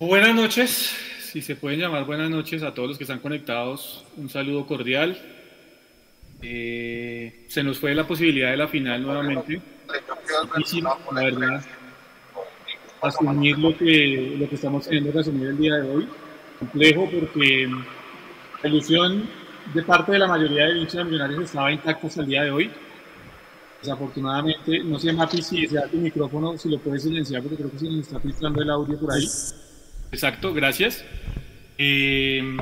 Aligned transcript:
Buenas 0.00 0.32
noches, 0.32 0.94
si 1.18 1.42
se 1.42 1.56
pueden 1.56 1.80
llamar 1.80 2.06
buenas 2.06 2.30
noches 2.30 2.62
a 2.62 2.72
todos 2.72 2.90
los 2.90 2.98
que 2.98 3.02
están 3.02 3.18
conectados, 3.18 4.04
un 4.16 4.28
saludo 4.28 4.64
cordial. 4.64 5.18
Eh, 6.40 7.46
se 7.48 7.64
nos 7.64 7.80
fue 7.80 7.96
la 7.96 8.06
posibilidad 8.06 8.52
de 8.52 8.58
la 8.58 8.68
final 8.68 9.02
nuevamente. 9.02 9.60
La 11.12 11.20
verdad, 11.24 11.64
asumir 13.02 13.58
lo 13.58 13.76
que, 13.76 14.36
lo 14.38 14.48
que 14.48 14.54
estamos 14.54 14.84
teniendo 14.84 15.10
que 15.12 15.18
asumir 15.18 15.48
el 15.48 15.58
día 15.58 15.74
de 15.74 15.90
hoy. 15.90 16.08
Complejo 16.60 17.10
porque 17.10 17.68
la 18.62 18.68
ilusión 18.68 19.28
de 19.74 19.82
parte 19.82 20.12
de 20.12 20.20
la 20.20 20.28
mayoría 20.28 20.66
de 20.66 20.78
hinchas 20.78 21.04
millonarios 21.06 21.42
estaba 21.42 21.72
intacta 21.72 22.06
hasta 22.06 22.20
el 22.20 22.28
día 22.28 22.44
de 22.44 22.52
hoy. 22.52 22.70
Desafortunadamente, 23.82 24.78
no 24.84 24.96
sé, 24.96 25.12
Mapi, 25.12 25.42
si 25.42 25.66
se 25.66 25.74
da 25.74 25.88
tu 25.88 25.96
micrófono, 25.96 26.56
si 26.56 26.68
lo 26.68 26.78
puedes 26.78 27.02
silenciar, 27.02 27.42
porque 27.42 27.56
creo 27.56 27.70
que 27.72 27.80
se 27.80 27.86
nos 27.86 28.06
está 28.06 28.20
filtrando 28.20 28.62
el 28.62 28.70
audio 28.70 28.96
por 28.96 29.12
ahí. 29.12 29.26
Exacto, 30.12 30.54
gracias. 30.54 31.04
Eh, 31.76 32.56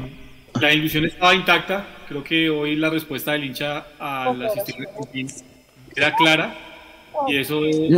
la 0.60 0.72
ilusión 0.72 1.04
estaba 1.04 1.34
intacta. 1.34 1.86
Creo 2.08 2.22
que 2.22 2.50
hoy 2.50 2.76
la 2.76 2.90
respuesta 2.90 3.32
del 3.32 3.44
hincha 3.44 3.86
al 3.98 4.42
asistente 4.44 4.88
era 5.94 6.14
clara. 6.14 6.54
Y 7.28 7.36
eso 7.36 7.64
eh, 7.64 7.88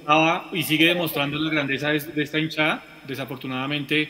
estaba 0.00 0.48
y 0.52 0.62
sigue 0.62 0.86
demostrando 0.86 1.38
la 1.38 1.50
grandeza 1.50 1.90
de, 1.90 2.22
esta 2.22 2.38
hinchada. 2.38 2.82
Desafortunadamente, 3.06 4.08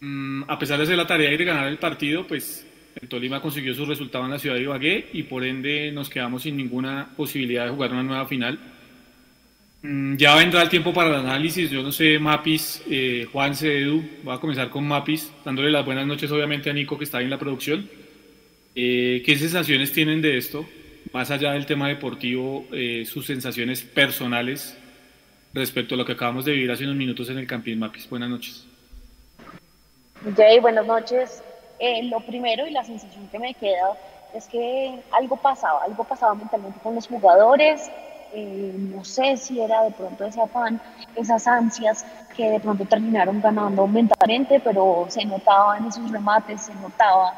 mm, 0.00 0.44
a 0.48 0.58
pesar 0.58 0.78
de 0.78 0.84
hacer 0.84 0.96
la 0.96 1.06
tarea 1.06 1.32
y 1.32 1.36
de 1.36 1.44
ganar 1.44 1.68
el 1.68 1.78
partido, 1.78 2.26
pues 2.26 2.66
el 3.00 3.08
Tolima 3.08 3.40
consiguió 3.40 3.74
su 3.74 3.86
resultado 3.86 4.24
en 4.24 4.32
la 4.32 4.38
ciudad 4.38 4.56
de 4.56 4.62
Ibagué 4.62 5.08
y 5.12 5.22
por 5.22 5.44
ende 5.44 5.92
nos 5.92 6.10
quedamos 6.10 6.42
sin 6.42 6.56
ninguna 6.56 7.10
posibilidad 7.16 7.64
de 7.64 7.70
jugar 7.70 7.92
una 7.92 8.02
nueva 8.02 8.26
final. 8.26 8.58
Mm, 9.82 10.16
ya 10.16 10.36
vendrá 10.36 10.62
el 10.62 10.68
tiempo 10.68 10.92
para 10.92 11.10
el 11.10 11.16
análisis. 11.16 11.70
Yo 11.70 11.82
no 11.82 11.90
sé, 11.90 12.18
Mapis, 12.18 12.82
eh, 12.88 13.26
Juan 13.32 13.52
Edu. 13.60 14.02
Voy 14.22 14.34
a 14.34 14.38
comenzar 14.38 14.70
con 14.70 14.86
Mapis, 14.86 15.32
dándole 15.44 15.70
las 15.70 15.84
buenas 15.84 16.06
noches, 16.06 16.30
obviamente, 16.30 16.70
a 16.70 16.72
Nico, 16.72 16.96
que 16.96 17.04
está 17.04 17.20
en 17.20 17.30
la 17.30 17.38
producción. 17.38 17.88
Eh, 18.74 19.22
¿Qué 19.26 19.36
sensaciones 19.36 19.92
tienen 19.92 20.22
de 20.22 20.38
esto? 20.38 20.64
Más 21.12 21.30
allá 21.30 21.52
del 21.52 21.66
tema 21.66 21.88
deportivo, 21.88 22.66
eh, 22.72 23.04
sus 23.04 23.26
sensaciones 23.26 23.82
personales 23.82 24.78
respecto 25.52 25.94
a 25.94 25.98
lo 25.98 26.06
que 26.06 26.12
acabamos 26.12 26.44
de 26.44 26.52
vivir 26.52 26.70
hace 26.70 26.84
unos 26.84 26.96
minutos 26.96 27.28
en 27.28 27.38
el 27.38 27.46
Campín 27.46 27.78
Mapis. 27.78 28.08
Buenas 28.08 28.30
noches. 28.30 28.66
Jay, 30.36 30.60
buenas 30.60 30.86
noches. 30.86 31.42
Eh, 31.80 32.04
lo 32.04 32.20
primero 32.20 32.66
y 32.66 32.70
la 32.70 32.84
sensación 32.84 33.28
que 33.28 33.38
me 33.38 33.52
queda 33.54 33.98
es 34.34 34.46
que 34.46 34.94
algo 35.10 35.36
pasaba, 35.36 35.82
algo 35.84 36.04
pasaba 36.04 36.34
mentalmente 36.34 36.78
con 36.80 36.94
los 36.94 37.06
jugadores 37.08 37.90
eh, 38.34 38.74
no 38.76 39.04
sé 39.04 39.36
si 39.36 39.60
era 39.60 39.82
de 39.82 39.90
pronto 39.90 40.24
ese 40.24 40.40
afán, 40.40 40.80
esas 41.14 41.46
ansias 41.46 42.04
que 42.36 42.50
de 42.50 42.60
pronto 42.60 42.84
terminaron 42.86 43.40
ganando 43.40 43.86
mentalmente, 43.86 44.60
pero 44.60 45.06
se 45.08 45.24
notaba 45.24 45.76
en 45.78 45.86
esos 45.86 46.10
remates, 46.10 46.62
se 46.62 46.74
notaba 46.74 47.34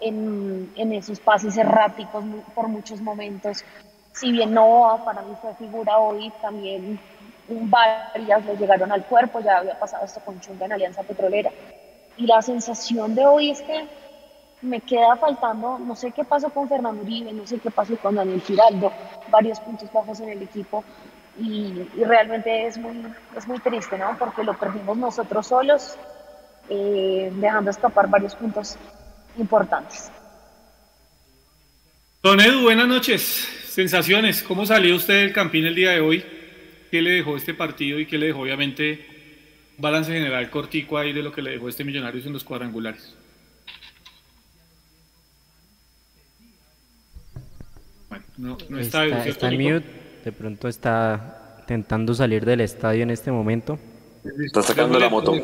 en, 0.00 0.72
en 0.76 0.92
esos 0.92 1.18
pases 1.20 1.56
erráticos 1.56 2.24
por 2.54 2.68
muchos 2.68 3.00
momentos. 3.00 3.64
Si 4.12 4.30
bien 4.32 4.54
no 4.54 5.00
para 5.04 5.22
mí 5.22 5.34
fue 5.40 5.54
figura 5.54 5.98
hoy, 5.98 6.32
también 6.40 6.98
varias 7.48 8.44
le 8.44 8.56
llegaron 8.56 8.92
al 8.92 9.04
cuerpo, 9.04 9.40
ya 9.40 9.58
había 9.58 9.78
pasado 9.78 10.04
esto 10.04 10.20
con 10.20 10.40
Chunga 10.40 10.66
en 10.66 10.72
Alianza 10.72 11.02
Petrolera. 11.02 11.50
Y 12.16 12.26
la 12.26 12.40
sensación 12.40 13.14
de 13.14 13.26
hoy 13.26 13.50
es 13.50 13.62
que 13.62 13.86
me 14.62 14.80
queda 14.80 15.16
faltando, 15.16 15.78
no 15.78 15.94
sé 15.94 16.12
qué 16.12 16.24
pasó 16.24 16.50
con 16.50 16.68
Fernando 16.68 17.02
Uribe, 17.02 17.32
no 17.32 17.46
sé 17.46 17.58
qué 17.58 17.70
pasó 17.70 17.96
con 17.96 18.14
Daniel 18.14 18.40
Giraldo, 18.40 18.92
varios 19.30 19.60
puntos 19.60 19.92
bajos 19.92 20.20
en 20.20 20.30
el 20.30 20.42
equipo 20.42 20.84
y, 21.38 21.82
realmente 22.04 22.66
es 22.66 22.78
muy, 22.78 23.02
es 23.36 23.46
muy 23.46 23.58
triste, 23.60 23.98
¿no? 23.98 24.16
Porque 24.18 24.42
lo 24.42 24.58
perdimos 24.58 24.96
nosotros 24.96 25.46
solos, 25.46 25.96
eh, 26.70 27.30
dejando 27.34 27.70
escapar 27.70 28.08
varios 28.08 28.34
puntos 28.34 28.76
importantes. 29.38 30.10
Don 32.22 32.40
Edu, 32.40 32.62
buenas 32.62 32.88
noches. 32.88 33.22
Sensaciones, 33.68 34.42
¿cómo 34.42 34.64
salió 34.64 34.96
usted 34.96 35.20
del 35.20 35.32
Campín 35.32 35.66
el 35.66 35.74
día 35.74 35.90
de 35.90 36.00
hoy? 36.00 36.24
¿Qué 36.90 37.02
le 37.02 37.10
dejó 37.10 37.36
este 37.36 37.52
partido 37.52 38.00
y 38.00 38.06
qué 38.06 38.16
le 38.16 38.28
dejó 38.28 38.40
obviamente 38.40 39.06
balance 39.76 40.10
general 40.10 40.48
cortico 40.48 40.96
ahí 40.96 41.12
de 41.12 41.22
lo 41.22 41.30
que 41.30 41.42
le 41.42 41.50
dejó 41.50 41.68
este 41.68 41.84
Millonarios 41.84 42.24
en 42.24 42.32
los 42.32 42.42
cuadrangulares? 42.42 43.14
No, 48.36 48.56
está, 48.78 49.06
está, 49.26 49.48
en 49.48 49.60
mute, 49.60 49.86
de 50.24 50.32
pronto 50.32 50.68
está 50.68 51.56
intentando 51.60 52.14
salir 52.14 52.44
del 52.44 52.60
estadio 52.60 53.02
en 53.02 53.10
este 53.10 53.30
momento. 53.32 53.78
Está 54.44 54.62
sacando 54.62 54.98
la 54.98 55.08
moto. 55.08 55.34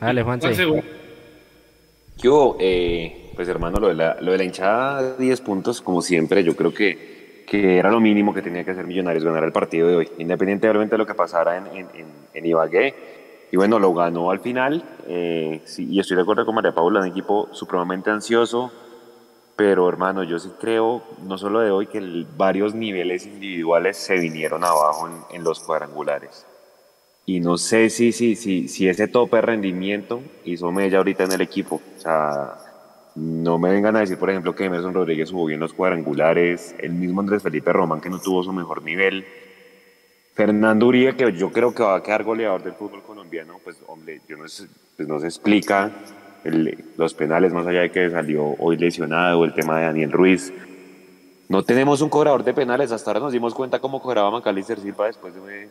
Dale, 0.00 0.22
Juanse. 0.22 0.82
Yo, 2.18 2.56
eh, 2.58 3.32
pues 3.36 3.48
hermano, 3.48 3.78
lo 3.78 3.88
de, 3.88 3.94
la, 3.94 4.16
lo 4.20 4.32
de 4.32 4.38
la 4.38 4.44
hinchada, 4.44 5.16
10 5.16 5.40
puntos, 5.42 5.82
como 5.82 6.00
siempre, 6.00 6.42
yo 6.42 6.56
creo 6.56 6.72
que, 6.72 7.44
que 7.46 7.76
era 7.76 7.90
lo 7.90 8.00
mínimo 8.00 8.32
que 8.32 8.40
tenía 8.40 8.64
que 8.64 8.70
hacer 8.70 8.86
Millonarios 8.86 9.22
ganar 9.22 9.44
el 9.44 9.52
partido 9.52 9.88
de 9.88 9.96
hoy, 9.96 10.08
independientemente 10.18 10.94
de 10.94 10.98
lo 10.98 11.06
que 11.06 11.14
pasara 11.14 11.58
en, 11.58 11.66
en, 11.66 11.88
en, 12.32 12.46
Ibagué. 12.46 12.94
Y 13.52 13.56
bueno, 13.56 13.78
lo 13.78 13.92
ganó 13.92 14.30
al 14.30 14.40
final. 14.40 14.82
Eh, 15.06 15.60
sí, 15.64 15.86
y 15.90 16.00
estoy 16.00 16.16
de 16.16 16.22
acuerdo 16.22 16.46
con 16.46 16.54
María 16.54 16.74
Paula, 16.74 17.00
un 17.00 17.06
equipo 17.06 17.48
supremamente 17.52 18.10
ansioso, 18.10 18.72
pero 19.56 19.88
hermano, 19.88 20.22
yo 20.22 20.38
sí 20.38 20.50
creo, 20.60 21.02
no 21.22 21.38
solo 21.38 21.60
de 21.60 21.70
hoy, 21.70 21.86
que 21.86 22.26
varios 22.36 22.74
niveles 22.74 23.26
individuales 23.26 23.96
se 23.96 24.18
vinieron 24.18 24.62
abajo 24.62 25.08
en, 25.32 25.42
los 25.42 25.60
cuadrangulares. 25.60 26.46
Y 27.24 27.40
no 27.40 27.56
sé 27.56 27.88
si, 27.88 28.12
si, 28.12 28.36
si, 28.36 28.68
si 28.68 28.88
ese 28.88 29.08
tope 29.08 29.36
de 29.36 29.42
rendimiento 29.42 30.20
hizo 30.44 30.70
mella 30.70 30.98
ahorita 30.98 31.24
en 31.24 31.32
el 31.32 31.40
equipo. 31.40 31.80
O 31.96 32.00
sea, 32.00 32.58
no 33.16 33.58
me 33.58 33.70
vengan 33.70 33.96
a 33.96 34.00
decir, 34.00 34.18
por 34.18 34.28
ejemplo, 34.28 34.54
que 34.54 34.66
Emerson 34.66 34.92
Rodríguez 34.92 35.30
jugó 35.30 35.46
bien 35.46 35.58
los 35.58 35.72
cuadrangulares, 35.72 36.74
el 36.78 36.92
mismo 36.92 37.22
Andrés 37.22 37.42
Felipe 37.42 37.72
Román 37.72 38.00
que 38.00 38.10
no 38.10 38.20
tuvo 38.20 38.42
su 38.42 38.52
mejor 38.52 38.82
nivel. 38.82 39.26
Fernando 40.34 40.86
Uribe, 40.86 41.16
que 41.16 41.32
yo 41.32 41.50
creo 41.50 41.74
que 41.74 41.82
va 41.82 41.96
a 41.96 42.02
quedar 42.02 42.24
goleador 42.24 42.62
del 42.62 42.74
fútbol 42.74 43.02
colombiano, 43.02 43.58
pues 43.64 43.78
hombre, 43.86 44.20
yo 44.28 44.36
no, 44.36 44.42
pues 44.42 45.08
no 45.08 45.18
se 45.18 45.26
explica 45.26 45.90
los 46.96 47.14
penales, 47.14 47.52
más 47.52 47.66
allá 47.66 47.80
de 47.80 47.90
que 47.90 48.10
salió 48.10 48.54
hoy 48.58 48.76
lesionado, 48.76 49.44
el 49.44 49.54
tema 49.54 49.78
de 49.78 49.86
Daniel 49.86 50.12
Ruiz. 50.12 50.52
No 51.48 51.62
tenemos 51.62 52.00
un 52.00 52.08
cobrador 52.08 52.42
de 52.42 52.54
penales, 52.54 52.90
hasta 52.90 53.10
ahora 53.10 53.20
nos 53.20 53.32
dimos 53.32 53.54
cuenta 53.54 53.78
cómo 53.78 54.02
cobraba 54.02 54.30
Macalister 54.30 54.80
Silva 54.80 55.06
después 55.06 55.34
de, 55.34 55.68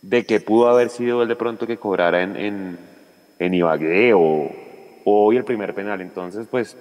de, 0.00 0.24
que 0.24 0.40
pudo 0.40 0.68
haber 0.68 0.88
sido 0.88 1.22
él 1.22 1.28
de 1.28 1.36
pronto 1.36 1.66
que 1.66 1.76
cobrara 1.76 2.22
en, 2.22 2.36
en, 2.36 2.78
en 3.38 3.54
Ibagué 3.54 4.14
o, 4.14 4.50
hoy 5.04 5.36
el 5.36 5.44
primer 5.44 5.74
penal. 5.74 6.00
Entonces, 6.00 6.46
pues 6.50 6.76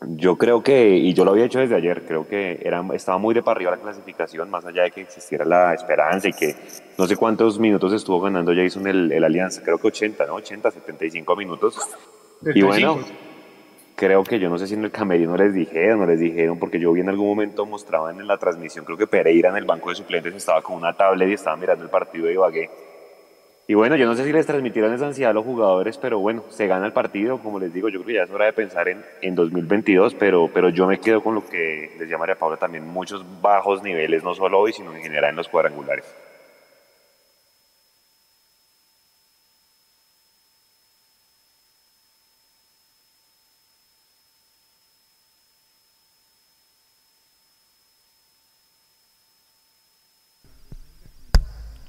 yo 0.00 0.36
creo 0.36 0.60
que, 0.62 0.96
y 0.96 1.14
yo 1.14 1.24
lo 1.24 1.30
había 1.32 1.44
hecho 1.44 1.60
desde 1.60 1.76
ayer, 1.76 2.04
creo 2.04 2.26
que 2.26 2.60
era, 2.62 2.84
estaba 2.94 3.18
muy 3.18 3.34
de 3.34 3.42
para 3.42 3.56
arriba 3.56 3.70
la 3.72 3.78
clasificación, 3.78 4.50
más 4.50 4.64
allá 4.64 4.82
de 4.82 4.90
que 4.90 5.02
existiera 5.02 5.44
la 5.44 5.72
esperanza 5.72 6.28
y 6.28 6.32
que 6.32 6.56
no 6.96 7.06
sé 7.06 7.16
cuántos 7.16 7.60
minutos 7.60 7.92
estuvo 7.92 8.20
ganando 8.20 8.52
Jason 8.54 8.88
el, 8.88 9.12
el 9.12 9.22
Alianza, 9.22 9.62
creo 9.62 9.78
que 9.78 9.86
80, 9.88 10.26
¿no? 10.26 10.34
80, 10.34 10.70
75 10.70 11.36
minutos. 11.36 11.76
Y 12.42 12.62
bueno, 12.62 12.98
creo 13.96 14.22
que 14.22 14.38
yo 14.38 14.48
no 14.48 14.58
sé 14.58 14.66
si 14.68 14.74
en 14.74 14.84
el 14.84 14.90
camerino 14.90 15.36
les 15.36 15.52
dijeron, 15.52 15.98
no 15.98 16.06
les 16.06 16.20
dijeron, 16.20 16.58
porque 16.58 16.78
yo 16.78 16.92
vi 16.92 17.00
en 17.00 17.08
algún 17.08 17.26
momento 17.26 17.66
mostraban 17.66 18.20
en 18.20 18.28
la 18.28 18.36
transmisión, 18.36 18.84
creo 18.84 18.96
que 18.96 19.06
Pereira 19.06 19.50
en 19.50 19.56
el 19.56 19.64
banco 19.64 19.90
de 19.90 19.96
suplentes 19.96 20.34
estaba 20.34 20.62
con 20.62 20.76
una 20.76 20.92
tablet 20.92 21.28
y 21.28 21.32
estaba 21.32 21.56
mirando 21.56 21.84
el 21.84 21.90
partido 21.90 22.26
de 22.26 22.34
Ibagué. 22.34 22.70
Y 23.66 23.74
bueno, 23.74 23.96
yo 23.96 24.06
no 24.06 24.14
sé 24.14 24.24
si 24.24 24.32
les 24.32 24.46
transmitieron 24.46 24.94
esa 24.94 25.08
ansiedad 25.08 25.32
a 25.32 25.34
los 25.34 25.44
jugadores, 25.44 25.98
pero 25.98 26.20
bueno, 26.20 26.44
se 26.48 26.66
gana 26.66 26.86
el 26.86 26.92
partido, 26.92 27.38
como 27.38 27.58
les 27.58 27.70
digo, 27.74 27.88
yo 27.88 27.98
creo 27.98 28.06
que 28.06 28.14
ya 28.14 28.22
es 28.22 28.30
hora 28.30 28.46
de 28.46 28.54
pensar 28.54 28.88
en, 28.88 29.04
en 29.20 29.34
2022, 29.34 30.14
pero, 30.14 30.48
pero 30.54 30.70
yo 30.70 30.86
me 30.86 31.00
quedo 31.00 31.22
con 31.22 31.34
lo 31.34 31.46
que 31.46 31.90
les 31.98 32.08
llamaría 32.08 32.34
Pablo 32.34 32.56
también, 32.56 32.86
muchos 32.86 33.22
bajos 33.42 33.82
niveles, 33.82 34.24
no 34.24 34.34
solo 34.34 34.60
hoy, 34.60 34.72
sino 34.72 34.94
en 34.94 35.02
general 35.02 35.30
en 35.30 35.36
los 35.36 35.48
cuadrangulares. 35.48 36.06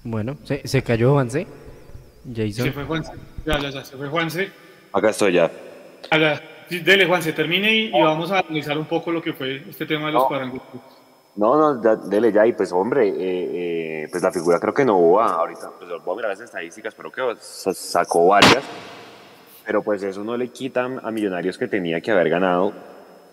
Bueno, 0.10 0.38
se, 0.44 0.68
se 0.68 0.82
cayó 0.82 1.14
Juanse. 1.14 1.46
Jason. 2.28 2.66
Se 2.66 2.72
fue 2.72 2.84
Juanse. 2.84 3.12
Ya, 3.46 3.60
ya, 3.60 3.70
ya, 3.70 3.86
se 3.86 3.96
fue 3.96 4.08
Juanse. 4.08 4.50
Acá 4.92 5.12
estoy 5.12 5.34
ya. 5.34 5.52
Acá. 6.10 6.42
Dele, 6.68 7.06
Juanse, 7.06 7.34
termine 7.34 7.72
y, 7.72 7.92
vamos 7.92 8.32
a 8.32 8.40
analizar 8.40 8.78
un 8.78 8.86
poco 8.86 9.12
lo 9.12 9.22
que 9.22 9.34
fue 9.34 9.64
este 9.70 9.86
tema 9.86 10.08
de 10.08 10.14
los 10.14 10.24
no. 10.30 10.62
No, 11.36 11.74
no, 11.76 11.96
dele 12.10 12.32
ya, 12.32 12.46
y 12.46 12.54
pues 12.54 12.72
hombre, 12.72 13.08
eh, 13.08 13.14
eh, 14.04 14.08
pues 14.12 14.22
la 14.22 14.32
figura 14.32 14.60
creo 14.60 14.74
que 14.74 14.84
no 14.84 15.12
va 15.12 15.28
ahorita, 15.28 15.72
pues 15.80 15.90
voy 16.04 16.14
a 16.14 16.16
mirar 16.18 16.32
las 16.32 16.42
estadísticas, 16.42 16.94
pero 16.94 17.12
que 17.12 17.22
sacó 17.40 18.28
varias, 18.28 18.64
pero 19.66 19.82
pues 19.82 20.04
eso 20.04 20.24
no 20.24 20.36
le 20.36 20.50
quita 20.50 20.84
a 20.84 21.12
Millonarios 21.12 21.58
que 21.58 21.68
tenía 21.68 22.02
que 22.02 22.12
haber 22.12 22.30
ganado, 22.30 22.74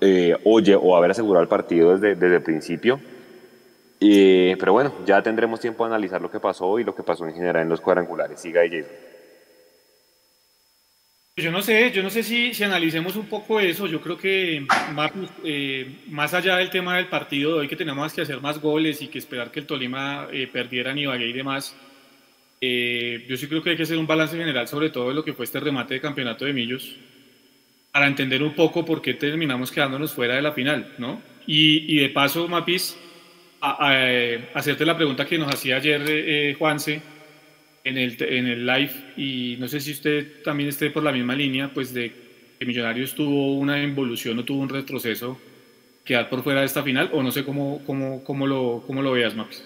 eh, 0.00 0.36
oye, 0.44 0.76
o 0.76 0.96
haber 0.96 1.10
asegurado 1.10 1.42
el 1.42 1.48
partido 1.48 1.92
desde, 1.92 2.14
desde 2.14 2.36
el 2.36 2.42
principio, 2.42 3.00
pero 3.98 4.72
bueno, 4.72 4.92
ya 5.04 5.22
tendremos 5.22 5.60
tiempo 5.60 5.84
de 5.84 5.94
analizar 5.94 6.20
lo 6.20 6.30
que 6.30 6.40
pasó 6.40 6.78
y 6.78 6.84
lo 6.84 6.94
que 6.94 7.02
pasó 7.02 7.26
en 7.26 7.34
general 7.34 7.62
en 7.62 7.68
los 7.68 7.80
cuadrangulares. 7.80 8.40
Siga 8.40 8.60
ahí, 8.60 8.84
Yo 11.36 11.50
no 11.50 11.62
sé, 11.62 11.90
yo 11.92 12.02
no 12.02 12.10
sé 12.10 12.22
si, 12.22 12.54
si 12.54 12.64
analicemos 12.64 13.16
un 13.16 13.26
poco 13.26 13.60
eso. 13.60 13.86
Yo 13.86 14.00
creo 14.00 14.18
que 14.18 14.66
eh, 15.44 15.96
más 16.08 16.34
allá 16.34 16.56
del 16.56 16.70
tema 16.70 16.96
del 16.96 17.08
partido 17.08 17.52
de 17.52 17.58
hoy, 17.60 17.68
que 17.68 17.76
tenemos 17.76 18.12
que 18.12 18.22
hacer 18.22 18.40
más 18.40 18.60
goles 18.60 19.02
y 19.02 19.08
que 19.08 19.18
esperar 19.18 19.50
que 19.50 19.60
el 19.60 19.66
Tolima 19.66 20.28
eh, 20.32 20.46
perdiera 20.46 20.92
ni 20.92 21.02
Ibagué 21.02 21.28
y 21.28 21.32
demás, 21.32 21.76
eh, 22.60 23.26
yo 23.28 23.36
sí 23.36 23.48
creo 23.48 23.62
que 23.62 23.70
hay 23.70 23.76
que 23.76 23.82
hacer 23.82 23.98
un 23.98 24.06
balance 24.06 24.36
general 24.36 24.66
sobre 24.66 24.88
todo 24.88 25.08
de 25.08 25.14
lo 25.14 25.22
que 25.22 25.34
fue 25.34 25.44
este 25.44 25.60
remate 25.60 25.94
de 25.94 26.00
campeonato 26.00 26.46
de 26.46 26.54
Millos 26.54 26.96
para 27.92 28.06
entender 28.06 28.42
un 28.42 28.54
poco 28.54 28.84
por 28.84 29.02
qué 29.02 29.14
terminamos 29.14 29.70
quedándonos 29.70 30.12
fuera 30.12 30.36
de 30.36 30.42
la 30.42 30.52
final, 30.52 30.94
¿no? 30.98 31.20
Y, 31.46 31.96
de 31.98 32.08
paso, 32.10 32.48
Mapis, 32.48 32.96
a, 33.70 34.58
hacerte 34.58 34.84
la 34.84 34.96
pregunta 34.96 35.26
que 35.26 35.38
nos 35.38 35.52
hacía 35.52 35.76
ayer 35.76 36.56
Juanse 36.56 37.00
en 37.84 37.98
el, 37.98 38.16
en 38.20 38.46
el 38.46 38.66
live 38.66 38.92
y 39.16 39.56
no 39.60 39.68
sé 39.68 39.80
si 39.80 39.92
usted 39.92 40.42
también 40.42 40.68
esté 40.68 40.90
por 40.90 41.02
la 41.02 41.12
misma 41.12 41.34
línea, 41.34 41.70
pues 41.72 41.94
de 41.94 42.12
que 42.58 42.66
Millonarios 42.66 43.14
tuvo 43.14 43.54
una 43.54 43.82
involución 43.82 44.38
o 44.38 44.44
tuvo 44.44 44.60
un 44.60 44.68
retroceso, 44.68 45.38
quedar 46.04 46.28
por 46.28 46.42
fuera 46.42 46.60
de 46.60 46.66
esta 46.66 46.82
final 46.82 47.10
o 47.12 47.22
no 47.22 47.30
sé 47.30 47.44
cómo, 47.44 47.80
cómo, 47.86 48.24
cómo, 48.24 48.46
lo, 48.46 48.82
cómo 48.86 49.02
lo 49.02 49.12
veas, 49.12 49.34
Max. 49.34 49.64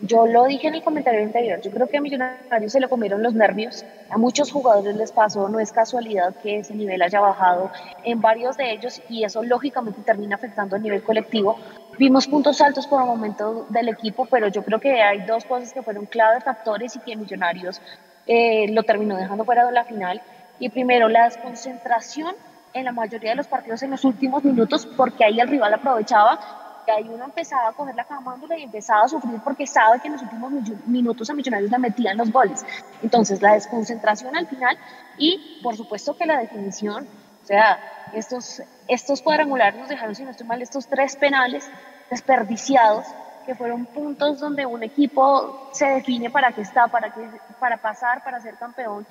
Yo 0.00 0.26
lo 0.26 0.46
dije 0.46 0.66
en 0.66 0.74
el 0.74 0.82
comentario 0.82 1.22
anterior, 1.22 1.60
yo 1.60 1.70
creo 1.70 1.86
que 1.86 1.98
a 1.98 2.00
Millonarios 2.00 2.72
se 2.72 2.80
le 2.80 2.88
comieron 2.88 3.22
los 3.22 3.34
nervios, 3.34 3.84
a 4.10 4.18
muchos 4.18 4.50
jugadores 4.50 4.96
les 4.96 5.12
pasó, 5.12 5.48
no 5.48 5.60
es 5.60 5.70
casualidad 5.70 6.34
que 6.42 6.58
ese 6.58 6.74
nivel 6.74 7.02
haya 7.02 7.20
bajado 7.20 7.70
en 8.02 8.20
varios 8.20 8.56
de 8.56 8.72
ellos 8.72 9.00
y 9.08 9.22
eso 9.22 9.44
lógicamente 9.44 10.00
termina 10.02 10.36
afectando 10.36 10.74
a 10.74 10.80
nivel 10.80 11.02
colectivo. 11.02 11.56
Vimos 12.02 12.26
puntos 12.26 12.60
altos 12.60 12.88
por 12.88 13.00
el 13.00 13.06
momento 13.06 13.64
del 13.68 13.88
equipo, 13.88 14.26
pero 14.26 14.48
yo 14.48 14.64
creo 14.64 14.80
que 14.80 15.00
hay 15.00 15.20
dos 15.20 15.44
cosas 15.44 15.72
que 15.72 15.82
fueron 15.84 16.06
clave 16.06 16.40
factores 16.40 16.96
y 16.96 16.98
que 16.98 17.14
Millonarios 17.14 17.80
eh, 18.26 18.66
lo 18.72 18.82
terminó 18.82 19.16
dejando 19.16 19.44
fuera 19.44 19.64
de 19.64 19.70
la 19.70 19.84
final. 19.84 20.20
Y 20.58 20.68
primero, 20.70 21.08
la 21.08 21.26
desconcentración 21.26 22.34
en 22.74 22.86
la 22.86 22.90
mayoría 22.90 23.30
de 23.30 23.36
los 23.36 23.46
partidos 23.46 23.84
en 23.84 23.92
los 23.92 24.04
últimos 24.04 24.42
minutos, 24.42 24.84
porque 24.96 25.24
ahí 25.24 25.38
el 25.38 25.46
rival 25.46 25.74
aprovechaba 25.74 26.40
y 26.88 26.90
ahí 26.90 27.08
uno 27.08 27.26
empezaba 27.26 27.68
a 27.68 27.72
coger 27.72 27.94
la 27.94 28.02
camándula 28.02 28.58
y 28.58 28.64
empezaba 28.64 29.04
a 29.04 29.08
sufrir 29.08 29.38
porque 29.44 29.64
sabe 29.68 30.00
que 30.00 30.08
en 30.08 30.14
los 30.14 30.22
últimos 30.22 30.52
minutos 30.86 31.30
a 31.30 31.34
Millonarios 31.34 31.70
le 31.70 31.78
metían 31.78 32.16
los 32.16 32.32
goles. 32.32 32.66
Entonces, 33.00 33.40
la 33.40 33.52
desconcentración 33.52 34.34
al 34.34 34.48
final 34.48 34.76
y, 35.18 35.60
por 35.62 35.76
supuesto, 35.76 36.16
que 36.16 36.26
la 36.26 36.40
definición, 36.40 37.06
o 37.44 37.46
sea, 37.46 37.78
estos, 38.12 38.60
estos 38.88 39.22
cuadrangulares 39.22 39.78
nos 39.78 39.88
dejaron, 39.88 40.16
si 40.16 40.24
no 40.24 40.32
estoy 40.32 40.48
mal, 40.48 40.60
estos 40.62 40.88
tres 40.88 41.14
penales 41.14 41.70
desperdiciados 42.12 43.06
que 43.46 43.54
fueron 43.54 43.86
puntos 43.86 44.38
donde 44.38 44.66
un 44.66 44.82
equipo 44.82 45.70
se 45.72 45.86
define 45.86 46.28
para 46.28 46.52
qué 46.52 46.60
está, 46.60 46.88
para, 46.88 47.10
qué, 47.10 47.26
para 47.58 47.78
pasar, 47.78 48.22
para 48.22 48.38
ser 48.38 48.56
campeón, 48.56 49.06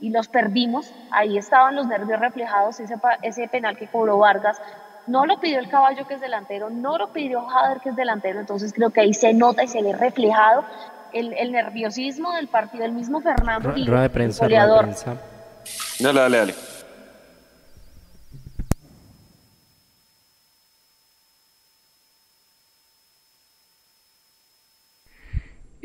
y 0.00 0.08
los 0.08 0.26
perdimos. 0.26 0.90
Ahí 1.10 1.36
estaban 1.36 1.76
los 1.76 1.86
nervios 1.86 2.18
reflejados, 2.18 2.80
ese, 2.80 2.94
ese 3.20 3.46
penal 3.48 3.76
que 3.76 3.88
cobró 3.88 4.16
Vargas, 4.16 4.56
no 5.06 5.26
lo 5.26 5.38
pidió 5.38 5.58
el 5.58 5.68
caballo 5.68 6.06
que 6.06 6.14
es 6.14 6.20
delantero, 6.20 6.70
no 6.70 6.96
lo 6.96 7.12
pidió 7.12 7.46
Jader 7.46 7.80
que 7.80 7.90
es 7.90 7.96
delantero, 7.96 8.40
entonces 8.40 8.72
creo 8.72 8.88
que 8.88 9.02
ahí 9.02 9.12
se 9.12 9.34
nota 9.34 9.62
y 9.62 9.68
se 9.68 9.82
ve 9.82 9.92
reflejado 9.92 10.64
el, 11.12 11.34
el 11.34 11.52
nerviosismo 11.52 12.32
del 12.32 12.48
partido, 12.48 12.86
el 12.86 12.92
mismo 12.92 13.20
Fernando 13.20 13.76
y 13.76 13.84
de 13.84 14.08
prensa, 14.08 14.48
de 14.48 14.56
prensa. 14.78 15.16
Dale, 16.00 16.20
dale, 16.20 16.38
dale. 16.38 16.54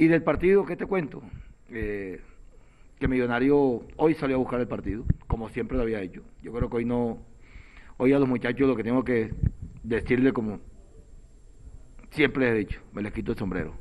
Y 0.01 0.07
del 0.07 0.23
partido, 0.23 0.65
¿qué 0.65 0.75
te 0.75 0.87
cuento? 0.87 1.21
Eh, 1.69 2.19
que 2.99 3.07
Millonario 3.07 3.83
hoy 3.97 4.15
salió 4.15 4.37
a 4.37 4.39
buscar 4.39 4.59
el 4.59 4.67
partido, 4.67 5.05
como 5.27 5.47
siempre 5.49 5.77
lo 5.77 5.83
había 5.83 6.01
hecho. 6.01 6.23
Yo 6.41 6.51
creo 6.51 6.71
que 6.71 6.77
hoy 6.77 6.85
no, 6.85 7.19
Hoy 7.97 8.11
a 8.11 8.17
los 8.17 8.27
muchachos 8.27 8.67
lo 8.67 8.75
que 8.75 8.83
tengo 8.83 9.03
que 9.03 9.31
decirle 9.83 10.33
como 10.33 10.59
siempre 12.09 12.45
les 12.45 12.55
he 12.55 12.57
dicho, 12.57 12.81
me 12.93 13.03
les 13.03 13.13
quito 13.13 13.33
el 13.33 13.37
sombrero. 13.37 13.75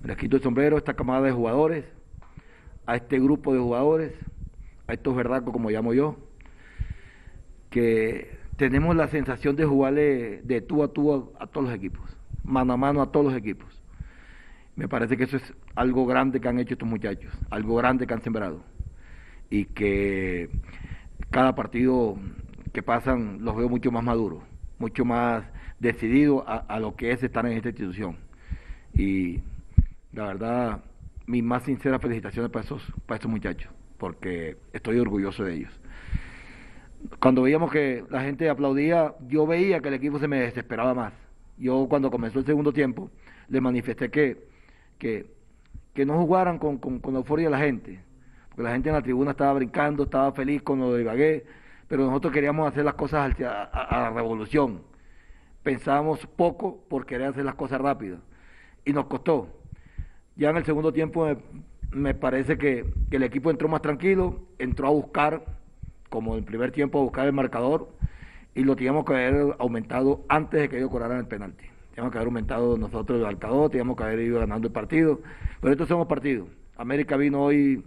Me 0.00 0.08
les 0.08 0.16
quito 0.16 0.34
el 0.34 0.42
sombrero 0.42 0.74
a 0.74 0.78
esta 0.80 0.94
camada 0.94 1.22
de 1.22 1.30
jugadores, 1.30 1.84
a 2.84 2.96
este 2.96 3.20
grupo 3.20 3.54
de 3.54 3.60
jugadores, 3.60 4.14
a 4.88 4.94
estos 4.94 5.14
verdacos 5.14 5.52
como 5.52 5.70
llamo 5.70 5.94
yo, 5.94 6.16
que 7.70 8.36
tenemos 8.56 8.96
la 8.96 9.06
sensación 9.06 9.54
de 9.54 9.64
jugarle 9.64 10.42
de 10.42 10.60
tú 10.60 10.82
a 10.82 10.92
tú 10.92 11.30
a, 11.38 11.46
todos 11.46 11.68
los 11.68 11.72
equipos, 11.76 12.16
mano 12.42 12.72
a 12.72 12.76
mano 12.76 13.00
a 13.00 13.12
todos 13.12 13.26
los 13.26 13.36
equipos. 13.36 13.85
Me 14.76 14.88
parece 14.88 15.16
que 15.16 15.24
eso 15.24 15.38
es 15.38 15.54
algo 15.74 16.06
grande 16.06 16.40
que 16.40 16.48
han 16.48 16.58
hecho 16.58 16.74
estos 16.74 16.88
muchachos, 16.88 17.32
algo 17.50 17.76
grande 17.76 18.06
que 18.06 18.14
han 18.14 18.22
sembrado. 18.22 18.62
Y 19.48 19.64
que 19.64 20.50
cada 21.30 21.54
partido 21.54 22.16
que 22.72 22.82
pasan 22.82 23.38
los 23.42 23.56
veo 23.56 23.70
mucho 23.70 23.90
más 23.90 24.04
maduros, 24.04 24.42
mucho 24.78 25.04
más 25.06 25.44
decididos 25.78 26.44
a, 26.46 26.78
lo 26.78 26.94
que 26.94 27.10
es 27.12 27.22
estar 27.22 27.46
en 27.46 27.52
esta 27.52 27.70
institución. 27.70 28.18
Y 28.92 29.40
la 30.12 30.26
verdad, 30.26 30.84
mis 31.26 31.42
más 31.42 31.62
sinceras 31.62 32.02
felicitaciones 32.02 32.50
para 32.50 32.64
esos, 32.64 32.82
para 33.06 33.16
estos 33.16 33.30
muchachos, 33.30 33.72
porque 33.96 34.58
estoy 34.74 34.98
orgulloso 34.98 35.44
de 35.44 35.54
ellos. 35.54 35.72
Cuando 37.18 37.42
veíamos 37.42 37.70
que 37.70 38.04
la 38.10 38.22
gente 38.22 38.48
aplaudía, 38.50 39.14
yo 39.28 39.46
veía 39.46 39.80
que 39.80 39.88
el 39.88 39.94
equipo 39.94 40.18
se 40.18 40.28
me 40.28 40.40
desesperaba 40.40 40.92
más. 40.92 41.12
Yo 41.56 41.86
cuando 41.88 42.10
comenzó 42.10 42.38
el 42.38 42.46
segundo 42.46 42.72
tiempo, 42.72 43.10
le 43.48 43.60
manifesté 43.60 44.10
que, 44.10 44.48
que, 44.98 45.34
no 46.04 46.18
jugaran 46.18 46.58
con, 46.58 46.78
con, 46.78 46.98
con 47.00 47.16
euforia 47.16 47.48
la 47.48 47.58
gente, 47.58 48.00
porque 48.48 48.62
la 48.62 48.72
gente 48.72 48.88
en 48.88 48.94
la 48.94 49.02
tribuna 49.02 49.30
estaba 49.32 49.54
brincando, 49.54 50.04
estaba 50.04 50.32
feliz 50.32 50.62
con 50.62 50.78
lo 50.78 50.92
de 50.92 51.44
pero 51.88 52.06
nosotros 52.06 52.32
queríamos 52.32 52.68
hacer 52.68 52.84
las 52.84 52.94
cosas 52.94 53.34
a, 53.40 54.00
la 54.00 54.10
revolución. 54.10 54.82
Pensábamos 55.62 56.26
poco 56.26 56.84
por 56.88 57.06
querer 57.06 57.28
hacer 57.28 57.44
las 57.44 57.54
cosas 57.54 57.80
rápido 57.80 58.18
y 58.84 58.92
nos 58.92 59.06
costó. 59.06 59.48
Ya 60.36 60.50
en 60.50 60.56
el 60.56 60.64
segundo 60.64 60.92
tiempo 60.92 61.28
me, 61.90 62.14
parece 62.14 62.58
que, 62.58 62.92
el 63.10 63.22
equipo 63.22 63.50
entró 63.50 63.68
más 63.68 63.82
tranquilo, 63.82 64.40
entró 64.58 64.88
a 64.88 64.90
buscar, 64.90 65.44
como 66.10 66.32
en 66.32 66.38
el 66.38 66.44
primer 66.44 66.72
tiempo, 66.72 66.98
a 66.98 67.02
buscar 67.02 67.26
el 67.26 67.32
marcador 67.32 67.88
y 68.54 68.64
lo 68.64 68.74
teníamos 68.74 69.04
que 69.04 69.12
haber 69.12 69.56
aumentado 69.58 70.24
antes 70.28 70.60
de 70.60 70.68
que 70.68 70.78
ellos 70.78 70.90
cobraran 70.90 71.18
el 71.18 71.26
penalti. 71.26 71.66
Teníamos 71.96 72.12
que 72.12 72.18
haber 72.18 72.26
aumentado 72.26 72.76
nosotros 72.76 73.18
el 73.18 73.24
marcador, 73.24 73.70
teníamos 73.70 73.96
que 73.96 74.02
haber 74.04 74.20
ido 74.20 74.38
ganando 74.38 74.68
el 74.68 74.72
partido, 74.74 75.22
pero 75.62 75.72
estos 75.72 75.88
somos 75.88 76.06
partidos. 76.06 76.46
América 76.76 77.16
vino 77.16 77.40
hoy 77.42 77.82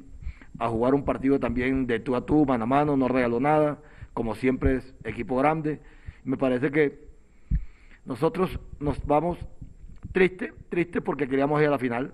a 0.57 0.67
jugar 0.67 0.95
un 0.95 1.05
partido 1.05 1.39
también 1.39 1.85
de 1.85 1.99
tú 1.99 2.15
a 2.15 2.25
tú, 2.25 2.43
mano 2.43 2.63
a 2.63 2.67
mano, 2.67 2.97
no 2.97 3.07
regaló 3.07 3.39
nada 3.39 3.77
como 4.15 4.33
siempre 4.33 4.77
es 4.77 4.95
equipo 5.03 5.37
grande. 5.37 5.79
Me 6.23 6.37
parece 6.37 6.71
que 6.71 7.07
nosotros 8.03 8.59
nos 8.79 9.05
vamos 9.05 9.37
triste, 10.11 10.53
triste 10.69 11.01
porque 11.01 11.27
queríamos 11.27 11.61
ir 11.61 11.67
a 11.67 11.71
la 11.71 11.79
final, 11.79 12.11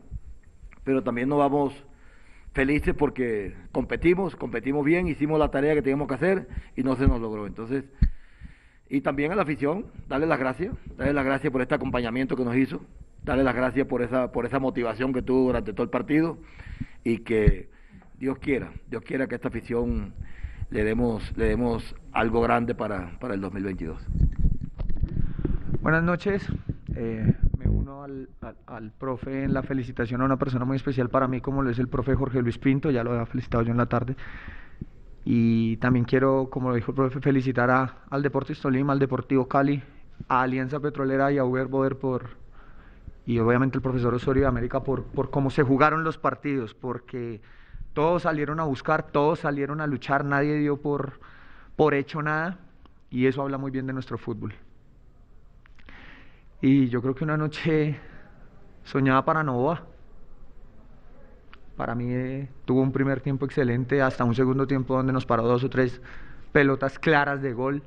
pero 0.83 1.01
también 1.01 1.29
nos 1.29 1.39
vamos 1.39 1.73
felices 2.51 2.93
porque 2.93 3.55
competimos, 3.71 4.35
competimos 4.35 4.83
bien, 4.83 5.07
hicimos 5.07 5.39
la 5.39 5.49
tarea 5.49 5.73
que 5.73 5.81
teníamos 5.81 6.09
que 6.09 6.15
hacer 6.15 6.47
y 6.75 6.83
no 6.83 6.97
se 6.97 7.07
nos 7.07 7.21
logró. 7.21 7.47
Entonces, 7.47 7.85
y 8.95 9.01
también 9.01 9.29
a 9.33 9.35
la 9.35 9.41
afición, 9.41 9.87
darle 10.07 10.25
las 10.25 10.39
gracias, 10.39 10.73
darle 10.97 11.11
las 11.11 11.25
gracias 11.25 11.51
por 11.51 11.61
este 11.61 11.75
acompañamiento 11.75 12.37
que 12.37 12.45
nos 12.45 12.55
hizo, 12.55 12.79
darle 13.25 13.43
las 13.43 13.53
gracias 13.53 13.85
por 13.87 14.01
esa, 14.01 14.31
por 14.31 14.45
esa 14.45 14.57
motivación 14.59 15.11
que 15.11 15.21
tuvo 15.21 15.47
durante 15.47 15.73
todo 15.73 15.83
el 15.83 15.89
partido 15.89 16.37
y 17.03 17.17
que 17.17 17.69
Dios 18.17 18.37
quiera, 18.37 18.71
Dios 18.89 19.03
quiera 19.03 19.27
que 19.27 19.35
esta 19.35 19.49
afición 19.49 20.13
le 20.69 20.85
demos, 20.85 21.35
le 21.35 21.45
demos 21.45 21.93
algo 22.13 22.39
grande 22.39 22.73
para, 22.73 23.11
el 23.21 23.41
2022. 23.41 24.01
Buenas 25.81 26.03
noches. 26.03 26.47
Eh, 26.95 27.35
me 27.57 27.67
uno 27.67 28.03
al, 28.03 28.91
profe 28.97 29.43
en 29.43 29.53
la 29.53 29.61
felicitación 29.61 30.21
a 30.21 30.25
una 30.25 30.37
persona 30.37 30.63
muy 30.63 30.77
especial 30.77 31.09
para 31.09 31.27
mí, 31.27 31.41
como 31.41 31.61
lo 31.61 31.69
es 31.69 31.79
el 31.79 31.89
profe 31.89 32.15
Jorge 32.15 32.41
Luis 32.41 32.57
Pinto, 32.59 32.91
ya 32.91 33.03
lo 33.03 33.11
había 33.11 33.25
felicitado 33.25 33.61
yo 33.63 33.71
en 33.71 33.77
la 33.77 33.87
tarde. 33.87 34.15
Y 35.25 35.77
también 35.77 36.05
quiero, 36.05 36.49
como 36.51 36.69
lo 36.69 36.75
dijo 36.75 36.91
el 36.91 36.95
profe, 36.95 37.19
felicitar 37.19 37.71
a, 37.71 37.97
al 38.09 38.21
Deportes 38.21 38.61
Tolima, 38.61 38.93
al 38.93 38.99
Deportivo 38.99 39.47
Cali, 39.47 39.81
a 40.27 40.41
Alianza 40.43 40.79
Petrolera 40.79 41.31
y 41.31 41.39
a 41.39 41.43
Uber 41.43 41.65
Boder 41.65 41.97
por, 41.97 42.29
y 43.25 43.39
obviamente 43.39 43.77
el 43.77 43.81
profesor 43.81 44.13
Osorio 44.13 44.43
de 44.43 44.47
América 44.47 44.83
por, 44.83 45.03
por 45.03 45.31
cómo 45.31 45.49
se 45.49 45.63
jugaron 45.63 46.03
los 46.03 46.19
partidos, 46.19 46.75
porque 46.75 47.41
todos 47.93 48.21
salieron 48.21 48.59
a 48.59 48.65
buscar, 48.65 49.11
todos 49.11 49.39
salieron 49.39 49.81
a 49.81 49.87
luchar, 49.87 50.23
nadie 50.25 50.55
dio 50.57 50.77
por, 50.77 51.19
por 51.75 51.95
hecho 51.95 52.21
nada 52.21 52.59
y 53.09 53.25
eso 53.25 53.41
habla 53.41 53.57
muy 53.57 53.71
bien 53.71 53.87
de 53.87 53.93
nuestro 53.93 54.17
fútbol. 54.19 54.53
Y 56.61 56.87
yo 56.89 57.01
creo 57.01 57.15
que 57.15 57.23
una 57.23 57.37
noche 57.37 57.99
soñada 58.83 59.25
para 59.25 59.43
Nova. 59.43 59.83
Para 61.75 61.95
mí 61.95 62.07
eh, 62.09 62.49
tuvo 62.65 62.81
un 62.81 62.91
primer 62.91 63.21
tiempo 63.21 63.45
excelente, 63.45 64.01
hasta 64.01 64.23
un 64.23 64.35
segundo 64.35 64.65
tiempo 64.67 64.95
donde 64.95 65.13
nos 65.13 65.25
paró 65.25 65.43
dos 65.43 65.63
o 65.63 65.69
tres 65.69 66.01
pelotas 66.51 66.99
claras 66.99 67.41
de 67.41 67.53
gol. 67.53 67.83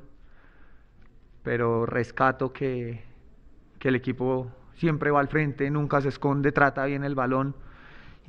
Pero 1.43 1.85
rescato 1.85 2.53
que, 2.53 3.03
que 3.79 3.89
el 3.89 3.95
equipo 3.95 4.51
siempre 4.75 5.11
va 5.11 5.19
al 5.19 5.27
frente, 5.27 5.69
nunca 5.69 6.01
se 6.01 6.09
esconde, 6.09 6.51
trata 6.51 6.85
bien 6.85 7.03
el 7.03 7.15
balón 7.15 7.55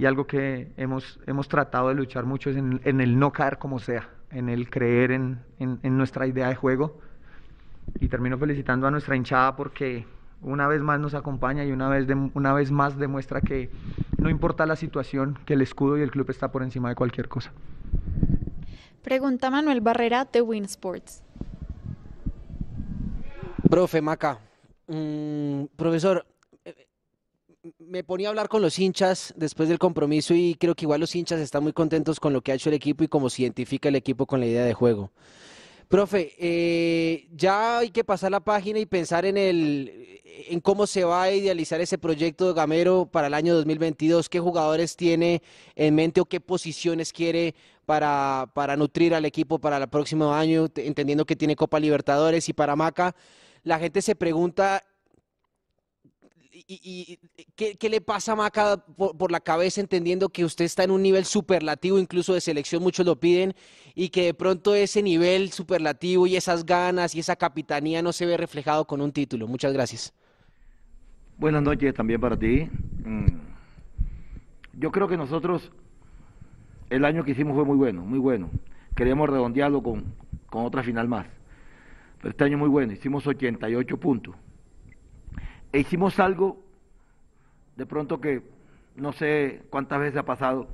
y 0.00 0.06
algo 0.06 0.26
que 0.26 0.72
hemos, 0.78 1.20
hemos 1.26 1.46
tratado 1.46 1.88
de 1.88 1.94
luchar 1.94 2.24
mucho 2.24 2.48
es 2.48 2.56
en, 2.56 3.00
el 3.02 3.18
no 3.18 3.32
caer 3.32 3.58
como 3.58 3.78
sea, 3.78 4.08
en 4.30 4.48
el 4.48 4.70
creer 4.70 5.10
en, 5.10 5.40
en, 5.58 5.96
nuestra 5.98 6.26
idea 6.26 6.48
de 6.48 6.54
juego. 6.54 6.98
Y 8.00 8.08
termino 8.08 8.38
felicitando 8.38 8.86
a 8.86 8.90
nuestra 8.90 9.14
hinchada 9.14 9.54
porque 9.56 10.06
una 10.42 10.66
vez 10.68 10.80
más 10.80 10.98
nos 11.00 11.14
acompaña 11.14 11.64
y 11.64 11.72
una 11.72 11.88
vez, 11.88 12.06
una 12.34 12.52
vez 12.52 12.70
más 12.70 12.98
demuestra 12.98 13.40
que 13.40 13.70
no 14.18 14.30
importa 14.30 14.66
la 14.66 14.76
situación, 14.76 15.38
que 15.44 15.54
el 15.54 15.62
escudo 15.62 15.98
y 15.98 16.02
el 16.02 16.10
club 16.10 16.30
está 16.30 16.50
por 16.50 16.62
encima 16.62 16.88
de 16.88 16.94
cualquier 16.94 17.28
cosa. 17.28 17.52
Pregunta 19.02 19.50
Manuel 19.50 19.80
Barrera 19.80 20.26
de 20.30 20.42
Win 20.42 20.64
Sports. 20.64 21.22
Profe 23.68 24.02
Maca, 24.02 24.40
mm, 24.88 25.64
profesor, 25.76 26.26
eh, 26.64 26.88
me 27.78 28.04
ponía 28.04 28.28
a 28.28 28.30
hablar 28.30 28.48
con 28.48 28.62
los 28.62 28.78
hinchas 28.78 29.32
después 29.36 29.68
del 29.68 29.78
compromiso 29.78 30.34
y 30.34 30.54
creo 30.54 30.74
que 30.74 30.84
igual 30.84 31.00
los 31.00 31.14
hinchas 31.14 31.40
están 31.40 31.62
muy 31.62 31.72
contentos 31.72 32.18
con 32.18 32.32
lo 32.32 32.40
que 32.40 32.52
ha 32.52 32.56
hecho 32.56 32.68
el 32.68 32.74
equipo 32.74 33.04
y 33.04 33.08
cómo 33.08 33.30
se 33.30 33.42
identifica 33.42 33.88
el 33.88 33.96
equipo 33.96 34.26
con 34.26 34.40
la 34.40 34.46
idea 34.46 34.64
de 34.64 34.74
juego. 34.74 35.12
Profe, 35.90 36.36
eh, 36.38 37.26
ya 37.32 37.78
hay 37.78 37.90
que 37.90 38.04
pasar 38.04 38.30
la 38.30 38.38
página 38.38 38.78
y 38.78 38.86
pensar 38.86 39.24
en, 39.24 39.36
el, 39.36 40.20
en 40.48 40.60
cómo 40.60 40.86
se 40.86 41.02
va 41.02 41.24
a 41.24 41.32
idealizar 41.32 41.80
ese 41.80 41.98
proyecto 41.98 42.46
de 42.46 42.54
Gamero 42.54 43.06
para 43.06 43.26
el 43.26 43.34
año 43.34 43.56
2022. 43.56 44.28
¿Qué 44.28 44.38
jugadores 44.38 44.94
tiene 44.94 45.42
en 45.74 45.96
mente 45.96 46.20
o 46.20 46.26
qué 46.26 46.38
posiciones 46.38 47.12
quiere 47.12 47.56
para, 47.86 48.48
para 48.54 48.76
nutrir 48.76 49.16
al 49.16 49.24
equipo 49.24 49.58
para 49.58 49.78
el 49.78 49.88
próximo 49.88 50.32
año, 50.32 50.68
entendiendo 50.76 51.26
que 51.26 51.34
tiene 51.34 51.56
Copa 51.56 51.80
Libertadores 51.80 52.48
y 52.48 52.52
para 52.52 52.76
Maca? 52.76 53.16
La 53.64 53.80
gente 53.80 54.00
se 54.00 54.14
pregunta 54.14 54.84
y, 56.66 57.18
¿qué, 57.56 57.88
le 57.88 58.00
pasa 58.00 58.32
a 58.32 58.36
Maca 58.36 58.76
por, 58.76 59.30
la 59.30 59.40
cabeza 59.40 59.80
entendiendo 59.80 60.28
que 60.28 60.44
usted 60.44 60.64
está 60.64 60.84
en 60.84 60.90
un 60.90 61.02
nivel 61.02 61.24
superlativo, 61.24 61.98
incluso 61.98 62.34
de 62.34 62.40
selección, 62.40 62.82
muchos 62.82 63.06
lo 63.06 63.16
piden, 63.16 63.54
y 63.94 64.08
que 64.08 64.24
de 64.24 64.34
pronto 64.34 64.74
ese 64.74 65.02
nivel 65.02 65.50
superlativo 65.50 66.26
y 66.26 66.36
esas 66.36 66.64
ganas 66.64 67.14
y 67.14 67.20
esa 67.20 67.36
capitanía 67.36 68.02
no 68.02 68.12
se 68.12 68.26
ve 68.26 68.36
reflejado 68.36 68.86
con 68.86 69.00
un 69.00 69.12
título? 69.12 69.46
Muchas 69.46 69.72
gracias. 69.72 70.12
Buenas 71.38 71.62
noches 71.62 71.94
también 71.94 72.20
para 72.20 72.38
ti. 72.38 72.68
Mm. 73.04 73.26
Yo 74.74 74.90
creo 74.90 75.08
que 75.08 75.16
nosotros 75.16 75.70
el 76.90 77.04
año 77.04 77.24
que 77.24 77.32
hicimos 77.32 77.54
fue 77.54 77.64
muy 77.64 77.76
bueno, 77.76 78.02
muy 78.02 78.18
bueno. 78.18 78.50
Queríamos 78.94 79.28
redondearlo 79.28 79.82
con, 79.82 80.14
con 80.46 80.64
otra 80.64 80.82
final 80.82 81.08
más. 81.08 81.26
Pero 82.18 82.30
este 82.30 82.44
año 82.44 82.58
muy 82.58 82.68
bueno, 82.68 82.92
hicimos 82.92 83.26
88 83.26 83.96
puntos 83.98 84.34
e 85.72 85.80
hicimos 85.80 86.18
algo, 86.18 86.62
de 87.76 87.86
pronto 87.86 88.20
que 88.20 88.42
no 88.96 89.12
sé 89.12 89.62
cuántas 89.70 90.00
veces 90.00 90.18
ha 90.18 90.24
pasado, 90.24 90.68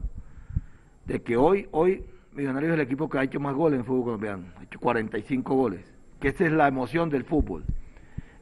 de 1.05 1.23
que 1.23 1.37
hoy, 1.37 1.69
hoy, 1.71 2.05
Millonarios 2.33 2.73
es 2.73 2.75
el 2.75 2.81
equipo 2.83 3.09
que 3.09 3.19
ha 3.19 3.23
hecho 3.23 3.41
más 3.41 3.55
goles 3.55 3.79
en 3.79 3.87
fútbol 3.87 4.05
colombiano, 4.05 4.45
ha 4.59 4.65
hecho 4.65 4.79
45 4.79 5.55
goles, 5.55 5.81
que 6.21 6.29
esa 6.29 6.45
es 6.45 6.53
la 6.53 6.69
emoción 6.69 7.09
del 7.09 7.25
fútbol, 7.25 7.65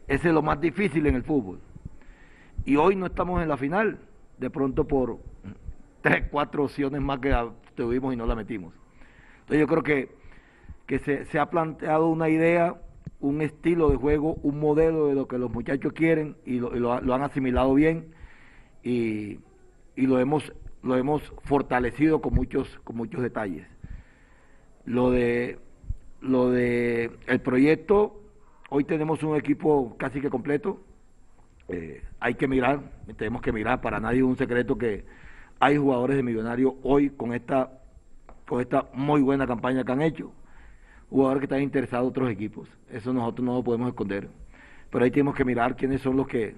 ese 0.08 0.28
es 0.28 0.34
lo 0.34 0.42
más 0.42 0.60
difícil 0.60 1.06
en 1.06 1.14
el 1.14 1.22
fútbol. 1.22 1.60
Y 2.64 2.76
hoy 2.76 2.96
no 2.96 3.06
estamos 3.06 3.42
en 3.42 3.48
la 3.48 3.56
final, 3.56 3.98
de 4.38 4.50
pronto 4.50 4.86
por 4.86 5.18
tres, 6.00 6.24
cuatro 6.30 6.64
opciones 6.64 7.00
más 7.00 7.18
que 7.20 7.34
tuvimos 7.74 8.14
y 8.14 8.16
no 8.16 8.26
la 8.26 8.34
metimos. 8.34 8.74
Entonces 9.40 9.60
yo 9.60 9.66
creo 9.66 9.82
que, 9.82 10.08
que 10.86 10.98
se, 10.98 11.24
se 11.26 11.38
ha 11.38 11.50
planteado 11.50 12.08
una 12.08 12.28
idea 12.28 12.74
un 13.24 13.40
estilo 13.40 13.88
de 13.88 13.96
juego, 13.96 14.34
un 14.42 14.60
modelo 14.60 15.06
de 15.06 15.14
lo 15.14 15.26
que 15.26 15.38
los 15.38 15.50
muchachos 15.50 15.94
quieren 15.94 16.36
y 16.44 16.58
lo, 16.58 16.92
han 16.92 17.22
asimilado 17.22 17.72
bien 17.72 18.08
y, 18.82 19.38
lo 19.96 20.18
hemos 20.18 20.52
fortalecido 21.44 22.20
con 22.20 22.34
muchos 22.34 22.68
con 22.84 22.96
muchos 22.96 23.22
detalles. 23.22 23.66
Lo 24.84 25.10
de 25.10 25.58
lo 26.20 26.50
de 26.50 27.12
el 27.26 27.40
proyecto, 27.40 28.20
hoy 28.68 28.84
tenemos 28.84 29.22
un 29.22 29.36
equipo 29.36 29.96
casi 29.96 30.20
que 30.20 30.28
completo. 30.28 30.82
Eh, 31.68 32.02
hay 32.20 32.34
que 32.34 32.46
mirar, 32.46 32.82
tenemos 33.16 33.40
que 33.40 33.52
mirar, 33.52 33.80
para 33.80 34.00
nadie 34.00 34.18
es 34.18 34.24
un 34.24 34.36
secreto 34.36 34.76
que 34.76 35.06
hay 35.60 35.78
jugadores 35.78 36.16
de 36.16 36.22
Millonarios 36.22 36.74
hoy 36.82 37.08
con 37.08 37.32
esta 37.32 37.80
con 38.46 38.60
esta 38.60 38.90
muy 38.92 39.22
buena 39.22 39.46
campaña 39.46 39.82
que 39.82 39.92
han 39.92 40.02
hecho 40.02 40.30
jugadores 41.14 41.42
que 41.42 41.44
están 41.44 41.62
interesados 41.62 42.08
otros 42.08 42.28
equipos. 42.28 42.68
Eso 42.90 43.12
nosotros 43.12 43.46
no 43.46 43.54
lo 43.54 43.62
podemos 43.62 43.88
esconder. 43.88 44.28
Pero 44.90 45.04
ahí 45.04 45.12
tenemos 45.12 45.36
que 45.36 45.44
mirar 45.44 45.76
quiénes 45.76 46.00
son 46.00 46.16
los 46.16 46.26
que 46.26 46.56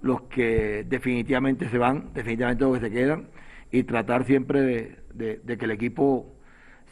los 0.00 0.22
que 0.22 0.84
definitivamente 0.88 1.68
se 1.68 1.76
van, 1.76 2.10
definitivamente 2.14 2.62
los 2.62 2.78
que 2.78 2.86
se 2.86 2.92
quedan, 2.92 3.26
y 3.72 3.82
tratar 3.82 4.24
siempre 4.26 4.96
de, 5.12 5.58
que 5.58 5.64
el 5.64 5.72
equipo 5.72 6.36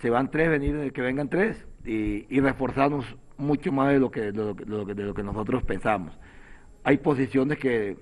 se 0.00 0.10
van 0.10 0.28
tres, 0.28 0.50
venir 0.50 0.92
que 0.92 1.02
vengan 1.02 1.28
tres, 1.28 1.64
y, 1.84 2.40
reforzarnos 2.40 3.16
mucho 3.36 3.70
más 3.70 3.92
de 3.92 4.00
lo 4.00 4.10
que, 4.10 4.32
de 4.32 4.32
lo, 4.32 4.56
que, 4.56 4.94
de 4.94 5.04
lo 5.04 5.14
que 5.14 5.22
nosotros 5.22 5.62
pensamos. 5.62 6.18
Hay 6.82 6.96
posiciones 6.96 7.58
que, 7.58 7.96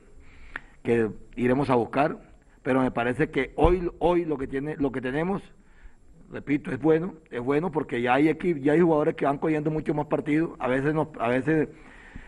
que 0.83 1.11
iremos 1.37 1.69
a 1.69 1.75
buscar, 1.75 2.19
pero 2.63 2.81
me 2.81 2.91
parece 2.91 3.29
que 3.29 3.53
hoy, 3.57 3.91
hoy 3.99 4.25
lo 4.25 4.39
que 4.39 4.47
tiene, 4.47 4.75
lo 4.79 4.91
que 4.91 5.03
tenemos 5.03 5.43
repito, 6.31 6.71
es 6.71 6.81
bueno, 6.81 7.15
es 7.31 7.41
bueno 7.41 7.71
porque 7.71 8.01
ya 8.03 8.15
hay 8.15 8.37
ya 8.61 8.73
hay 8.73 8.81
jugadores 8.81 9.15
que 9.15 9.25
van 9.25 9.39
cogiendo 9.39 9.71
mucho 9.71 9.95
más 9.95 10.07
partidos. 10.07 10.51
A 10.59 10.69
veces 10.69 10.95
a 11.19 11.29
veces 11.29 11.69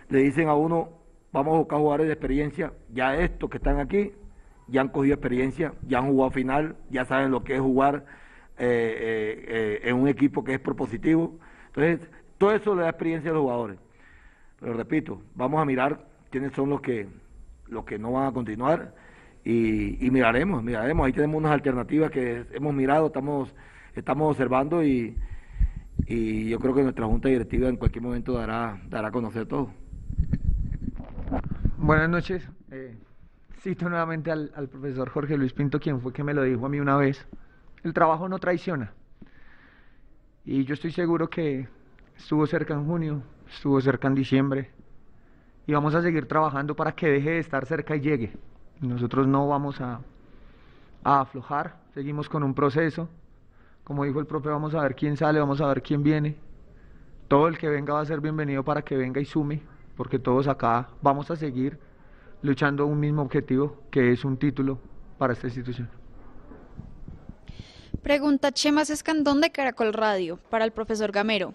le 0.09 0.19
dicen 0.21 0.49
a 0.49 0.55
uno, 0.55 0.91
vamos 1.33 1.55
a 1.55 1.59
buscar 1.59 1.79
jugadores 1.79 2.07
de 2.07 2.13
experiencia. 2.13 2.73
Ya 2.93 3.17
estos 3.17 3.51
que 3.51 3.59
están 3.59 3.81
aquí, 3.81 4.13
ya 4.69 4.81
han 4.81 4.89
cogido 4.89 5.15
experiencia, 5.15 5.75
ya 5.87 5.99
han 5.99 6.09
jugado 6.09 6.31
final, 6.31 6.77
ya 6.91 7.05
saben 7.05 7.31
lo 7.31 7.45
que 7.45 7.55
es 7.55 7.61
jugar 7.61 8.05
eh, 8.59 8.65
eh, 9.01 9.45
eh, 9.49 9.89
en 9.91 9.97
un 9.97 10.09
equipo 10.09 10.45
que 10.45 10.55
es 10.55 10.61
propositivo. 10.61 11.39
Entonces, 11.69 12.09
todo 12.39 12.53
eso 12.53 12.75
le 12.75 12.83
da 12.83 12.91
experiencia 12.91 13.31
a 13.31 13.35
los 13.35 13.43
jugadores. 13.43 13.79
Pero 14.61 14.73
repito, 14.75 15.23
vamos 15.35 15.61
a 15.61 15.65
mirar 15.65 16.07
quiénes 16.31 16.53
son 16.53 16.71
los 16.71 16.81
que 16.81 17.07
los 17.69 17.85
que 17.85 17.99
no 17.99 18.13
van 18.13 18.29
a 18.29 18.33
continuar 18.33 18.95
y, 19.45 20.05
y 20.05 20.11
miraremos, 20.11 20.63
miraremos. 20.63 21.07
Ahí 21.07 21.13
tenemos 21.13 21.37
unas 21.37 21.53
alternativas 21.53 22.11
que 22.11 22.45
hemos 22.53 22.73
mirado, 22.73 23.07
estamos 23.07 23.53
estamos 23.97 24.31
observando 24.31 24.85
y, 24.85 25.17
y 26.07 26.49
yo 26.49 26.59
creo 26.59 26.75
que 26.75 26.83
nuestra 26.83 27.07
junta 27.07 27.29
directiva 27.29 27.69
en 27.69 27.77
cualquier 27.77 28.03
momento 28.03 28.35
dará, 28.35 28.81
dará 28.89 29.09
a 29.09 29.11
conocer 29.11 29.47
todo. 29.47 29.71
Buenas 31.79 32.09
noches. 32.09 32.49
Eh, 32.71 32.97
cito 33.61 33.89
nuevamente 33.89 34.31
al, 34.31 34.53
al, 34.55 34.69
profesor 34.69 35.09
Jorge 35.09 35.37
Luis 35.37 35.53
Pinto, 35.53 35.81
quien 35.81 36.01
fue 36.01 36.13
que 36.13 36.23
me 36.23 36.35
lo 36.35 36.43
dijo 36.43 36.67
a 36.67 36.69
mí 36.69 36.79
una 36.79 36.97
vez. 36.97 37.27
El 37.83 37.93
trabajo 37.93 38.29
no 38.29 38.39
traiciona. 38.39 38.93
Y 40.45 40.65
yo 40.65 40.75
estoy 40.75 40.93
seguro 40.93 41.29
que 41.29 41.69
estuvo 42.17 42.47
cerca 42.47 42.75
en 42.75 42.87
junio, 42.87 43.23
estuvo 43.49 43.81
cerca 43.81 44.09
en 44.09 44.15
diciembre. 44.15 44.71
Y 45.67 45.73
vamos 45.73 45.95
a 45.95 46.03
seguir 46.03 46.27
trabajando 46.27 46.77
para 46.77 46.93
que 46.93 47.09
deje 47.09 47.31
de 47.31 47.39
estar 47.41 47.67
cerca 47.67 47.97
y 47.97 48.01
llegue. 48.01 48.33
Nosotros 48.81 49.27
no 49.27 49.49
vamos 49.49 49.81
a, 49.81 50.01
a 51.03 51.21
aflojar, 51.21 51.77
seguimos 51.95 52.29
con 52.29 52.43
un 52.43 52.55
proceso. 52.55 53.09
Como 53.87 54.05
dijo 54.05 54.19
el 54.19 54.27
profe, 54.27 54.49
vamos 54.49 54.75
a 54.75 54.83
ver 54.83 54.97
quién 54.97 55.17
sale, 55.17 55.39
vamos 55.39 55.61
a 55.61 55.69
ver 55.69 55.81
quién 55.81 56.03
viene. 56.03 56.35
Todo 57.29 57.47
el 57.47 57.57
que 57.57 57.69
venga 57.69 57.95
va 57.95 58.01
a 58.01 58.05
ser 58.05 58.21
bienvenido 58.21 58.65
para 58.65 58.83
que 58.83 58.97
venga 58.97 59.21
y 59.21 59.25
sume, 59.25 59.63
porque 59.97 60.19
todos 60.19 60.49
acá 60.49 60.89
vamos 61.03 61.31
a 61.31 61.37
seguir 61.37 61.79
luchando 62.43 62.85
un 62.85 62.99
mismo 62.99 63.23
objetivo, 63.23 63.77
que 63.93 64.11
es 64.11 64.25
un 64.25 64.39
título 64.39 64.81
para 65.19 65.35
esta 65.35 65.47
institución. 65.47 65.89
Pregunta 68.03 68.51
Chemas 68.51 68.91
Escandón 68.91 69.41
de 69.41 69.53
Caracol 69.53 69.93
Radio 69.93 70.41
para 70.51 70.65
el 70.65 70.73
profesor 70.73 71.13
Gamero. 71.13 71.55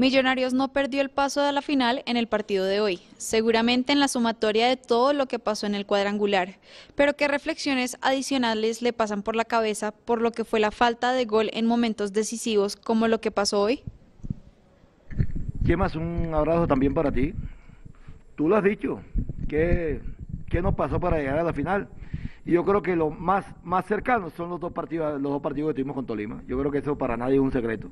Millonarios 0.00 0.54
no 0.54 0.68
perdió 0.68 1.02
el 1.02 1.10
paso 1.10 1.42
de 1.42 1.52
la 1.52 1.60
final 1.60 2.02
en 2.06 2.16
el 2.16 2.26
partido 2.26 2.64
de 2.64 2.80
hoy, 2.80 3.00
seguramente 3.18 3.92
en 3.92 4.00
la 4.00 4.08
sumatoria 4.08 4.66
de 4.66 4.78
todo 4.78 5.12
lo 5.12 5.26
que 5.26 5.38
pasó 5.38 5.66
en 5.66 5.74
el 5.74 5.84
cuadrangular, 5.84 6.56
pero 6.94 7.16
¿qué 7.16 7.28
reflexiones 7.28 7.98
adicionales 8.00 8.80
le 8.80 8.94
pasan 8.94 9.22
por 9.22 9.36
la 9.36 9.44
cabeza 9.44 9.92
por 9.92 10.22
lo 10.22 10.32
que 10.32 10.46
fue 10.46 10.58
la 10.58 10.70
falta 10.70 11.12
de 11.12 11.26
gol 11.26 11.50
en 11.52 11.66
momentos 11.66 12.14
decisivos 12.14 12.76
como 12.76 13.08
lo 13.08 13.20
que 13.20 13.30
pasó 13.30 13.60
hoy? 13.60 13.82
más 15.76 15.94
un 15.94 16.30
abrazo 16.32 16.66
también 16.66 16.94
para 16.94 17.12
ti. 17.12 17.34
Tú 18.36 18.48
lo 18.48 18.56
has 18.56 18.64
dicho, 18.64 19.02
¿qué, 19.48 20.00
qué 20.48 20.62
nos 20.62 20.76
pasó 20.76 20.98
para 20.98 21.18
llegar 21.18 21.40
a 21.40 21.42
la 21.42 21.52
final? 21.52 21.88
Y 22.46 22.52
yo 22.52 22.64
creo 22.64 22.80
que 22.80 22.96
lo 22.96 23.10
más, 23.10 23.44
más 23.62 23.84
cercano 23.84 24.30
son 24.30 24.48
los 24.48 24.60
dos 24.60 24.72
partidos, 24.72 25.20
los 25.20 25.30
dos 25.30 25.42
partidos 25.42 25.68
que 25.68 25.74
tuvimos 25.74 25.94
con 25.94 26.06
Tolima. 26.06 26.42
Yo 26.46 26.58
creo 26.58 26.72
que 26.72 26.78
eso 26.78 26.96
para 26.96 27.18
nadie 27.18 27.34
es 27.34 27.42
un 27.42 27.52
secreto. 27.52 27.90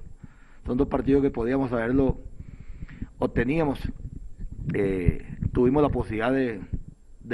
Son 0.68 0.76
dos 0.76 0.88
partidos 0.88 1.22
que 1.22 1.30
podíamos 1.30 1.72
haberlo 1.72 2.18
obteníamos. 3.18 3.80
Eh, 4.74 5.26
tuvimos 5.50 5.82
la 5.82 5.88
posibilidad 5.88 6.30
de, 6.30 6.60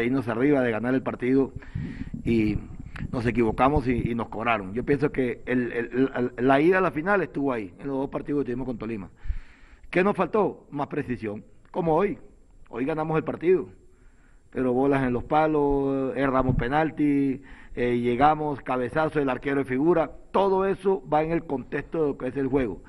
irnos 0.05 0.29
arriba, 0.29 0.61
de 0.61 0.71
ganar 0.71 0.95
el 0.95 1.03
partido 1.03 1.53
y 2.25 2.59
nos 3.11 3.27
equivocamos 3.27 3.89
y, 3.89 4.15
nos 4.15 4.29
cobraron. 4.29 4.73
Yo 4.73 4.85
pienso 4.85 5.11
que 5.11 5.43
la 6.39 6.61
ida 6.61 6.79
a 6.79 6.81
la 6.81 6.93
final 6.93 7.23
estuvo 7.23 7.53
ahí, 7.53 7.75
en 7.81 7.89
los 7.89 7.99
dos 7.99 8.09
partidos 8.09 8.43
que 8.43 8.53
tuvimos 8.53 8.67
con 8.67 8.79
Tolima. 8.79 9.11
¿Qué 9.91 10.05
nos 10.05 10.15
faltó? 10.15 10.69
Más 10.71 10.87
precisión, 10.87 11.45
como 11.73 11.97
hoy. 11.97 12.17
Hoy 12.69 12.85
ganamos 12.85 13.17
el 13.17 13.25
partido, 13.25 13.67
pero 14.51 14.73
bolas 14.73 15.03
en 15.03 15.13
los 15.13 15.25
palos, 15.25 16.17
erramos 16.17 16.55
penalti, 16.55 17.43
eh, 17.75 17.99
llegamos, 17.99 18.61
cabezazo, 18.61 19.19
el 19.19 19.29
arquero 19.29 19.59
de 19.59 19.65
figura, 19.65 20.13
todo 20.31 20.67
eso 20.67 21.03
va 21.13 21.25
en 21.25 21.33
el 21.33 21.43
contexto 21.43 22.01
de 22.01 22.09
lo 22.11 22.17
que 22.17 22.29
es 22.29 22.37
el 22.37 22.47
juego. 22.47 22.81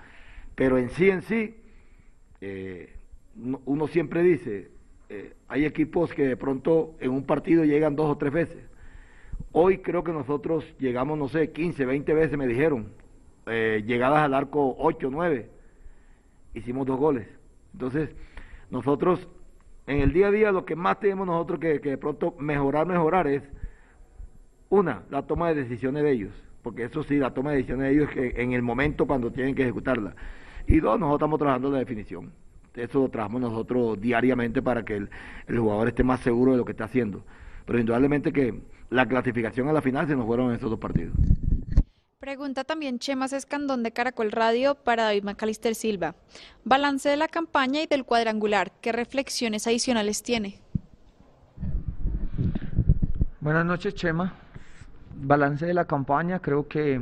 Pero 0.55 0.77
en 0.77 0.89
sí, 0.89 1.09
en 1.09 1.21
sí, 1.21 1.55
eh, 2.41 2.95
uno 3.65 3.87
siempre 3.87 4.23
dice, 4.23 4.71
eh, 5.09 5.33
hay 5.47 5.65
equipos 5.65 6.13
que 6.13 6.25
de 6.25 6.37
pronto 6.37 6.95
en 6.99 7.11
un 7.11 7.25
partido 7.25 7.65
llegan 7.65 7.95
dos 7.95 8.09
o 8.09 8.17
tres 8.17 8.31
veces. 8.31 8.63
Hoy 9.51 9.79
creo 9.79 10.03
que 10.03 10.11
nosotros 10.11 10.65
llegamos, 10.79 11.17
no 11.17 11.27
sé, 11.27 11.51
15, 11.51 11.85
20 11.85 12.13
veces, 12.13 12.37
me 12.37 12.47
dijeron, 12.47 12.91
llegadas 13.45 14.19
al 14.19 14.33
arco 14.33 14.75
8, 14.79 15.09
9, 15.11 15.49
hicimos 16.55 16.87
dos 16.87 16.97
goles. 16.97 17.27
Entonces, 17.73 18.09
nosotros 18.69 19.27
en 19.87 20.01
el 20.01 20.13
día 20.13 20.27
a 20.27 20.31
día 20.31 20.51
lo 20.51 20.65
que 20.65 20.75
más 20.75 20.99
tenemos 20.99 21.27
nosotros 21.27 21.59
que, 21.59 21.79
de 21.79 21.97
pronto 21.97 22.35
mejorar, 22.39 22.87
mejorar 22.87 23.27
es, 23.27 23.43
una, 24.69 25.03
la 25.11 25.21
toma 25.21 25.49
de 25.49 25.63
decisiones 25.63 26.03
de 26.03 26.11
ellos, 26.11 26.33
porque 26.63 26.85
eso 26.85 27.03
sí, 27.03 27.17
la 27.17 27.33
toma 27.33 27.51
de 27.51 27.57
decisiones 27.57 27.87
de 27.87 27.93
ellos 27.93 28.09
que 28.09 28.41
en 28.41 28.53
el 28.53 28.63
momento 28.63 29.05
cuando 29.05 29.31
tienen 29.31 29.53
que 29.53 29.61
ejecutarla. 29.61 30.15
Y 30.67 30.79
dos, 30.79 30.99
nosotros 30.99 31.17
estamos 31.17 31.39
trabajando 31.39 31.71
la 31.71 31.79
definición. 31.79 32.31
Eso 32.73 32.99
lo 32.99 33.09
trabajamos 33.09 33.41
nosotros 33.41 33.99
diariamente 34.01 34.61
para 34.61 34.83
que 34.83 34.97
el, 34.97 35.09
el 35.47 35.59
jugador 35.59 35.87
esté 35.87 36.03
más 36.03 36.19
seguro 36.19 36.51
de 36.51 36.57
lo 36.57 36.65
que 36.65 36.71
está 36.71 36.85
haciendo. 36.85 37.23
Pero 37.65 37.79
indudablemente 37.79 38.33
que 38.33 38.61
la 38.89 39.07
clasificación 39.07 39.67
a 39.69 39.73
la 39.73 39.81
final 39.81 40.07
se 40.07 40.15
nos 40.15 40.25
fueron 40.25 40.49
en 40.49 40.57
esos 40.57 40.69
dos 40.69 40.79
partidos. 40.79 41.15
Pregunta 42.19 42.63
también 42.63 42.97
Chemas 42.97 43.33
Escandón 43.33 43.83
de 43.83 43.91
Caracol 43.91 44.31
Radio 44.31 44.75
para 44.75 45.03
David 45.03 45.23
Macalister 45.23 45.75
Silva. 45.75 46.15
Balance 46.63 47.07
de 47.07 47.17
la 47.17 47.27
campaña 47.27 47.83
y 47.83 47.87
del 47.87 48.03
cuadrangular. 48.03 48.71
¿Qué 48.81 48.91
reflexiones 48.91 49.67
adicionales 49.67 50.23
tiene? 50.23 50.59
Buenas 53.41 53.65
noches, 53.65 53.93
Chema. 53.93 54.33
Balance 55.15 55.67
de 55.67 55.75
la 55.75 55.85
campaña, 55.85 56.39
creo 56.39 56.67
que 56.67 56.99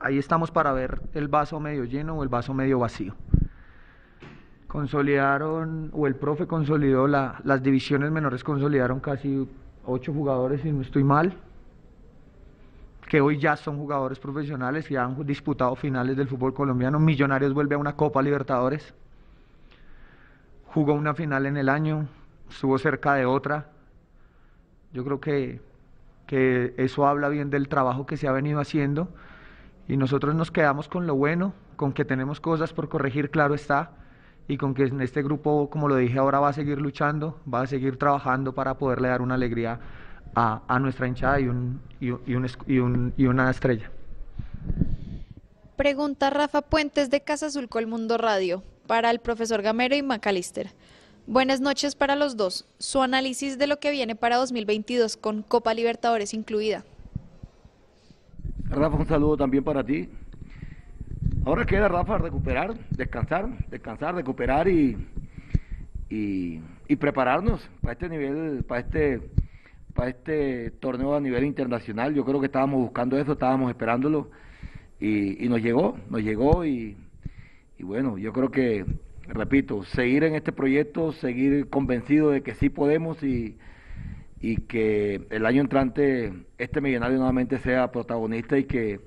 ahí 0.00 0.18
estamos 0.18 0.50
para 0.50 0.72
ver 0.72 1.00
el 1.14 1.28
vaso 1.28 1.60
medio 1.60 1.84
lleno 1.84 2.16
o 2.16 2.22
el 2.22 2.28
vaso 2.28 2.54
medio 2.54 2.78
vacío. 2.78 3.14
Consolidaron, 4.66 5.90
o 5.92 6.06
el 6.06 6.14
profe 6.14 6.46
consolidó, 6.46 7.06
las 7.06 7.62
divisiones 7.62 8.10
menores 8.10 8.44
consolidaron 8.44 9.00
casi 9.00 9.48
ocho 9.84 10.12
jugadores, 10.12 10.60
si 10.60 10.70
no 10.70 10.82
estoy 10.82 11.04
mal 11.04 11.36
que 13.08 13.20
hoy 13.22 13.38
ya 13.38 13.56
son 13.56 13.78
jugadores 13.78 14.18
profesionales 14.18 14.90
y 14.90 14.96
han 14.96 15.24
disputado 15.24 15.74
finales 15.74 16.16
del 16.16 16.28
fútbol 16.28 16.52
colombiano. 16.52 17.00
Millonarios 17.00 17.54
vuelve 17.54 17.74
a 17.74 17.78
una 17.78 17.96
Copa 17.96 18.20
Libertadores. 18.20 18.94
Jugó 20.66 20.92
una 20.92 21.14
final 21.14 21.46
en 21.46 21.56
el 21.56 21.70
año, 21.70 22.06
estuvo 22.50 22.78
cerca 22.78 23.14
de 23.14 23.24
otra. 23.24 23.70
Yo 24.92 25.04
creo 25.04 25.20
que, 25.20 25.60
que 26.26 26.74
eso 26.76 27.06
habla 27.06 27.30
bien 27.30 27.48
del 27.48 27.68
trabajo 27.68 28.04
que 28.04 28.18
se 28.18 28.28
ha 28.28 28.32
venido 28.32 28.60
haciendo 28.60 29.08
y 29.88 29.96
nosotros 29.96 30.34
nos 30.34 30.50
quedamos 30.50 30.86
con 30.86 31.06
lo 31.06 31.16
bueno, 31.16 31.54
con 31.76 31.92
que 31.92 32.04
tenemos 32.04 32.40
cosas 32.40 32.72
por 32.74 32.88
corregir, 32.90 33.30
claro 33.30 33.54
está, 33.54 33.92
y 34.46 34.58
con 34.58 34.74
que 34.74 34.84
en 34.84 35.00
este 35.00 35.22
grupo, 35.22 35.70
como 35.70 35.88
lo 35.88 35.96
dije 35.96 36.18
ahora, 36.18 36.40
va 36.40 36.50
a 36.50 36.52
seguir 36.52 36.78
luchando, 36.78 37.40
va 37.52 37.62
a 37.62 37.66
seguir 37.66 37.98
trabajando 37.98 38.54
para 38.54 38.74
poderle 38.74 39.08
dar 39.08 39.22
una 39.22 39.34
alegría 39.34 39.80
a, 40.34 40.78
nuestra 40.78 41.08
hinchada 41.08 41.40
y, 41.40 41.48
un, 41.48 41.80
y, 42.00 42.10
un, 42.10 43.12
y, 43.16 43.26
una 43.26 43.50
estrella. 43.50 43.90
Pregunta 45.76 46.30
Rafa 46.30 46.62
Puentes 46.62 47.10
de 47.10 47.22
Casa 47.22 47.46
Azul 47.46 47.68
Colmundo 47.68 48.18
Radio 48.18 48.62
para 48.86 49.10
el 49.10 49.18
profesor 49.18 49.62
Gamero 49.62 49.96
y 49.96 50.02
Macalister. 50.02 50.70
Buenas 51.26 51.60
noches 51.60 51.94
para 51.94 52.14
los 52.14 52.36
dos. 52.36 52.66
Su 52.78 53.02
análisis 53.02 53.58
de 53.58 53.66
lo 53.66 53.78
que 53.80 53.90
viene 53.90 54.16
para 54.16 54.36
2022 54.36 55.16
con 55.16 55.42
Copa 55.42 55.74
Libertadores 55.74 56.34
incluida. 56.34 56.84
Rafa, 58.70 58.96
un 58.96 59.06
saludo 59.06 59.36
también 59.36 59.64
para 59.64 59.84
ti. 59.84 60.08
Ahora 61.44 61.64
queda, 61.64 61.88
Rafa, 61.88 62.18
recuperar, 62.18 62.74
descansar, 62.90 63.48
descansar, 63.68 64.14
recuperar 64.14 64.68
y, 64.68 64.96
y, 66.10 66.60
y 66.86 66.96
prepararnos 66.96 67.68
para 67.80 67.92
este 67.94 68.08
nivel, 68.08 68.64
para 68.64 68.80
este 68.80 69.20
para 69.98 70.10
este 70.10 70.70
torneo 70.78 71.16
a 71.16 71.20
nivel 71.20 71.44
internacional. 71.44 72.14
Yo 72.14 72.24
creo 72.24 72.38
que 72.38 72.46
estábamos 72.46 72.80
buscando 72.82 73.18
eso, 73.18 73.32
estábamos 73.32 73.68
esperándolo 73.68 74.30
y, 75.00 75.48
nos 75.48 75.60
llegó, 75.60 75.98
nos 76.08 76.22
llegó 76.22 76.64
y, 76.64 76.96
bueno, 77.80 78.16
yo 78.16 78.32
creo 78.32 78.48
que, 78.52 78.84
repito, 79.26 79.82
seguir 79.82 80.22
en 80.22 80.36
este 80.36 80.52
proyecto, 80.52 81.10
seguir 81.14 81.68
convencido 81.68 82.30
de 82.30 82.42
que 82.42 82.54
sí 82.54 82.68
podemos 82.68 83.20
y, 83.24 83.56
y 84.40 84.56
que 84.62 85.26
el 85.30 85.46
año 85.46 85.60
entrante 85.60 86.32
este 86.58 86.80
millonario 86.80 87.16
nuevamente 87.16 87.58
sea 87.58 87.90
protagonista 87.90 88.56
y 88.58 88.64
que 88.64 89.00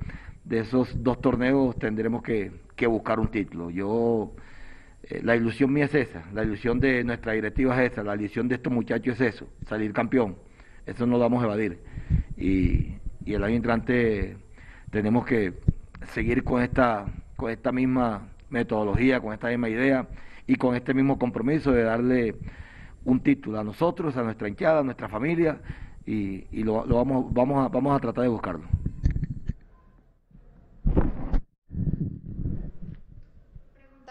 de 0.43 0.59
esos 0.59 1.01
dos 1.03 1.21
torneos 1.21 1.77
tendremos 1.77 2.23
que, 2.23 2.51
buscar 2.87 3.19
un 3.19 3.27
título. 3.27 3.69
Yo, 3.69 4.33
eh, 5.03 5.21
la 5.23 5.35
ilusión 5.35 5.71
mía 5.71 5.85
es 5.85 5.93
esa, 5.93 6.23
la 6.33 6.43
ilusión 6.43 6.79
de 6.79 7.03
nuestra 7.03 7.33
directiva 7.33 7.79
es 7.79 7.91
esa, 7.91 8.03
la 8.03 8.15
ilusión 8.15 8.47
de 8.47 8.55
estos 8.55 8.73
muchachos 8.73 9.21
es 9.21 9.35
eso, 9.35 9.47
salir 9.67 9.93
campeón. 9.93 10.35
Eso 10.87 11.05
no 11.05 11.13
lo 11.13 11.19
vamos 11.19 11.43
a 11.43 11.45
evadir. 11.45 11.77
Y, 12.37 12.95
el 13.27 13.43
año 13.43 13.55
entrante 13.55 14.35
tenemos 14.89 15.27
que 15.27 15.53
seguir 16.07 16.43
con 16.43 16.63
esta, 16.63 17.05
con 17.35 17.51
esta 17.51 17.71
misma 17.71 18.29
metodología, 18.49 19.19
con 19.19 19.31
esta 19.31 19.49
misma 19.49 19.69
idea 19.69 20.07
y 20.47 20.55
con 20.55 20.75
este 20.75 20.95
mismo 20.95 21.19
compromiso 21.19 21.71
de 21.71 21.83
darle 21.83 22.35
un 23.05 23.19
título 23.21 23.59
a 23.59 23.63
nosotros, 23.63 24.15
a 24.17 24.23
nuestra 24.23 24.47
hinchada, 24.47 24.79
a 24.79 24.83
nuestra 24.83 25.09
familia 25.09 25.59
y, 26.05 26.63
lo, 26.63 26.85
vamos, 26.85 27.33
vamos, 27.33 27.65
a, 27.65 27.69
vamos 27.69 27.95
a 27.95 27.99
tratar 27.99 28.23
de 28.23 28.29
buscarlo. 28.29 28.65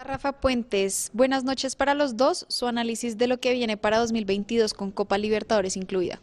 Rafa 0.03 0.33
Puentes, 0.33 1.09
buenas 1.13 1.45
noches 1.45 1.77
para 1.77 1.93
los 1.93 2.17
dos. 2.17 2.45
Su 2.49 2.67
análisis 2.67 3.17
de 3.17 3.27
lo 3.27 3.39
que 3.39 3.53
viene 3.53 3.77
para 3.77 3.97
2022 3.99 4.73
con 4.73 4.91
Copa 4.91 5.17
Libertadores 5.17 5.77
incluida. 5.77 6.19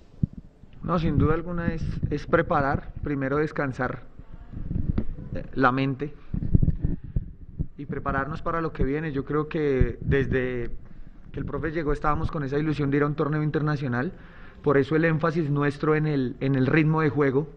No, 0.82 0.98
sin 0.98 1.16
duda 1.16 1.34
alguna 1.34 1.72
es, 1.72 1.82
es 2.10 2.26
preparar, 2.26 2.92
primero 3.02 3.38
descansar 3.38 4.02
eh, 5.34 5.44
la 5.54 5.72
mente 5.72 6.12
y 7.78 7.86
prepararnos 7.86 8.42
para 8.42 8.60
lo 8.60 8.72
que 8.72 8.84
viene. 8.84 9.12
Yo 9.12 9.24
creo 9.24 9.48
que 9.48 9.96
desde 10.02 10.70
que 11.32 11.40
el 11.40 11.46
profe 11.46 11.70
llegó 11.70 11.92
estábamos 11.92 12.30
con 12.30 12.44
esa 12.44 12.58
ilusión 12.58 12.90
de 12.90 12.98
ir 12.98 13.02
a 13.02 13.06
un 13.06 13.14
torneo 13.14 13.42
internacional, 13.42 14.12
por 14.62 14.76
eso 14.76 14.96
el 14.96 15.04
énfasis 15.04 15.50
nuestro 15.50 15.94
en 15.94 16.06
el, 16.06 16.36
en 16.40 16.54
el 16.54 16.66
ritmo 16.66 17.00
de 17.00 17.10
juego. 17.10 17.48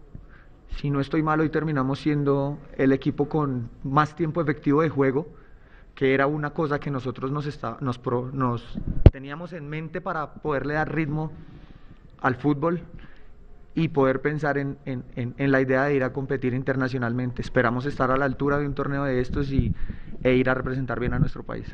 Si 0.78 0.90
no 0.90 1.02
estoy 1.02 1.24
mal, 1.24 1.40
hoy 1.40 1.50
terminamos 1.50 2.00
siendo 2.00 2.58
el 2.78 2.94
equipo 2.94 3.28
con 3.28 3.70
más 3.84 4.16
tiempo 4.16 4.42
efectivo 4.42 4.82
de 4.82 4.90
juego, 4.90 5.28
que 5.96 6.14
era 6.14 6.28
una 6.28 6.52
cosa 6.52 6.80
que 6.80 6.90
nosotros 6.90 7.32
nos, 7.32 7.46
está, 7.46 7.78
nos, 7.82 8.00
nos 8.34 8.80
teníamos 9.12 9.54
en 9.54 9.68
mente 9.68 10.00
para 10.02 10.36
poderle 10.36 10.76
dar 10.76 10.94
ritmo 10.94 11.32
al 12.22 12.36
fútbol 12.36 12.82
y 13.74 13.88
poder 13.88 14.22
pensar 14.22 14.58
en, 14.58 14.78
la 15.38 15.62
idea 15.62 15.86
de 15.86 15.96
ir 15.96 16.04
a 16.04 16.12
competir 16.12 16.54
internacionalmente. 16.54 17.42
Esperamos 17.42 17.86
estar 17.86 18.12
a 18.12 18.18
la 18.18 18.26
altura 18.26 18.58
de 18.58 18.68
un 18.68 18.74
torneo 18.74 19.04
de 19.06 19.22
estos 19.22 19.52
y, 19.52 19.74
e 20.24 20.36
ir 20.36 20.50
a 20.50 20.54
representar 20.54 21.00
bien 21.00 21.14
a 21.14 21.20
nuestro 21.20 21.44
país. 21.44 21.74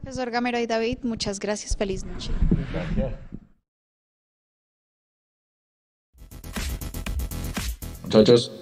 Profesor 0.00 0.30
Gamero 0.30 0.58
y 0.58 0.66
David, 0.66 0.98
muchas 1.02 1.40
gracias. 1.40 1.76
Feliz 1.76 2.04
noche. 2.04 2.30
Gracias. 2.72 3.14
Muchachos. 8.02 8.52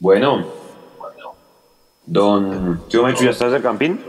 Bueno. 0.00 0.46
Don 2.06 2.80
hecho 2.88 3.24
¿ya 3.24 3.30
estás 3.30 3.52
de 3.52 3.60
campín? 3.60 4.00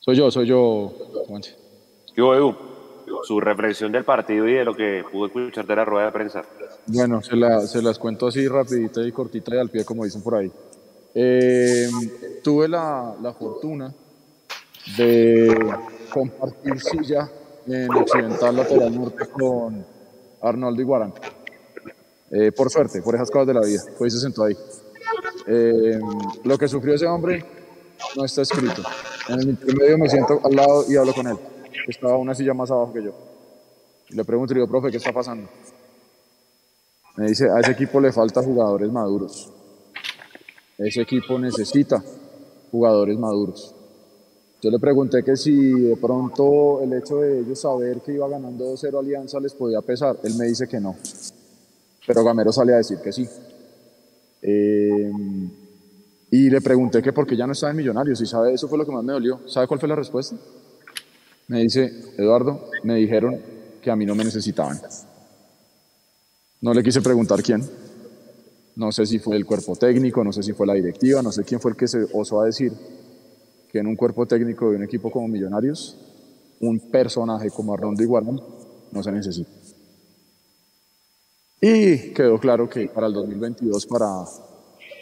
Soy 0.00 0.16
yo, 0.16 0.30
soy 0.30 0.46
yo, 0.46 0.92
Yo, 2.14 2.34
Edu 2.34 2.56
su 3.22 3.40
reflexión 3.40 3.92
del 3.92 4.04
partido 4.04 4.46
y 4.48 4.54
de 4.54 4.64
lo 4.64 4.74
que 4.74 5.04
pudo 5.10 5.26
escuchar 5.26 5.66
de 5.66 5.76
la 5.76 5.84
rueda 5.84 6.06
de 6.06 6.12
prensa. 6.12 6.42
Bueno, 6.86 7.20
se, 7.22 7.36
las 7.36 7.98
cuento 7.98 8.28
así 8.28 8.46
rapidita 8.46 9.02
y 9.02 9.12
cortita 9.12 9.54
y 9.54 9.58
al 9.58 9.68
pie, 9.68 9.84
como 9.84 10.04
dicen 10.04 10.22
por 10.22 10.36
ahí. 10.36 10.50
Eh, 11.14 11.88
tuve 12.42 12.68
la, 12.68 13.34
fortuna 13.38 13.92
de 14.96 15.74
compartir 16.12 16.80
silla 16.80 17.30
en 17.66 17.90
Occidental 17.90 18.56
Lateral 18.56 18.94
Norte 18.94 19.26
con 19.28 19.84
Arnoldo 20.42 20.80
Iguarán. 20.80 21.12
Eh, 22.30 22.52
por 22.52 22.70
suerte, 22.70 23.02
por 23.02 23.14
esas 23.14 23.30
cosas 23.30 23.48
de 23.48 23.54
la 23.54 23.60
vida, 23.60 23.82
fue 23.98 24.08
y 24.08 24.10
se 24.10 24.20
sentó 24.20 24.44
ahí. 24.44 24.56
Eh, 25.46 25.98
lo 26.44 26.56
que 26.56 26.68
sufrió 26.68 26.94
ese 26.94 27.06
hombre 27.06 27.44
no 28.16 28.24
está 28.24 28.42
escrito. 28.42 28.82
En 29.28 29.40
el 29.40 29.48
intermedio 29.50 29.98
me 29.98 30.08
siento 30.08 30.40
al 30.44 30.54
lado 30.54 30.84
y 30.88 30.96
hablo 30.96 31.12
con 31.12 31.26
él 31.26 31.36
estaba 31.86 32.16
una 32.16 32.34
silla 32.34 32.54
más 32.54 32.70
abajo 32.70 32.92
que 32.92 33.02
yo. 33.02 33.12
le 34.10 34.24
pregunto, 34.24 34.54
digo, 34.54 34.66
profe, 34.66 34.90
¿qué 34.90 34.96
está 34.96 35.12
pasando? 35.12 35.48
Me 37.16 37.28
dice, 37.28 37.48
a 37.50 37.60
ese 37.60 37.72
equipo 37.72 38.00
le 38.00 38.12
falta 38.12 38.42
jugadores 38.42 38.90
maduros. 38.90 39.52
Ese 40.80 41.02
equipo 41.02 41.38
necesita 41.38 42.02
jugadores 42.70 43.18
maduros. 43.18 43.74
Yo 44.62 44.70
le 44.70 44.78
pregunté 44.78 45.22
que 45.22 45.36
si 45.36 45.72
de 45.72 45.96
pronto 45.96 46.80
el 46.82 46.94
hecho 46.94 47.16
de 47.18 47.40
ellos 47.40 47.60
saber 47.60 48.00
que 48.00 48.12
iba 48.14 48.26
ganando 48.26 48.72
2-0 48.72 48.98
Alianza 48.98 49.38
les 49.40 49.52
podía 49.52 49.82
pesar. 49.82 50.18
Él 50.22 50.34
me 50.36 50.46
dice 50.46 50.66
que 50.66 50.80
no. 50.80 50.96
Pero 52.06 52.24
Gamero 52.24 52.50
sale 52.50 52.72
a 52.72 52.78
decir 52.78 52.98
que 52.98 53.12
sí. 53.12 53.28
Eh, 54.40 55.12
y 56.30 56.48
le 56.48 56.60
pregunté 56.62 57.02
que 57.02 57.12
por 57.12 57.26
qué 57.26 57.36
ya 57.36 57.46
no 57.46 57.52
estaba 57.52 57.72
en 57.72 57.76
Millonarios. 57.76 58.18
Y 58.22 58.26
sabe, 58.26 58.54
eso 58.54 58.66
fue 58.66 58.78
lo 58.78 58.86
que 58.86 58.92
más 58.92 59.04
me 59.04 59.12
dolió. 59.12 59.40
¿Sabe 59.48 59.66
cuál 59.66 59.80
fue 59.80 59.88
la 59.88 59.96
respuesta? 59.96 60.34
Me 61.48 61.60
dice, 61.60 62.14
Eduardo, 62.16 62.70
me 62.84 62.94
dijeron 62.94 63.38
que 63.82 63.90
a 63.90 63.96
mí 63.96 64.06
no 64.06 64.14
me 64.14 64.24
necesitaban. 64.24 64.80
No 66.62 66.72
le 66.72 66.82
quise 66.82 67.02
preguntar 67.02 67.42
quién. 67.42 67.62
No 68.76 68.92
sé 68.92 69.06
si 69.06 69.18
fue 69.18 69.36
el 69.36 69.44
cuerpo 69.44 69.76
técnico, 69.76 70.22
no 70.24 70.32
sé 70.32 70.42
si 70.42 70.52
fue 70.52 70.66
la 70.66 70.74
directiva, 70.74 71.22
no 71.22 71.32
sé 71.32 71.44
quién 71.44 71.60
fue 71.60 71.72
el 71.72 71.76
que 71.76 71.88
se 71.88 72.06
osó 72.12 72.40
a 72.40 72.46
decir 72.46 72.72
que 73.70 73.78
en 73.78 73.86
un 73.86 73.96
cuerpo 73.96 74.26
técnico 74.26 74.70
de 74.70 74.76
un 74.76 74.82
equipo 74.82 75.10
como 75.10 75.28
Millonarios, 75.28 75.96
un 76.60 76.78
personaje 76.90 77.50
como 77.50 77.72
Arnondo 77.72 78.02
Iguarán 78.02 78.40
no 78.92 79.02
se 79.02 79.12
necesita. 79.12 79.50
Y 81.60 82.12
quedó 82.12 82.38
claro 82.38 82.68
que 82.68 82.88
para 82.88 83.06
el 83.06 83.12
2022, 83.12 83.86
para 83.86 84.24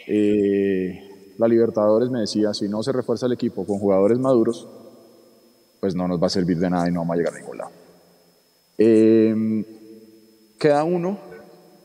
eh, 0.07 1.33
la 1.37 1.47
Libertadores, 1.47 2.09
me 2.09 2.19
decía, 2.19 2.53
si 2.53 2.67
no 2.67 2.83
se 2.83 2.91
refuerza 2.91 3.25
el 3.25 3.33
equipo 3.33 3.65
con 3.65 3.79
jugadores 3.79 4.19
maduros, 4.19 4.67
pues 5.79 5.95
no 5.95 6.07
nos 6.07 6.21
va 6.21 6.27
a 6.27 6.29
servir 6.29 6.59
de 6.59 6.69
nada 6.69 6.89
y 6.89 6.91
no 6.91 6.99
vamos 6.99 7.13
a 7.13 7.17
llegar 7.17 7.33
a 7.33 7.39
ningún 7.39 7.57
lado. 7.57 7.71
Eh, 8.77 9.65
queda 10.59 10.83
uno. 10.83 11.17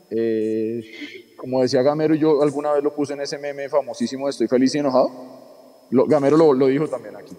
Eh, 0.09 0.83
como 1.37 1.61
decía 1.61 1.81
Gamero, 1.81 2.15
yo 2.15 2.41
alguna 2.41 2.73
vez 2.73 2.83
lo 2.83 2.93
puse 2.93 3.13
en 3.13 3.21
ese 3.21 3.37
meme 3.37 3.69
famosísimo 3.69 4.25
de 4.25 4.31
Estoy 4.31 4.47
feliz 4.47 4.73
y 4.75 4.79
enojado. 4.79 5.09
Gamero 5.91 6.37
lo, 6.37 6.53
lo, 6.53 6.67
dijo 6.67 6.87
también 6.87 7.15
aquí. 7.15 7.35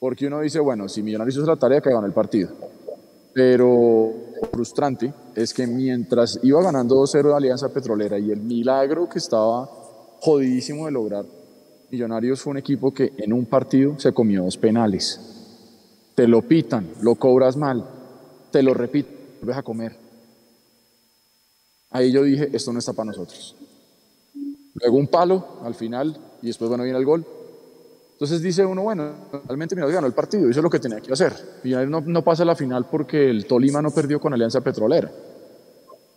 Porque 0.00 0.26
uno 0.26 0.40
dice, 0.40 0.60
bueno, 0.60 0.88
si 0.88 1.02
Millonarios 1.02 1.36
hizo 1.36 1.46
la 1.46 1.56
tarea, 1.56 1.80
que 1.80 1.90
ganó 1.90 2.06
el 2.06 2.12
partido. 2.12 2.50
Pero 3.32 4.12
frustrante 4.52 5.12
es 5.34 5.52
que 5.52 5.66
mientras 5.66 6.38
iba 6.42 6.62
ganando 6.62 6.96
2-0 6.96 7.28
de 7.28 7.34
Alianza 7.34 7.68
Petrolera 7.68 8.18
y 8.18 8.30
el 8.30 8.40
milagro 8.40 9.08
que 9.08 9.18
estaba 9.18 9.68
jodidísimo 10.20 10.86
de 10.86 10.92
lograr, 10.92 11.24
Millonarios 11.90 12.40
fue 12.40 12.52
un 12.52 12.58
equipo 12.58 12.92
que 12.92 13.12
en 13.18 13.32
un 13.32 13.46
partido 13.46 13.98
se 13.98 14.12
comió 14.12 14.42
dos 14.42 14.56
penales. 14.56 15.20
Te 16.14 16.26
lo 16.26 16.42
pitan, 16.42 16.88
lo 17.02 17.14
cobras 17.16 17.56
mal, 17.56 17.84
te 18.50 18.62
lo 18.62 18.74
repito, 18.74 19.10
vuelves 19.40 19.58
a 19.58 19.62
comer. 19.62 20.03
Ahí 21.94 22.10
yo 22.10 22.24
dije, 22.24 22.50
esto 22.52 22.72
no 22.72 22.80
está 22.80 22.92
para 22.92 23.06
nosotros. 23.06 23.54
Luego 24.74 24.96
un 24.96 25.06
palo 25.06 25.60
al 25.62 25.76
final 25.76 26.18
y 26.42 26.48
después, 26.48 26.68
bueno, 26.68 26.82
viene 26.82 26.98
el 26.98 27.04
gol. 27.04 27.24
Entonces 28.14 28.42
dice 28.42 28.66
uno, 28.66 28.82
bueno, 28.82 29.12
realmente 29.46 29.76
Millonarios 29.76 29.94
ganó 29.94 30.06
el 30.08 30.12
partido, 30.12 30.50
hizo 30.50 30.60
lo 30.60 30.68
que 30.68 30.80
tenía 30.80 31.00
que 31.00 31.12
hacer. 31.12 31.32
Millonarios 31.62 31.92
no, 31.92 32.00
no 32.00 32.24
pasa 32.24 32.42
a 32.42 32.46
la 32.46 32.56
final 32.56 32.86
porque 32.90 33.30
el 33.30 33.46
Tolima 33.46 33.80
no 33.80 33.92
perdió 33.92 34.18
con 34.18 34.34
Alianza 34.34 34.60
Petrolera. 34.60 35.08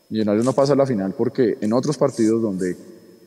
Millonarios 0.10 0.44
no 0.44 0.54
pasa 0.54 0.74
a 0.74 0.76
la 0.76 0.88
final 0.88 1.14
porque 1.16 1.60
en 1.62 1.72
otros 1.74 1.96
partidos 1.96 2.42
donde 2.42 2.76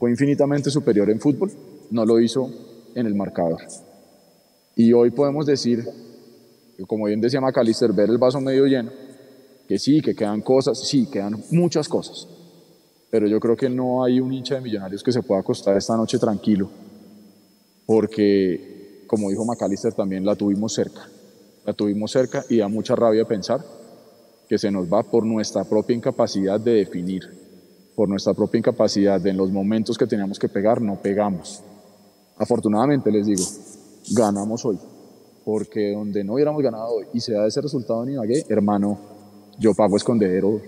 fue 0.00 0.10
infinitamente 0.10 0.70
superior 0.70 1.08
en 1.08 1.20
fútbol, 1.20 1.52
no 1.92 2.04
lo 2.04 2.18
hizo 2.18 2.50
en 2.96 3.06
el 3.06 3.14
marcador. 3.14 3.60
Y 4.74 4.92
hoy 4.92 5.12
podemos 5.12 5.46
decir, 5.46 5.84
como 6.88 7.06
bien 7.06 7.20
decía 7.20 7.40
Macalister, 7.40 7.92
ver 7.92 8.10
el 8.10 8.18
vaso 8.18 8.40
medio 8.40 8.66
lleno, 8.66 8.90
que 9.68 9.78
sí, 9.78 10.00
que 10.00 10.16
quedan 10.16 10.40
cosas, 10.40 10.80
sí, 10.80 11.08
quedan 11.12 11.44
muchas 11.52 11.88
cosas. 11.88 12.26
Pero 13.11 13.27
yo 13.27 13.40
creo 13.40 13.57
que 13.57 13.68
no 13.68 14.05
hay 14.05 14.20
un 14.20 14.33
hincha 14.33 14.55
de 14.55 14.61
millonarios 14.61 15.03
que 15.03 15.12
se 15.12 15.23
pueda 15.23 15.40
acostar 15.40 15.77
esta 15.77 15.96
noche 15.96 16.18
tranquilo 16.18 16.70
porque, 17.90 19.03
como 19.09 19.31
dijo 19.31 19.44
Macalister, 19.44 19.92
también 19.92 20.25
la 20.25 20.37
tuvimos 20.37 20.73
cerca. 20.73 21.09
La 21.66 21.73
tuvimos 21.73 22.12
cerca 22.12 22.44
y 22.49 22.59
da 22.59 22.68
mucha 22.68 22.94
rabia 22.94 23.25
pensar 23.25 23.64
que 24.49 24.59
se 24.59 24.70
nos 24.70 24.87
va 24.87 25.03
por 25.03 25.27
nuestra 25.27 25.64
propia 25.64 25.96
incapacidad 25.96 26.61
de 26.61 26.75
definir, 26.75 27.23
por 27.96 28.09
nuestra 28.09 28.33
propia 28.33 28.59
incapacidad 28.59 29.20
de 29.20 29.31
en 29.31 29.37
los 29.37 29.51
momentos 29.51 29.99
que 29.99 30.07
teníamos 30.07 30.38
que 30.38 30.49
pegar, 30.49 30.81
no 30.81 31.03
pegamos. 31.03 31.64
Afortunadamente, 32.37 33.11
les 33.11 33.27
digo, 33.27 33.42
ganamos 34.12 34.64
hoy, 34.64 34.79
porque 35.44 35.92
donde 35.92 36.23
no 36.23 36.35
hubiéramos 36.35 36.62
ganado 36.62 36.94
hoy 36.94 37.07
y 37.12 37.18
se 37.18 37.33
da 37.33 37.44
ese 37.49 37.61
resultado 37.61 38.05
en 38.05 38.11
Ibagué, 38.11 38.44
hermano, 38.49 39.01
yo 39.59 39.75
pago 39.75 39.96
escondedero 39.96 40.61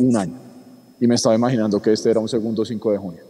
un 0.00 0.16
año. 0.16 0.43
Y 1.00 1.06
me 1.06 1.14
estaba 1.14 1.34
imaginando 1.34 1.80
que 1.80 1.92
este 1.92 2.10
era 2.10 2.20
un 2.20 2.28
segundo 2.28 2.64
5 2.64 2.92
de 2.92 2.98
junio. 2.98 3.22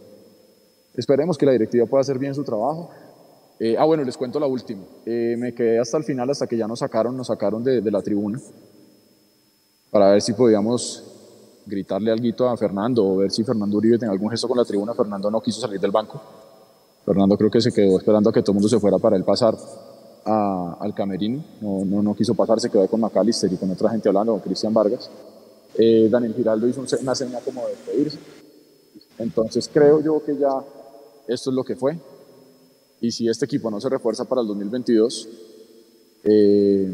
Esperemos 0.95 1.37
que 1.37 1.45
la 1.45 1.51
directiva 1.51 1.85
pueda 1.85 2.01
hacer 2.01 2.17
bien 2.17 2.33
su 2.33 2.43
trabajo, 2.43 2.89
eh, 3.59 3.75
ah, 3.77 3.85
bueno, 3.85 4.03
les 4.03 4.17
cuento 4.17 4.39
la 4.39 4.47
última. 4.47 4.83
Eh, 5.05 5.35
me 5.37 5.53
quedé 5.53 5.79
hasta 5.79 5.97
el 5.97 6.03
final, 6.03 6.29
hasta 6.29 6.47
que 6.47 6.57
ya 6.57 6.67
nos 6.67 6.79
sacaron, 6.79 7.15
nos 7.15 7.27
sacaron 7.27 7.63
de, 7.63 7.81
de 7.81 7.91
la 7.91 8.01
tribuna, 8.01 8.39
para 9.89 10.11
ver 10.11 10.21
si 10.21 10.33
podíamos 10.33 11.03
gritarle 11.65 12.11
algo 12.11 12.49
a 12.49 12.57
Fernando 12.57 13.05
o 13.05 13.17
ver 13.17 13.31
si 13.31 13.43
Fernando 13.43 13.77
Uribe 13.77 13.97
tenía 13.97 14.11
algún 14.11 14.29
gesto 14.29 14.47
con 14.47 14.57
la 14.57 14.65
tribuna. 14.65 14.93
Fernando 14.93 15.31
no 15.31 15.41
quiso 15.41 15.61
salir 15.61 15.79
del 15.79 15.91
banco. 15.91 16.21
Fernando 17.05 17.37
creo 17.37 17.49
que 17.49 17.61
se 17.61 17.71
quedó 17.71 17.97
esperando 17.97 18.29
a 18.29 18.33
que 18.33 18.41
todo 18.41 18.51
el 18.51 18.55
mundo 18.55 18.67
se 18.67 18.79
fuera 18.79 18.97
para 18.97 19.15
él 19.15 19.23
pasar 19.23 19.55
al 20.25 20.93
camerino. 20.93 21.43
No, 21.61 21.85
no, 21.85 22.01
no, 22.01 22.15
quiso 22.15 22.33
pasar, 22.33 22.59
se 22.59 22.69
quedó 22.69 22.87
con 22.87 22.99
McAllister 22.99 23.51
y 23.51 23.57
con 23.57 23.71
otra 23.71 23.89
gente 23.89 24.09
hablando, 24.09 24.33
con 24.33 24.41
Cristian 24.41 24.73
Vargas. 24.73 25.09
Eh, 25.77 26.07
Daniel 26.09 26.33
Giraldo 26.33 26.67
hizo 26.67 26.83
una 27.01 27.15
seña 27.15 27.39
como 27.39 27.65
de 27.65 27.71
despedirse. 27.71 28.17
Entonces 29.17 29.69
creo 29.71 30.01
yo 30.01 30.23
que 30.23 30.37
ya 30.37 30.63
esto 31.27 31.49
es 31.49 31.55
lo 31.55 31.63
que 31.63 31.75
fue. 31.75 31.97
Y 33.01 33.11
si 33.11 33.27
este 33.27 33.45
equipo 33.45 33.69
no 33.69 33.79
se 33.81 33.89
refuerza 33.89 34.25
para 34.25 34.41
el 34.41 34.47
2022, 34.47 35.29
eh, 36.23 36.89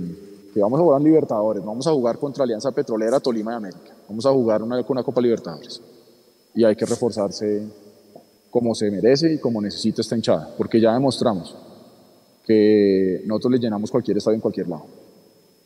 que 0.53 0.59
vamos 0.59 0.79
a 0.79 0.83
jugar 0.83 0.99
en 0.99 1.07
Libertadores, 1.07 1.63
vamos 1.63 1.87
a 1.87 1.91
jugar 1.91 2.17
contra 2.17 2.43
Alianza 2.43 2.71
Petrolera, 2.71 3.19
Tolima 3.19 3.53
y 3.53 3.55
América, 3.55 3.95
vamos 4.09 4.25
a 4.25 4.31
jugar 4.31 4.61
una, 4.63 4.83
una 4.87 5.03
Copa 5.03 5.21
Libertadores. 5.21 5.81
Y 6.53 6.65
hay 6.65 6.75
que 6.75 6.85
reforzarse 6.85 7.63
como 8.49 8.75
se 8.75 8.91
merece 8.91 9.33
y 9.33 9.37
como 9.37 9.61
necesita 9.61 10.01
esta 10.01 10.15
hinchada, 10.15 10.53
porque 10.57 10.81
ya 10.81 10.93
demostramos 10.93 11.55
que 12.45 13.21
nosotros 13.25 13.53
le 13.53 13.59
llenamos 13.59 13.89
cualquier 13.89 14.17
estadio 14.17 14.35
en 14.35 14.41
cualquier 14.41 14.67
lado. 14.67 14.85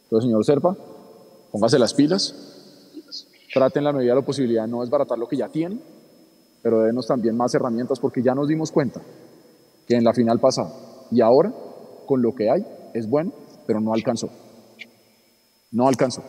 Entonces, 0.03 0.27
señor 0.27 0.45
Serpa, 0.45 0.77
póngase 1.51 1.79
las 1.79 1.93
pilas, 1.95 2.54
traten 3.55 3.85
la 3.85 3.93
medida 3.93 4.11
de 4.11 4.19
la 4.19 4.25
posibilidad 4.25 4.65
de 4.65 4.69
no 4.69 4.81
desbaratar 4.81 5.17
lo 5.17 5.29
que 5.29 5.37
ya 5.37 5.47
tienen, 5.47 5.81
pero 6.61 6.81
denos 6.81 7.07
también 7.07 7.37
más 7.37 7.55
herramientas 7.55 8.01
porque 8.01 8.21
ya 8.21 8.35
nos 8.35 8.49
dimos 8.49 8.69
cuenta 8.69 9.01
que 9.87 9.95
en 9.95 10.03
la 10.03 10.13
final 10.13 10.41
pasada. 10.41 10.73
Y 11.09 11.21
ahora, 11.21 11.53
con 12.05 12.21
lo 12.21 12.35
que 12.35 12.49
hay, 12.49 12.65
es 12.93 13.07
bueno, 13.07 13.31
pero 13.65 13.79
no 13.79 13.93
alcanzó. 13.93 14.29
No 15.71 15.87
alcanzó. 15.87 16.21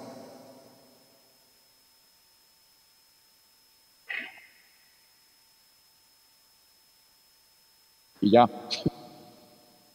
Y 8.21 8.31
ya. 8.31 8.49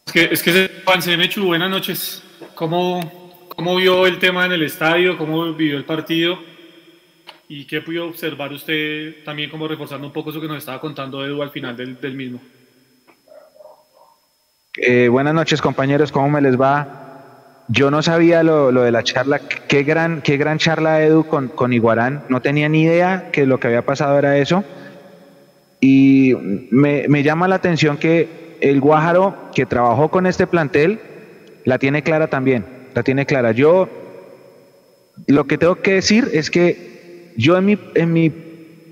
Es 0.06 0.12
que, 0.12 0.24
es 0.34 0.44
que 0.44 0.82
Juan 0.84 1.02
Semechu, 1.02 1.46
buenas 1.46 1.70
noches. 1.70 2.24
¿Cómo, 2.56 3.00
¿Cómo 3.56 3.78
vio 3.78 4.06
el 4.06 4.20
tema 4.20 4.46
en 4.46 4.52
el 4.52 4.64
estadio? 4.64 5.18
¿Cómo 5.18 5.54
vivió 5.54 5.78
el 5.78 5.86
partido? 5.86 6.51
¿Y 7.54 7.66
qué 7.66 7.82
pudo 7.82 8.08
observar 8.08 8.54
usted 8.54 9.26
también 9.26 9.50
como 9.50 9.68
reforzando 9.68 10.08
un 10.08 10.14
poco 10.14 10.30
eso 10.30 10.40
que 10.40 10.48
nos 10.48 10.60
estaba 10.60 10.80
contando 10.80 11.26
Edu 11.26 11.42
al 11.42 11.50
final 11.50 11.76
del, 11.76 12.00
del 12.00 12.14
mismo? 12.14 12.40
Eh, 14.78 15.10
buenas 15.10 15.34
noches 15.34 15.62
compañeros, 15.62 16.14
¿cómo 16.14 16.30
me 16.30 16.40
les 16.40 16.56
va? 16.56 17.66
Yo 17.68 17.92
no 17.92 18.02
sabía 18.04 18.42
lo, 18.42 18.72
lo 18.72 18.84
de 18.84 18.92
la 18.94 19.04
charla, 19.04 19.40
qué 19.40 19.84
gran, 19.84 20.22
qué 20.22 20.38
gran 20.38 20.60
charla 20.60 21.04
Edu 21.04 21.26
con, 21.26 21.50
con 21.50 21.74
Iguarán, 21.74 22.24
no 22.30 22.42
tenía 22.42 22.70
ni 22.70 22.84
idea 22.84 23.32
que 23.34 23.46
lo 23.46 23.60
que 23.60 23.68
había 23.68 23.86
pasado 23.86 24.18
era 24.18 24.38
eso. 24.38 24.64
Y 25.82 26.34
me, 26.70 27.10
me 27.10 27.22
llama 27.22 27.50
la 27.50 27.56
atención 27.56 27.98
que 27.98 28.56
el 28.62 28.80
Guájaro 28.80 29.52
que 29.54 29.66
trabajó 29.66 30.10
con 30.10 30.26
este 30.26 30.48
plantel 30.48 31.02
la 31.66 31.80
tiene 31.80 32.02
clara 32.02 32.30
también, 32.30 32.66
la 32.96 33.04
tiene 33.04 33.26
clara. 33.26 33.52
Yo 33.52 33.90
lo 35.28 35.48
que 35.48 35.58
tengo 35.58 35.76
que 35.76 35.96
decir 35.96 36.30
es 36.32 36.50
que 36.50 36.92
yo 37.38 37.58
en 37.58 37.66
mi, 37.66 37.80
en 37.96 38.14
mi, 38.14 38.32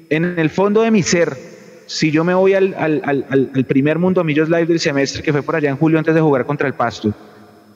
en 0.10 0.40
el 0.40 0.50
fondo 0.50 0.82
de 0.82 0.92
mi 0.92 1.04
ser, 1.04 1.38
si 1.86 2.12
yo 2.12 2.24
me 2.24 2.34
voy 2.34 2.54
al, 2.54 2.76
al, 2.78 3.26
al, 3.30 3.66
primer 3.66 3.98
Mundo 3.98 4.24
Millos 4.24 4.50
Live 4.50 4.68
del 4.68 4.80
semestre 4.80 5.24
que 5.24 5.32
fue 5.32 5.42
por 5.42 5.56
allá 5.56 5.70
en 5.70 5.78
julio 5.78 5.98
antes 5.98 6.14
de 6.14 6.22
jugar 6.22 6.46
contra 6.46 6.68
el 6.68 6.74
Pasto, 6.74 7.14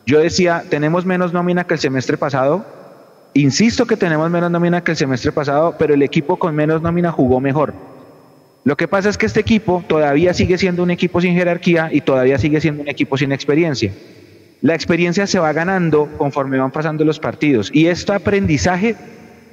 yo 0.06 0.20
decía, 0.20 0.64
tenemos 0.70 1.06
menos 1.06 1.34
nómina 1.34 1.64
que 1.66 1.76
el 1.76 1.80
semestre 1.80 2.18
pasado, 2.18 2.66
insisto 3.34 3.86
que 3.86 3.98
tenemos 3.98 4.30
menos 4.30 4.52
nómina 4.52 4.84
que 4.84 4.92
el 4.92 4.98
semestre 4.98 5.32
pasado, 5.32 5.76
pero 5.80 5.94
el 5.94 6.02
equipo 6.04 6.38
con 6.38 6.56
menos 6.56 6.82
nómina 6.82 7.12
jugó 7.12 7.40
mejor. 7.40 7.74
Lo 8.66 8.78
que 8.78 8.88
pasa 8.88 9.10
es 9.10 9.18
que 9.18 9.26
este 9.26 9.42
equipo 9.42 9.84
todavía 9.88 10.34
sigue 10.34 10.58
siendo 10.58 10.84
un 10.84 10.92
equipo 10.92 11.20
sin 11.20 11.34
jerarquía 11.34 11.90
y 11.92 12.02
todavía 12.02 12.38
sigue 12.38 12.62
siendo 12.62 12.82
un 12.82 12.90
equipo 12.90 13.18
sin 13.18 13.32
experiencia. 13.32 13.92
La 14.62 14.74
experiencia 14.74 15.28
se 15.28 15.40
va 15.40 15.52
ganando 15.52 16.10
conforme 16.18 16.58
van 16.58 16.72
pasando 16.72 17.04
los 17.04 17.20
partidos 17.20 17.70
y 17.74 17.88
este 17.88 18.14
aprendizaje 18.14 18.96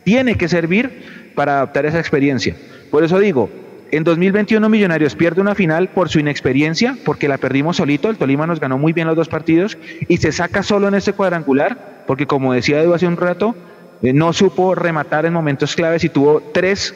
tiene 0.04 0.36
que 0.36 0.48
servir 0.48 1.32
para 1.34 1.56
adaptar 1.56 1.86
esa 1.86 1.98
experiencia. 1.98 2.54
Por 2.90 3.04
eso 3.04 3.18
digo, 3.18 3.50
En 3.92 4.04
2021 4.04 4.68
Millonarios 4.68 5.16
pierde 5.16 5.40
una 5.40 5.56
final 5.56 5.88
por 5.88 6.08
su 6.08 6.20
inexperiencia, 6.20 6.96
porque 7.04 7.26
la 7.26 7.38
perdimos 7.38 7.78
solito, 7.78 8.08
el 8.08 8.18
Tolima 8.18 8.46
nos 8.46 8.60
ganó 8.60 8.78
muy 8.78 8.92
bien 8.92 9.08
los 9.08 9.16
dos 9.16 9.28
partidos 9.28 9.76
y 10.06 10.18
se 10.18 10.30
saca 10.30 10.62
solo 10.62 10.86
en 10.86 10.94
este 10.94 11.12
cuadrangular, 11.12 12.04
porque 12.06 12.24
como 12.24 12.52
decía 12.52 12.80
Edu 12.80 12.94
hace 12.94 13.08
un 13.08 13.16
rato, 13.16 13.56
eh, 14.02 14.12
no 14.12 14.32
supo 14.32 14.76
rematar 14.76 15.26
en 15.26 15.32
momentos 15.32 15.74
claves 15.74 16.04
y 16.04 16.08
tuvo 16.08 16.40
tres 16.54 16.94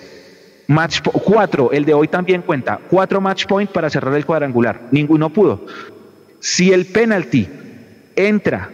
match, 0.68 1.00
cuatro, 1.02 1.72
el 1.72 1.84
de 1.84 1.94
hoy 1.94 2.06
también 2.06 2.42
cuenta, 2.42 2.78
cuatro 2.88 3.20
match 3.20 3.46
point 3.46 3.70
para 3.70 3.90
cerrar 3.90 4.14
el 4.14 4.24
cuadrangular, 4.24 4.82
ninguno 4.92 5.30
pudo. 5.30 5.66
Si 6.38 6.72
el 6.72 6.86
penalti 6.86 7.48
entra 8.14 8.70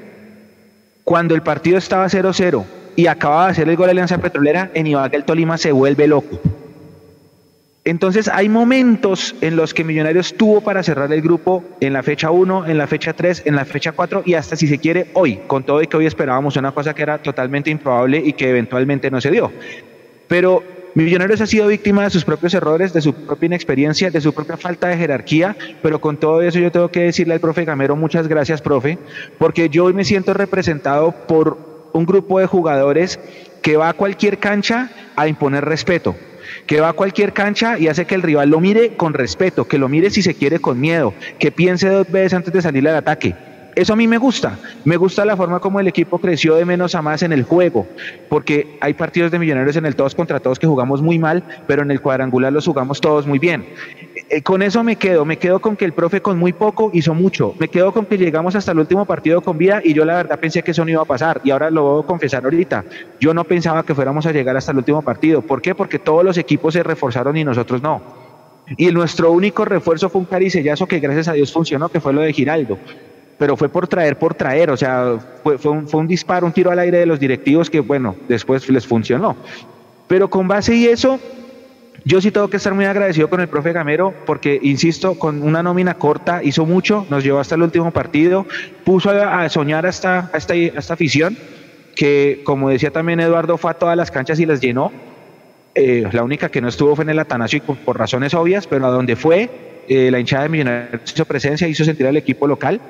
cuando 1.04 1.34
el 1.34 1.40
partido 1.40 1.78
estaba 1.78 2.06
0-0 2.06 2.64
y 2.96 3.07
acababa 3.07 3.46
de 3.46 3.53
hacer 3.53 3.68
el 3.68 3.76
gol 3.76 3.87
de 3.87 3.92
Alianza 3.92 4.18
Petrolera, 4.18 4.70
en 4.74 4.87
Ibagué 4.87 5.16
el 5.16 5.24
Tolima 5.24 5.59
se 5.59 5.72
vuelve 5.72 6.07
loco. 6.07 6.40
Entonces 7.85 8.29
hay 8.29 8.48
momentos 8.50 9.35
en 9.40 9.57
los 9.57 9.72
que 9.72 9.85
Millonarios 9.85 10.35
tuvo 10.35 10.61
para 10.61 10.83
cerrar 10.83 11.11
el 11.12 11.22
grupo 11.22 11.64
en 11.81 11.94
la 11.94 12.03
fecha 12.03 12.31
1, 12.31 12.66
en 12.66 12.76
la 12.76 12.87
fecha 12.87 13.14
3, 13.14 13.44
en 13.46 13.57
la 13.57 13.64
fecha 13.64 13.92
4 13.92 14.22
y 14.26 14.35
hasta 14.35 14.55
si 14.55 14.66
se 14.66 14.79
quiere 14.79 15.07
hoy, 15.14 15.40
con 15.46 15.64
todo 15.64 15.81
y 15.81 15.87
que 15.87 15.96
hoy 15.96 16.05
esperábamos 16.05 16.57
una 16.57 16.72
cosa 16.72 16.94
que 16.94 17.03
era 17.03 17.18
totalmente 17.18 17.70
improbable 17.70 18.22
y 18.22 18.35
que 18.35 18.50
eventualmente 18.50 19.11
no 19.11 19.20
se 19.20 19.31
dio. 19.31 19.50
Pero 20.29 20.62
Millonarios 20.94 21.40
ha 21.40 21.46
sido 21.46 21.68
víctima 21.68 22.05
de 22.05 22.11
sus 22.11 22.24
propios 22.24 22.53
errores, 22.53 22.92
de 22.92 23.00
su 23.00 23.14
propia 23.14 23.46
inexperiencia, 23.46 24.11
de 24.11 24.20
su 24.20 24.35
propia 24.35 24.57
falta 24.57 24.88
de 24.88 24.96
jerarquía, 24.96 25.57
pero 25.83 26.00
con 26.00 26.16
todo 26.16 26.42
eso 26.42 26.59
yo 26.59 26.72
tengo 26.72 26.90
que 26.90 27.00
decirle 27.00 27.35
al 27.35 27.40
profe 27.40 27.64
Gamero 27.64 27.94
muchas 27.96 28.26
gracias, 28.26 28.61
profe, 28.61 28.98
porque 29.38 29.68
yo 29.68 29.85
hoy 29.85 29.94
me 29.94 30.05
siento 30.05 30.35
representado 30.35 31.12
por 31.12 31.69
un 31.92 32.07
grupo 32.07 32.38
de 32.38 32.46
jugadores 32.46 33.18
que 33.62 33.76
va 33.76 33.90
a 33.90 33.92
cualquier 33.92 34.38
cancha 34.38 34.90
a 35.16 35.29
imponer 35.29 35.64
respeto, 35.64 36.16
que 36.66 36.81
va 36.81 36.90
a 36.90 36.92
cualquier 36.92 37.33
cancha 37.33 37.79
y 37.79 37.88
hace 37.88 38.07
que 38.07 38.14
el 38.14 38.22
rival 38.22 38.50
lo 38.50 38.61
mire 38.61 38.96
con 38.96 39.14
respeto, 39.14 39.66
que 39.66 39.79
lo 39.79 39.88
mire 39.88 40.11
si 40.11 40.22
se 40.22 40.35
quiere 40.35 40.59
con 40.59 40.81
miedo, 40.81 41.14
que 41.38 41.53
piense 41.53 41.88
dos 41.88 42.11
veces 42.11 42.35
antes 42.35 42.53
de 42.53 42.62
salir 42.62 42.88
al 42.88 42.96
ataque. 42.96 43.35
Eso 43.76 43.92
a 43.92 43.96
mí 43.96 44.09
me 44.09 44.18
gusta. 44.18 44.59
Me 44.85 44.96
gusta 44.96 45.24
la 45.24 45.37
forma 45.37 45.61
como 45.61 45.81
el 45.81 45.87
equipo 45.87 46.18
creció 46.18 46.57
de 46.57 46.64
menos 46.64 46.94
a 46.94 47.03
más 47.03 47.22
en 47.22 47.33
el 47.33 47.44
juego, 47.44 47.87
porque 48.29 48.76
hay 48.81 48.94
partidos 48.94 49.31
de 49.31 49.38
millonarios 49.38 49.76
en 49.76 49.87
el 49.87 49.94
todos 49.94 50.14
contra 50.14 50.40
todos 50.40 50.59
que 50.59 50.66
jugamos 50.66 51.03
muy 51.03 51.18
mal, 51.18 51.44
pero 51.66 51.83
en 51.83 51.90
el 51.90 52.00
cuadrangular 52.00 52.53
los 52.53 52.66
jugamos 52.66 53.00
todos 53.00 53.26
muy 53.26 53.38
bien. 53.38 53.64
Eh, 54.32 54.42
con 54.42 54.62
eso 54.62 54.84
me 54.84 54.94
quedo, 54.94 55.24
me 55.24 55.38
quedo 55.38 55.58
con 55.58 55.76
que 55.76 55.84
el 55.84 55.92
profe 55.92 56.22
con 56.22 56.38
muy 56.38 56.52
poco 56.52 56.92
hizo 56.94 57.14
mucho, 57.14 57.52
me 57.58 57.66
quedo 57.66 57.92
con 57.92 58.06
que 58.06 58.16
llegamos 58.16 58.54
hasta 58.54 58.70
el 58.70 58.78
último 58.78 59.04
partido 59.04 59.40
con 59.40 59.58
vida 59.58 59.80
y 59.82 59.92
yo 59.92 60.04
la 60.04 60.14
verdad 60.14 60.38
pensé 60.38 60.62
que 60.62 60.70
eso 60.70 60.84
no 60.84 60.90
iba 60.92 61.02
a 61.02 61.04
pasar 61.04 61.40
y 61.42 61.50
ahora 61.50 61.68
lo 61.68 61.82
voy 61.82 62.04
a 62.04 62.06
confesar 62.06 62.44
ahorita. 62.44 62.84
Yo 63.18 63.34
no 63.34 63.42
pensaba 63.42 63.82
que 63.82 63.92
fuéramos 63.92 64.26
a 64.26 64.32
llegar 64.32 64.56
hasta 64.56 64.70
el 64.70 64.78
último 64.78 65.02
partido. 65.02 65.42
¿Por 65.42 65.60
qué? 65.60 65.74
Porque 65.74 65.98
todos 65.98 66.24
los 66.24 66.38
equipos 66.38 66.74
se 66.74 66.84
reforzaron 66.84 67.36
y 67.36 67.42
nosotros 67.42 67.82
no. 67.82 68.00
Y 68.76 68.86
nuestro 68.92 69.32
único 69.32 69.64
refuerzo 69.64 70.08
fue 70.08 70.20
un 70.20 70.26
caricellazo 70.28 70.86
que 70.86 71.00
gracias 71.00 71.26
a 71.26 71.32
Dios 71.32 71.52
funcionó, 71.52 71.88
que 71.88 71.98
fue 71.98 72.12
lo 72.12 72.20
de 72.20 72.32
Giraldo 72.32 72.78
pero 73.36 73.56
fue 73.56 73.70
por 73.70 73.88
traer, 73.88 74.18
por 74.18 74.34
traer, 74.34 74.70
o 74.70 74.76
sea, 74.76 75.16
fue, 75.42 75.56
un, 75.70 75.88
fue 75.88 75.98
un 75.98 76.06
disparo, 76.06 76.44
un 76.44 76.52
tiro 76.52 76.70
al 76.70 76.78
aire 76.78 76.98
de 76.98 77.06
los 77.06 77.18
directivos 77.18 77.70
que, 77.70 77.80
bueno, 77.80 78.14
después 78.28 78.68
les 78.68 78.86
funcionó. 78.86 79.34
Pero 80.08 80.28
con 80.28 80.46
base 80.46 80.76
y 80.76 80.84
eso, 80.88 81.18
yo 82.04 82.20
sí 82.20 82.30
tengo 82.30 82.48
que 82.48 82.56
estar 82.56 82.74
muy 82.74 82.84
agradecido 82.84 83.28
con 83.28 83.40
el 83.40 83.48
profe 83.48 83.72
Gamero 83.72 84.14
porque, 84.26 84.58
insisto, 84.62 85.18
con 85.18 85.42
una 85.42 85.62
nómina 85.62 85.94
corta 85.94 86.42
hizo 86.42 86.66
mucho, 86.66 87.06
nos 87.10 87.24
llevó 87.24 87.38
hasta 87.38 87.54
el 87.54 87.62
último 87.62 87.90
partido, 87.90 88.46
puso 88.84 89.10
a, 89.10 89.42
a 89.42 89.48
soñar 89.48 89.86
hasta, 89.86 90.30
esta, 90.34 90.54
esta 90.54 90.94
afición, 90.94 91.36
que 91.94 92.40
como 92.44 92.70
decía 92.70 92.90
también 92.90 93.20
Eduardo, 93.20 93.58
fue 93.58 93.70
a 93.70 93.74
todas 93.74 93.96
las 93.96 94.10
canchas 94.10 94.40
y 94.40 94.46
las 94.46 94.60
llenó. 94.60 94.92
Eh, 95.74 96.04
la 96.12 96.24
única 96.24 96.48
que 96.48 96.60
no 96.60 96.68
estuvo 96.68 96.96
fue 96.96 97.04
en 97.04 97.10
el 97.10 97.18
Atanasio 97.18 97.62
por, 97.62 97.76
por 97.76 97.98
razones 97.98 98.34
obvias, 98.34 98.66
pero 98.66 98.86
a 98.86 98.90
donde 98.90 99.16
fue, 99.16 99.50
eh, 99.88 100.10
la 100.10 100.18
hinchada 100.18 100.44
de 100.44 100.48
Millonarios 100.48 101.12
hizo 101.12 101.24
presencia, 101.24 101.68
hizo 101.68 101.84
sentir 101.84 102.06
al 102.06 102.16
equipo 102.16 102.46
local. 102.46 102.80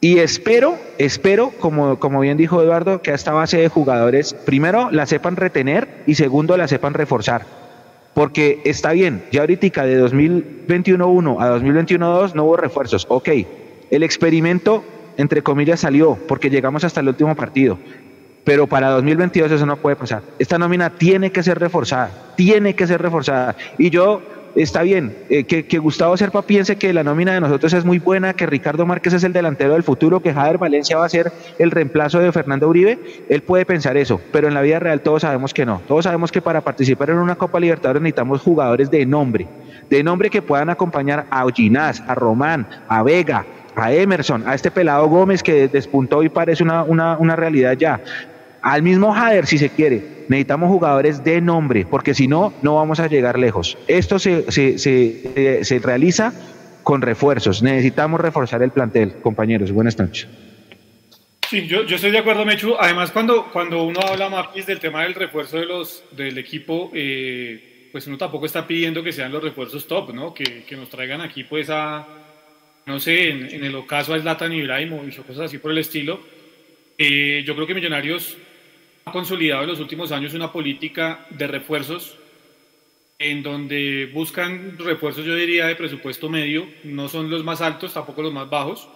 Y 0.00 0.18
espero, 0.18 0.76
espero, 0.98 1.52
como, 1.58 1.98
como 1.98 2.20
bien 2.20 2.36
dijo 2.36 2.62
Eduardo, 2.62 3.00
que 3.00 3.12
a 3.12 3.14
esta 3.14 3.32
base 3.32 3.58
de 3.58 3.68
jugadores, 3.68 4.34
primero 4.34 4.90
la 4.90 5.06
sepan 5.06 5.36
retener 5.36 5.88
y 6.06 6.14
segundo 6.16 6.56
la 6.56 6.68
sepan 6.68 6.94
reforzar. 6.94 7.65
Porque 8.16 8.62
está 8.64 8.92
bien, 8.92 9.22
ya 9.30 9.42
ahorita 9.42 9.84
de 9.84 10.02
2021-1 10.02 11.36
a 11.38 11.54
2021-2 11.58 12.32
no 12.32 12.44
hubo 12.44 12.56
refuerzos. 12.56 13.04
Ok, 13.10 13.28
el 13.90 14.02
experimento, 14.02 14.82
entre 15.18 15.42
comillas, 15.42 15.80
salió 15.80 16.16
porque 16.26 16.48
llegamos 16.48 16.82
hasta 16.82 17.00
el 17.00 17.08
último 17.08 17.34
partido. 17.34 17.78
Pero 18.42 18.66
para 18.68 18.88
2022 18.88 19.52
eso 19.52 19.66
no 19.66 19.76
puede 19.76 19.96
pasar. 19.96 20.22
Esta 20.38 20.56
nómina 20.56 20.88
tiene 20.88 21.30
que 21.30 21.42
ser 21.42 21.58
reforzada, 21.58 22.32
tiene 22.36 22.74
que 22.74 22.86
ser 22.86 23.02
reforzada. 23.02 23.54
Y 23.76 23.90
yo 23.90 24.22
está 24.62 24.82
bien, 24.82 25.16
eh, 25.28 25.44
que, 25.44 25.78
Gustavo 25.78 26.16
Serpa 26.16 26.42
piense 26.42 26.76
que 26.76 26.92
la 26.92 27.04
nómina 27.04 27.34
de 27.34 27.40
nosotros 27.40 27.72
es 27.72 27.84
muy 27.84 27.98
buena, 27.98 28.34
que 28.34 28.46
Ricardo 28.46 28.86
Márquez 28.86 29.12
es 29.12 29.24
el 29.24 29.32
delantero 29.32 29.74
del 29.74 29.82
futuro, 29.82 30.20
que 30.20 30.32
Jader 30.32 30.58
Valencia 30.58 30.96
va 30.96 31.04
a 31.04 31.08
ser 31.08 31.32
el 31.58 31.70
reemplazo 31.70 32.18
de 32.18 32.32
Fernando 32.32 32.68
Uribe, 32.68 32.98
él 33.28 33.42
puede 33.42 33.66
pensar 33.66 33.96
eso, 33.96 34.20
pero 34.32 34.48
en 34.48 34.54
la 34.54 34.62
vida 34.62 34.78
real 34.78 35.00
todos 35.00 35.22
sabemos 35.22 35.52
que 35.52 35.66
no. 35.66 35.82
Todos 35.86 36.04
sabemos 36.04 36.32
que 36.32 36.40
para 36.40 36.62
participar 36.62 37.10
en 37.10 37.18
una 37.18 37.36
Copa 37.36 37.60
Libertadores 37.60 38.02
necesitamos 38.02 38.40
jugadores 38.40 38.90
de 38.90 39.04
nombre, 39.04 39.46
de 39.90 40.02
nombre 40.02 40.30
que 40.30 40.42
puedan 40.42 40.70
acompañar 40.70 41.26
a 41.30 41.44
Ginás, 41.54 42.02
a 42.06 42.14
Román, 42.14 42.66
a 42.88 43.02
Vega, 43.02 43.44
a 43.74 43.92
Emerson, 43.92 44.48
a 44.48 44.54
este 44.54 44.70
pelado 44.70 45.06
Gómez 45.08 45.42
que 45.42 45.68
despuntó 45.68 46.22
y 46.22 46.30
parece 46.30 46.62
una, 46.62 46.82
una, 46.82 47.18
una 47.18 47.36
realidad 47.36 47.76
ya 47.76 48.00
al 48.62 48.82
mismo 48.82 49.12
Jader 49.12 49.46
si 49.46 49.58
se 49.58 49.68
quiere. 49.68 50.15
Necesitamos 50.28 50.68
jugadores 50.68 51.22
de 51.24 51.40
nombre, 51.40 51.86
porque 51.88 52.14
si 52.14 52.28
no, 52.28 52.52
no 52.62 52.76
vamos 52.76 53.00
a 53.00 53.06
llegar 53.06 53.38
lejos. 53.38 53.78
Esto 53.88 54.18
se, 54.18 54.50
se, 54.50 54.78
se, 54.78 55.64
se 55.64 55.78
realiza 55.78 56.32
con 56.82 57.02
refuerzos. 57.02 57.62
Necesitamos 57.62 58.20
reforzar 58.20 58.62
el 58.62 58.70
plantel, 58.70 59.14
compañeros. 59.22 59.72
Buenas 59.72 59.98
noches. 59.98 60.28
Sí, 61.48 61.66
yo, 61.68 61.84
yo 61.84 61.94
estoy 61.94 62.10
de 62.10 62.18
acuerdo, 62.18 62.44
Mechu. 62.44 62.74
Además, 62.78 63.12
cuando, 63.12 63.50
cuando 63.52 63.84
uno 63.84 64.00
habla, 64.00 64.28
Mapis, 64.28 64.66
del 64.66 64.80
tema 64.80 65.04
del 65.04 65.14
refuerzo 65.14 65.58
de 65.58 65.66
los, 65.66 66.02
del 66.10 66.36
equipo, 66.38 66.90
eh, 66.92 67.88
pues 67.92 68.06
uno 68.08 68.18
tampoco 68.18 68.46
está 68.46 68.66
pidiendo 68.66 69.02
que 69.02 69.12
sean 69.12 69.30
los 69.30 69.42
refuerzos 69.42 69.86
top, 69.86 70.12
¿no? 70.12 70.34
Que, 70.34 70.64
que 70.64 70.76
nos 70.76 70.88
traigan 70.88 71.20
aquí, 71.20 71.44
pues, 71.44 71.70
a, 71.70 72.04
no 72.86 72.98
sé, 72.98 73.30
en, 73.30 73.46
en 73.54 73.64
el 73.64 73.76
ocaso 73.76 74.12
a 74.12 74.20
Zlatan 74.20 74.52
Ibrahimovic 74.52 75.20
o 75.20 75.22
cosas 75.22 75.44
así 75.44 75.58
por 75.58 75.70
el 75.70 75.78
estilo. 75.78 76.20
Eh, 76.98 77.44
yo 77.46 77.54
creo 77.54 77.66
que 77.66 77.74
Millonarios 77.74 78.36
consolidado 79.12 79.62
en 79.62 79.68
los 79.68 79.80
últimos 79.80 80.10
años 80.10 80.34
una 80.34 80.52
política 80.52 81.26
de 81.30 81.46
refuerzos 81.46 82.18
en 83.18 83.42
donde 83.42 84.10
buscan 84.12 84.76
refuerzos, 84.78 85.24
yo 85.24 85.34
diría, 85.34 85.66
de 85.66 85.76
presupuesto 85.76 86.28
medio, 86.28 86.68
no 86.84 87.08
son 87.08 87.30
los 87.30 87.44
más 87.44 87.60
altos, 87.62 87.94
tampoco 87.94 88.20
los 88.20 88.32
más 88.32 88.50
bajos, 88.50 88.88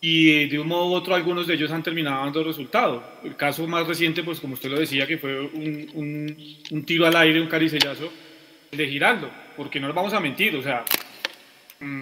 y 0.00 0.46
de 0.46 0.58
un 0.58 0.68
modo 0.68 0.88
u 0.88 0.94
otro 0.94 1.14
algunos 1.14 1.46
de 1.46 1.54
ellos 1.54 1.70
han 1.70 1.82
terminado 1.82 2.24
dando 2.24 2.44
resultado. 2.44 3.02
El 3.24 3.36
caso 3.36 3.66
más 3.66 3.86
reciente, 3.86 4.22
pues 4.22 4.40
como 4.40 4.54
usted 4.54 4.70
lo 4.70 4.78
decía, 4.78 5.06
que 5.06 5.18
fue 5.18 5.38
un, 5.40 6.84
tiro 6.86 7.06
al 7.06 7.16
aire, 7.16 7.40
un 7.40 7.48
caricellazo 7.48 8.10
de 8.70 8.88
Giraldo, 8.88 9.28
porque 9.56 9.80
no 9.80 9.88
nos 9.88 9.96
vamos 9.96 10.14
a 10.14 10.20
mentir, 10.20 10.56
o 10.56 10.62
sea, 10.62 10.84
mmm, 11.80 12.00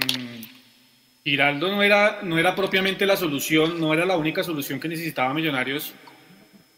Giraldo 1.24 1.68
no 1.68 1.82
era, 1.82 2.20
no 2.22 2.38
era 2.38 2.54
propiamente 2.54 3.06
la 3.06 3.16
solución, 3.16 3.80
no 3.80 3.92
era 3.92 4.04
la 4.04 4.16
única 4.16 4.44
solución 4.44 4.78
que 4.78 4.88
necesitaba 4.88 5.34
Millonarios 5.34 5.94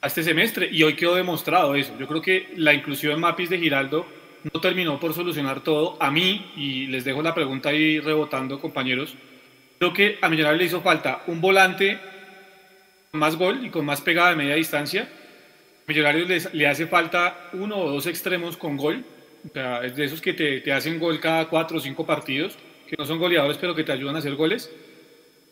este 0.07 0.23
semestre 0.23 0.69
y 0.71 0.83
hoy 0.83 0.95
quedó 0.95 1.15
demostrado 1.15 1.75
eso. 1.75 1.93
Yo 1.99 2.07
creo 2.07 2.23
que 2.23 2.49
la 2.57 2.75
inclusión 2.75 3.13
en 3.13 3.21
Mapis 3.21 3.51
de 3.51 3.59
Giraldo 3.59 4.07
no 4.53 4.61
terminó 4.61 4.99
por 5.01 5.15
solucionar 5.15 5.61
todo. 5.63 5.97
A 6.01 6.11
mí, 6.11 6.53
y 6.57 6.87
les 6.87 7.05
dejo 7.05 7.23
la 7.23 7.35
pregunta 7.35 7.71
ahí 7.71 8.01
rebotando, 8.01 8.61
compañeros, 8.61 9.15
creo 9.79 9.93
que 9.93 10.19
a 10.21 10.29
Millonarios 10.29 10.59
le 10.61 10.67
hizo 10.67 10.81
falta 10.81 11.23
un 11.27 11.41
volante 11.41 11.99
con 13.11 13.21
más 13.21 13.37
gol 13.37 13.65
y 13.65 13.71
con 13.71 13.85
más 13.85 14.01
pegada 14.01 14.31
de 14.31 14.37
media 14.37 14.55
distancia. 14.55 15.03
A 15.03 15.89
Millonarios 15.89 16.29
les, 16.29 16.55
le 16.55 16.67
hace 16.67 16.87
falta 16.87 17.51
uno 17.53 17.79
o 17.79 17.91
dos 17.91 18.07
extremos 18.07 18.57
con 18.57 18.77
gol, 18.77 19.05
o 19.49 19.53
sea, 19.53 19.81
de 19.81 20.05
esos 20.05 20.21
que 20.21 20.33
te, 20.33 20.61
te 20.61 20.73
hacen 20.73 20.99
gol 20.99 21.21
cada 21.21 21.47
cuatro 21.47 21.79
o 21.79 21.81
cinco 21.81 22.05
partidos, 22.07 22.57
que 22.89 22.97
no 22.97 23.05
son 23.05 23.19
goleadores, 23.19 23.59
pero 23.59 23.75
que 23.75 23.85
te 23.85 23.93
ayudan 23.93 24.17
a 24.17 24.19
hacer 24.19 24.35
goles. 24.35 24.71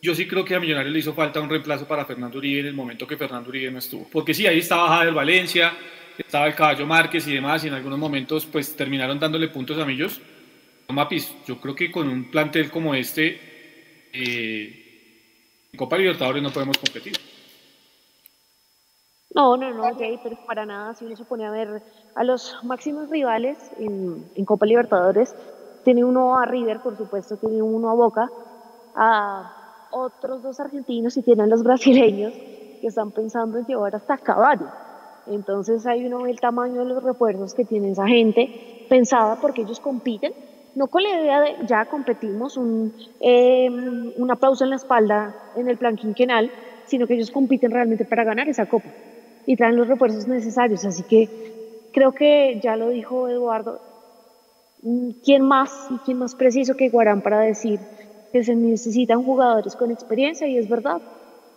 Yo 0.05 0.15
sí 0.15 0.29
creo 0.29 0.45
que 0.45 0.55
a 0.55 0.61
Millonarios 0.61 0.93
le 0.93 0.99
hizo 0.99 1.15
falta 1.15 1.41
un 1.41 1.49
reemplazo 1.49 1.89
para 1.89 2.05
Fernando 2.05 2.37
Uribe 2.37 2.61
en 2.61 2.67
el 2.67 2.75
momento 2.75 3.07
que 3.07 3.17
Fernando 3.17 3.49
Uribe 3.49 3.71
no 3.71 3.79
estuvo. 3.79 4.07
Porque 4.13 4.35
sí, 4.35 4.47
ahí 4.47 4.59
estaba 4.59 4.89
Javier 4.89 5.15
Valencia, 5.15 5.73
estaba 6.19 6.47
el 6.47 6.55
Caballo 6.55 6.87
Márquez 6.87 7.27
y 7.27 7.33
demás, 7.33 7.65
y 7.65 7.69
en 7.69 7.75
algunos 7.75 7.99
momentos 7.99 8.45
pues 8.45 8.77
terminaron 8.77 9.19
dándole 9.19 9.49
puntos 9.49 9.79
a 9.79 9.87
Millos. 9.87 10.21
Mapis, 10.91 11.35
yo 11.47 11.59
creo 11.59 11.75
que 11.75 11.91
con 11.91 12.07
un 12.07 12.31
plantel 12.31 12.71
como 12.71 12.95
este, 12.95 14.11
eh, 14.13 15.71
en 15.73 15.79
Copa 15.79 15.97
Libertadores 15.97 16.43
no 16.43 16.51
podemos 16.51 16.77
competir. 16.77 17.17
No, 19.35 19.57
no, 19.57 19.73
no, 19.73 19.97
pero 19.97 20.37
para 20.47 20.67
nada, 20.67 20.95
si 20.95 21.07
uno 21.07 21.17
se 21.17 21.25
pone 21.25 21.47
a 21.47 21.51
ver 21.51 21.81
a 22.15 22.25
los 22.25 22.59
máximos 22.63 23.09
rivales 23.09 23.57
en, 23.79 24.23
en 24.35 24.45
Copa 24.45 24.67
Libertadores, 24.67 25.35
tiene 25.83 26.05
uno 26.05 26.39
a 26.39 26.45
River, 26.45 26.81
por 26.81 26.95
supuesto, 26.95 27.39
tiene 27.39 27.63
uno 27.63 27.89
a 27.89 27.95
Boca, 27.95 28.29
a 28.95 29.64
otros 29.95 30.43
dos 30.43 30.61
argentinos 30.61 31.17
y 31.17 31.23
tienen 31.23 31.49
los 31.49 31.63
brasileños 31.63 32.33
que 32.81 32.87
están 32.87 33.13
pensando 33.13 33.59
en 33.59 33.67
llevar 33.67 33.95
hasta 33.95 34.19
caballo. 34.19 34.67
Entonces 35.27 35.87
ahí 35.87 36.05
uno 36.07 36.27
el 36.27 36.41
tamaño 36.41 36.81
de 36.81 36.87
los 36.87 37.03
refuerzos 37.03 37.55
que 37.55 37.65
tiene 37.65 37.91
esa 37.91 38.07
gente 38.07 38.87
pensada 38.89 39.37
porque 39.41 39.63
ellos 39.63 39.81
compiten, 39.81 40.33
no 40.75 40.89
con 40.89 41.03
la 41.03 41.21
idea 41.21 41.41
de 41.41 41.55
ya 41.67 41.87
competimos, 41.87 42.57
un, 42.57 42.93
eh, 43.21 43.71
un 43.71 44.31
aplauso 44.31 44.65
en 44.65 44.71
la 44.71 44.77
espalda 44.77 45.35
en 45.57 45.69
el 45.69 45.79
plan 45.79 45.97
quinquenal, 45.97 46.51
sino 46.87 47.07
que 47.07 47.15
ellos 47.15 47.31
compiten 47.31 47.71
realmente 47.71 48.05
para 48.05 48.25
ganar 48.25 48.49
esa 48.49 48.67
copa 48.67 48.89
y 49.47 49.57
traen 49.57 49.77
los 49.77 49.89
refuerzos 49.89 50.27
necesarios. 50.27 50.85
Así 50.85 51.05
que 51.05 51.89
creo 51.93 52.13
que 52.13 52.61
ya 52.63 52.77
lo 52.77 52.91
dijo 52.91 53.29
Eduardo, 53.29 53.81
mm, 54.83 55.11
¿quién 55.25 55.43
más 55.43 55.71
y 55.91 55.99
quién 55.99 56.19
más 56.19 56.35
preciso 56.35 56.77
que 56.77 56.91
Guarán 56.91 57.23
para 57.23 57.41
decir 57.41 57.81
que 58.35 58.43
se 58.43 58.57
necesitan 58.57 59.23
jugadores 59.23 59.77
con 59.77 59.93
experiencia 59.93 60.49
y 60.49 60.59
es 60.59 60.69
verdad, 60.69 61.01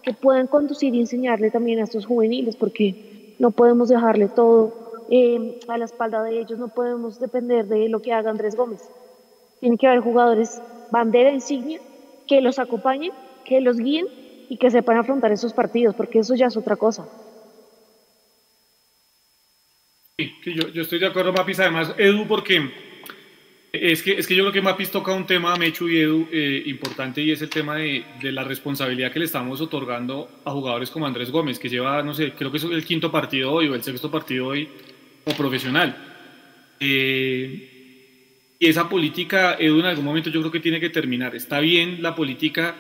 que 0.04 0.14
puedan 0.14 0.46
conducir 0.46 0.94
y 0.94 1.00
enseñarle 1.00 1.50
también 1.50 1.80
a 1.80 1.86
estos 1.86 2.06
juveniles, 2.06 2.56
porque 2.56 3.34
no 3.40 3.50
podemos 3.50 3.90
dejarle 3.90 4.28
todo 4.28 5.08
eh, 5.10 5.60
a 5.68 5.80
la 5.80 5.86
espalda 5.86 6.22
de 6.22 6.40
ellos, 6.40 6.60
no 6.60 6.68
podemos 6.68 7.20
depender 7.20 7.66
de 7.66 7.90
lo 7.90 8.00
que 8.00 8.14
haga 8.14 8.30
Andrés 8.30 8.56
Gómez. 8.56 8.88
Tienen 9.60 9.80
que 9.80 9.88
haber 9.88 10.02
jugadores 10.02 10.62
bandera 10.92 11.32
insignia 11.32 11.80
que 12.28 12.42
los 12.42 12.60
acompañen, 12.60 13.12
que 13.44 13.60
los 13.60 13.78
guíen 13.78 14.06
y 14.48 14.58
que 14.58 14.70
sepan 14.70 14.98
afrontar 14.98 15.32
esos 15.32 15.54
partidos, 15.54 15.96
porque 15.96 16.20
eso 16.20 16.36
ya 16.36 16.46
es 16.46 16.58
otra 16.58 16.76
cosa. 16.76 17.08
Sí, 20.20 20.32
yo, 20.46 20.68
yo, 20.68 20.84
estoy 20.84 21.00
de 21.00 21.08
acuerdo, 21.08 21.34
Mapis. 21.34 21.60
Además, 21.60 21.96
Edu, 21.98 22.28
porque 22.28 22.70
es 23.74 24.02
que, 24.02 24.14
es 24.14 24.26
que 24.26 24.36
yo 24.36 24.44
creo 24.44 24.54
que 24.54 24.62
Mapis 24.62 24.92
toca 24.92 25.14
un 25.14 25.26
tema, 25.26 25.56
Mechu 25.56 25.90
y 25.90 26.00
Edu, 26.00 26.28
eh, 26.32 26.64
importante 26.66 27.22
y 27.22 27.32
es 27.32 27.42
el 27.42 27.50
tema 27.50 27.76
de, 27.76 28.04
de, 28.22 28.32
la 28.32 28.44
responsabilidad 28.44 29.12
que 29.12 29.20
le 29.20 29.26
estamos 29.26 29.60
otorgando 29.62 30.30
a 30.46 30.52
jugadores 30.52 30.90
como 30.90 31.06
Andrés 31.06 31.32
Gómez, 31.32 31.60
que 31.60 31.70
lleva, 31.70 32.02
no 32.02 32.14
sé, 32.14 32.32
creo 32.32 32.52
que 32.52 32.58
es 32.58 32.64
el 32.64 32.86
quinto 32.86 33.12
partido 33.12 33.52
hoy 33.52 33.68
o 33.68 33.76
el 33.76 33.84
sexto 33.84 34.10
partido 34.10 34.48
hoy 34.48 34.70
como 35.24 35.36
profesional. 35.36 35.96
Eh, 36.80 37.78
y 38.60 38.66
esa 38.68 38.90
política, 38.90 39.56
Edu, 39.60 39.80
en 39.80 39.86
algún 39.86 40.06
momento 40.06 40.30
yo 40.30 40.40
creo 40.40 40.52
que 40.52 40.60
tiene 40.60 40.80
que 40.80 40.90
terminar. 40.90 41.36
Está 41.36 41.60
bien 41.60 42.02
la 42.02 42.16
política 42.16 42.76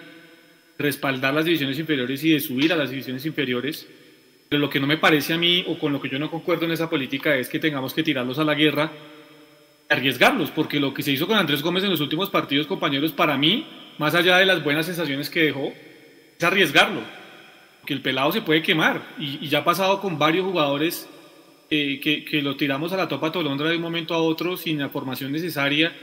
respaldar 0.77 1.33
las 1.33 1.45
divisiones 1.45 1.77
inferiores 1.79 2.23
y 2.23 2.31
de 2.31 2.39
subir 2.39 2.71
a 2.71 2.75
las 2.75 2.89
divisiones 2.89 3.25
inferiores, 3.25 3.87
pero 4.49 4.59
lo 4.59 4.69
que 4.69 4.79
no 4.79 4.87
me 4.87 4.97
parece 4.97 5.33
a 5.33 5.37
mí 5.37 5.63
o 5.67 5.77
con 5.77 5.91
lo 5.91 6.01
que 6.01 6.09
yo 6.09 6.19
no 6.19 6.31
concuerdo 6.31 6.65
en 6.65 6.71
esa 6.71 6.89
política 6.89 7.35
es 7.35 7.49
que 7.49 7.59
tengamos 7.59 7.93
que 7.93 8.03
tirarlos 8.03 8.39
a 8.39 8.43
la 8.43 8.55
guerra, 8.55 8.91
arriesgarlos, 9.89 10.51
porque 10.51 10.79
lo 10.79 10.93
que 10.93 11.03
se 11.03 11.11
hizo 11.11 11.27
con 11.27 11.37
Andrés 11.37 11.61
Gómez 11.61 11.83
en 11.83 11.89
los 11.89 12.01
últimos 12.01 12.29
partidos, 12.29 12.67
compañeros, 12.67 13.11
para 13.11 13.37
mí, 13.37 13.65
más 13.97 14.15
allá 14.15 14.37
de 14.37 14.45
las 14.45 14.63
buenas 14.63 14.85
sensaciones 14.85 15.29
que 15.29 15.43
dejó, 15.43 15.73
es 16.37 16.43
arriesgarlo, 16.43 17.01
que 17.85 17.93
el 17.93 18.01
pelado 18.01 18.31
se 18.31 18.41
puede 18.41 18.61
quemar 18.61 19.01
y, 19.17 19.45
y 19.45 19.47
ya 19.47 19.59
ha 19.59 19.63
pasado 19.63 20.01
con 20.01 20.19
varios 20.19 20.45
jugadores 20.45 21.09
eh, 21.69 21.99
que, 22.01 22.23
que, 22.23 22.41
lo 22.41 22.55
tiramos 22.55 22.93
a 22.93 22.97
la 22.97 23.09
topa 23.09 23.29
tolondra 23.29 23.69
de 23.69 23.75
un 23.75 23.81
momento 23.81 24.13
a 24.13 24.19
otro 24.19 24.55
sin 24.55 24.79
la 24.79 24.87
formación 24.87 25.33
necesaria, 25.33 25.93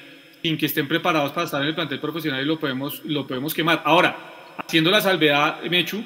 sin 0.43 0.59
que 0.59 0.67
estén 0.67 0.87
preparados 0.87 1.33
para 1.33 1.47
estar 1.47 1.63
en 1.63 1.69
el 1.69 1.75
plantel 1.75 2.01
profesional 2.01 2.43
y 2.43 2.45
lo 2.45 2.59
podemos, 2.59 3.03
lo 3.05 3.27
podemos 3.27 3.55
quemar. 3.55 3.81
Ahora, 3.87 4.15
haciendo 4.59 4.91
la 4.91 5.01
salvedad, 5.01 5.63
Mechu, 5.63 6.05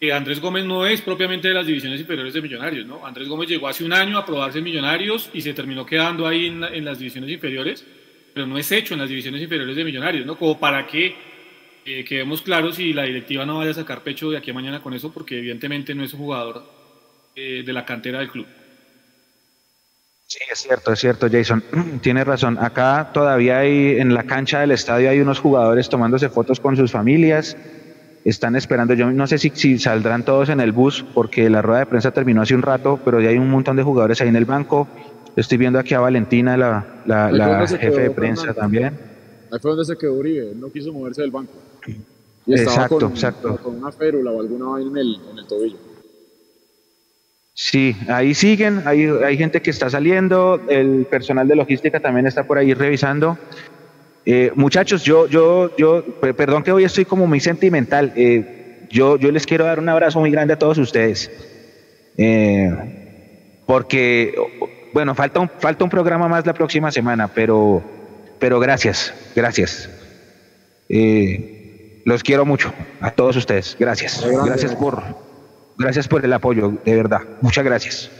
que 0.00 0.12
Andrés 0.12 0.40
Gómez 0.40 0.64
no 0.64 0.86
es 0.86 1.00
propiamente 1.00 1.48
de 1.48 1.54
las 1.54 1.66
divisiones 1.66 2.00
inferiores 2.00 2.32
de 2.32 2.40
Millonarios, 2.40 2.86
¿no? 2.86 3.04
Andrés 3.04 3.28
Gómez 3.28 3.48
llegó 3.48 3.66
hace 3.66 3.84
un 3.84 3.92
año 3.92 4.16
a 4.16 4.24
probarse 4.24 4.60
Millonarios 4.60 5.30
y 5.32 5.42
se 5.42 5.54
terminó 5.54 5.84
quedando 5.84 6.26
ahí 6.26 6.46
en, 6.46 6.84
las 6.84 6.98
divisiones 6.98 7.30
inferiores, 7.30 7.84
pero 8.32 8.46
no 8.46 8.58
es 8.58 8.70
hecho 8.70 8.94
en 8.94 9.00
las 9.00 9.08
divisiones 9.08 9.42
inferiores 9.42 9.74
de 9.74 9.84
Millonarios, 9.84 10.24
¿no? 10.24 10.38
Como 10.38 10.58
para 10.60 10.86
que 10.86 11.16
eh, 11.84 12.04
quedemos 12.04 12.42
claros 12.42 12.78
y 12.78 12.92
la 12.92 13.02
directiva 13.04 13.44
no 13.44 13.58
vaya 13.58 13.72
a 13.72 13.74
sacar 13.74 14.02
pecho 14.02 14.30
de 14.30 14.38
aquí 14.38 14.52
a 14.52 14.54
mañana 14.54 14.80
con 14.80 14.94
eso, 14.94 15.12
porque 15.12 15.38
evidentemente 15.38 15.94
no 15.94 16.04
es 16.04 16.12
un 16.12 16.20
jugador 16.20 16.64
eh, 17.34 17.64
de 17.66 17.72
la 17.72 17.84
cantera 17.84 18.20
del 18.20 18.30
club. 18.30 18.46
Sí, 20.28 20.38
es 20.52 20.58
cierto, 20.58 20.92
es 20.92 21.00
cierto, 21.00 21.26
Jason. 21.28 21.64
Tienes 22.02 22.26
razón. 22.26 22.58
Acá 22.60 23.10
todavía 23.12 23.60
hay, 23.60 23.98
en 23.98 24.14
la 24.14 24.24
cancha 24.24 24.60
del 24.60 24.70
estadio 24.70 25.10
hay 25.10 25.20
unos 25.20 25.40
jugadores 25.40 25.88
tomándose 25.88 26.28
fotos 26.28 26.60
con 26.60 26.76
sus 26.76 26.92
familias. 26.92 27.56
Están 28.28 28.56
esperando, 28.56 28.92
yo 28.92 29.10
no 29.10 29.26
sé 29.26 29.38
si, 29.38 29.50
si 29.54 29.78
saldrán 29.78 30.22
todos 30.22 30.50
en 30.50 30.60
el 30.60 30.72
bus, 30.72 31.02
porque 31.14 31.48
la 31.48 31.62
rueda 31.62 31.80
de 31.80 31.86
prensa 31.86 32.10
terminó 32.10 32.42
hace 32.42 32.54
un 32.54 32.60
rato, 32.60 33.00
pero 33.02 33.20
ya 33.22 33.30
hay 33.30 33.38
un 33.38 33.48
montón 33.48 33.76
de 33.76 33.82
jugadores 33.82 34.20
ahí 34.20 34.28
en 34.28 34.36
el 34.36 34.44
banco. 34.44 34.86
Estoy 35.34 35.56
viendo 35.56 35.78
aquí 35.78 35.94
a 35.94 36.00
Valentina, 36.00 36.56
la, 36.56 36.84
la, 37.06 37.30
la 37.32 37.66
jefe 37.66 38.02
de 38.02 38.10
prensa 38.10 38.42
Fernando. 38.42 38.60
también. 38.60 38.98
Ahí 39.50 39.58
fue 39.60 39.70
donde 39.70 39.86
se 39.86 39.96
quedó 39.96 40.12
Uribe, 40.12 40.52
no 40.54 40.70
quiso 40.70 40.92
moverse 40.92 41.22
del 41.22 41.30
banco. 41.30 41.54
Y 42.44 42.52
exacto, 42.52 42.98
con, 42.98 43.12
exacto. 43.12 43.56
Con 43.62 43.76
una 43.76 43.92
férula 43.92 44.30
o 44.30 44.40
alguna 44.40 44.66
vaina 44.66 44.90
en 44.90 44.96
el, 44.98 45.20
en 45.32 45.38
el 45.38 45.46
tobillo. 45.46 45.78
Sí, 47.54 47.96
ahí 48.08 48.34
siguen, 48.34 48.82
hay, 48.84 49.06
hay 49.06 49.38
gente 49.38 49.62
que 49.62 49.70
está 49.70 49.88
saliendo, 49.88 50.60
el 50.68 51.06
personal 51.10 51.48
de 51.48 51.56
logística 51.56 51.98
también 51.98 52.26
está 52.26 52.44
por 52.46 52.58
ahí 52.58 52.74
revisando. 52.74 53.38
Eh, 54.30 54.52
muchachos, 54.54 55.04
yo, 55.04 55.26
yo, 55.26 55.74
yo, 55.78 56.04
perdón 56.20 56.62
que 56.62 56.70
hoy 56.70 56.84
estoy 56.84 57.06
como 57.06 57.26
muy 57.26 57.40
sentimental. 57.40 58.12
Eh, 58.14 58.86
yo, 58.90 59.16
yo 59.16 59.32
les 59.32 59.46
quiero 59.46 59.64
dar 59.64 59.78
un 59.78 59.88
abrazo 59.88 60.20
muy 60.20 60.30
grande 60.30 60.52
a 60.52 60.58
todos 60.58 60.76
ustedes. 60.76 61.30
Eh, 62.18 62.70
porque, 63.64 64.34
bueno, 64.92 65.14
falta 65.14 65.40
un, 65.40 65.48
falta 65.48 65.82
un 65.82 65.88
programa 65.88 66.28
más 66.28 66.44
la 66.44 66.52
próxima 66.52 66.92
semana, 66.92 67.28
pero, 67.28 67.82
pero 68.38 68.60
gracias, 68.60 69.14
gracias. 69.34 69.88
Los 72.04 72.22
quiero 72.22 72.44
mucho 72.44 72.74
a 73.00 73.10
todos 73.12 73.34
ustedes. 73.34 73.78
Gracias. 73.80 74.22
Gracias 74.44 74.74
por, 74.74 75.02
Gracias 75.78 76.06
por 76.06 76.22
el 76.22 76.32
apoyo, 76.34 76.74
de 76.84 76.94
verdad. 76.94 77.20
Muchas 77.40 77.64
gracias. 77.64 78.10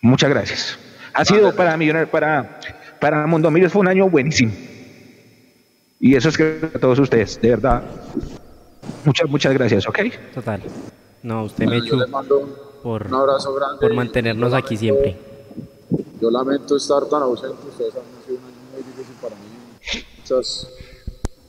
Muchas 0.00 0.28
gracias. 0.28 0.78
Ha 1.14 1.24
sido 1.24 1.54
para 1.54 1.76
Millonario, 1.76 2.10
para, 2.10 2.58
para 3.02 3.26
Mundo 3.26 3.50
Millos 3.50 3.72
fue 3.72 3.80
un 3.80 3.88
año 3.88 4.08
buenísimo. 4.08 4.52
Y 5.98 6.14
eso 6.14 6.28
es 6.28 6.36
que 6.36 6.60
a 6.72 6.78
todos 6.78 7.00
ustedes, 7.00 7.40
de 7.42 7.50
verdad. 7.50 7.82
Muchas, 9.04 9.28
muchas 9.28 9.52
gracias, 9.54 9.88
¿ok? 9.88 9.98
Total. 10.32 10.62
No, 11.24 11.44
usted 11.44 11.66
me 11.66 11.78
echó 11.78 11.98
por, 12.80 13.06
un 13.08 13.14
abrazo 13.14 13.52
grande 13.54 13.78
por 13.80 13.92
mantenernos 13.92 14.54
aquí 14.54 14.76
siempre. 14.76 15.16
Yo 16.20 16.30
lamento 16.30 16.76
estar 16.76 17.04
tan 17.06 17.22
ausente. 17.22 17.56
Ustedes 17.68 17.92
han 17.96 18.24
sido 18.24 18.38
un 18.38 18.44
año 18.44 18.56
muy 18.72 18.82
difícil 18.84 19.16
para 19.20 19.34
mí. 19.34 19.42
Muchas 20.18 20.68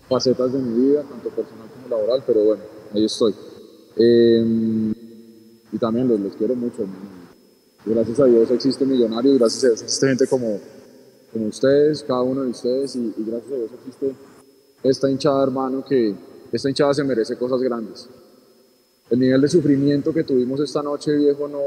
facetas 0.09 0.53
de 0.53 0.59
mi 0.59 0.87
vida, 0.87 1.03
tanto 1.03 1.29
personal 1.29 1.67
como 1.71 1.87
laboral, 1.87 2.23
pero 2.25 2.43
bueno, 2.45 2.63
ahí 2.95 3.05
estoy. 3.05 3.35
Eh, 3.97 4.93
y 5.71 5.77
también 5.77 6.07
los, 6.07 6.19
los 6.19 6.35
quiero 6.35 6.55
mucho. 6.55 6.83
Gracias 7.85 8.19
a 8.19 8.25
Dios 8.25 8.49
existe 8.49 8.85
Millonarios, 8.85 9.37
gracias 9.37 9.63
a 9.63 9.67
Dios 9.67 9.81
existe 9.83 10.07
gente 10.07 10.25
como, 10.27 10.59
como 11.33 11.47
ustedes, 11.47 12.03
cada 12.03 12.21
uno 12.21 12.43
de 12.43 12.49
ustedes, 12.49 12.95
y, 12.95 13.13
y, 13.17 13.23
gracias 13.25 13.51
a 13.51 13.55
Dios 13.55 13.71
existe 13.73 14.15
esta 14.83 15.09
hinchada, 15.09 15.43
hermano, 15.43 15.83
que 15.83 16.15
esta 16.51 16.69
hinchada 16.69 16.93
se 16.93 17.03
merece 17.03 17.35
cosas 17.35 17.59
grandes. 17.61 18.07
El 19.09 19.19
nivel 19.19 19.41
de 19.41 19.47
sufrimiento 19.49 20.13
que 20.13 20.23
tuvimos 20.23 20.59
esta 20.59 20.81
noche, 20.81 21.15
viejo, 21.15 21.47
no... 21.47 21.61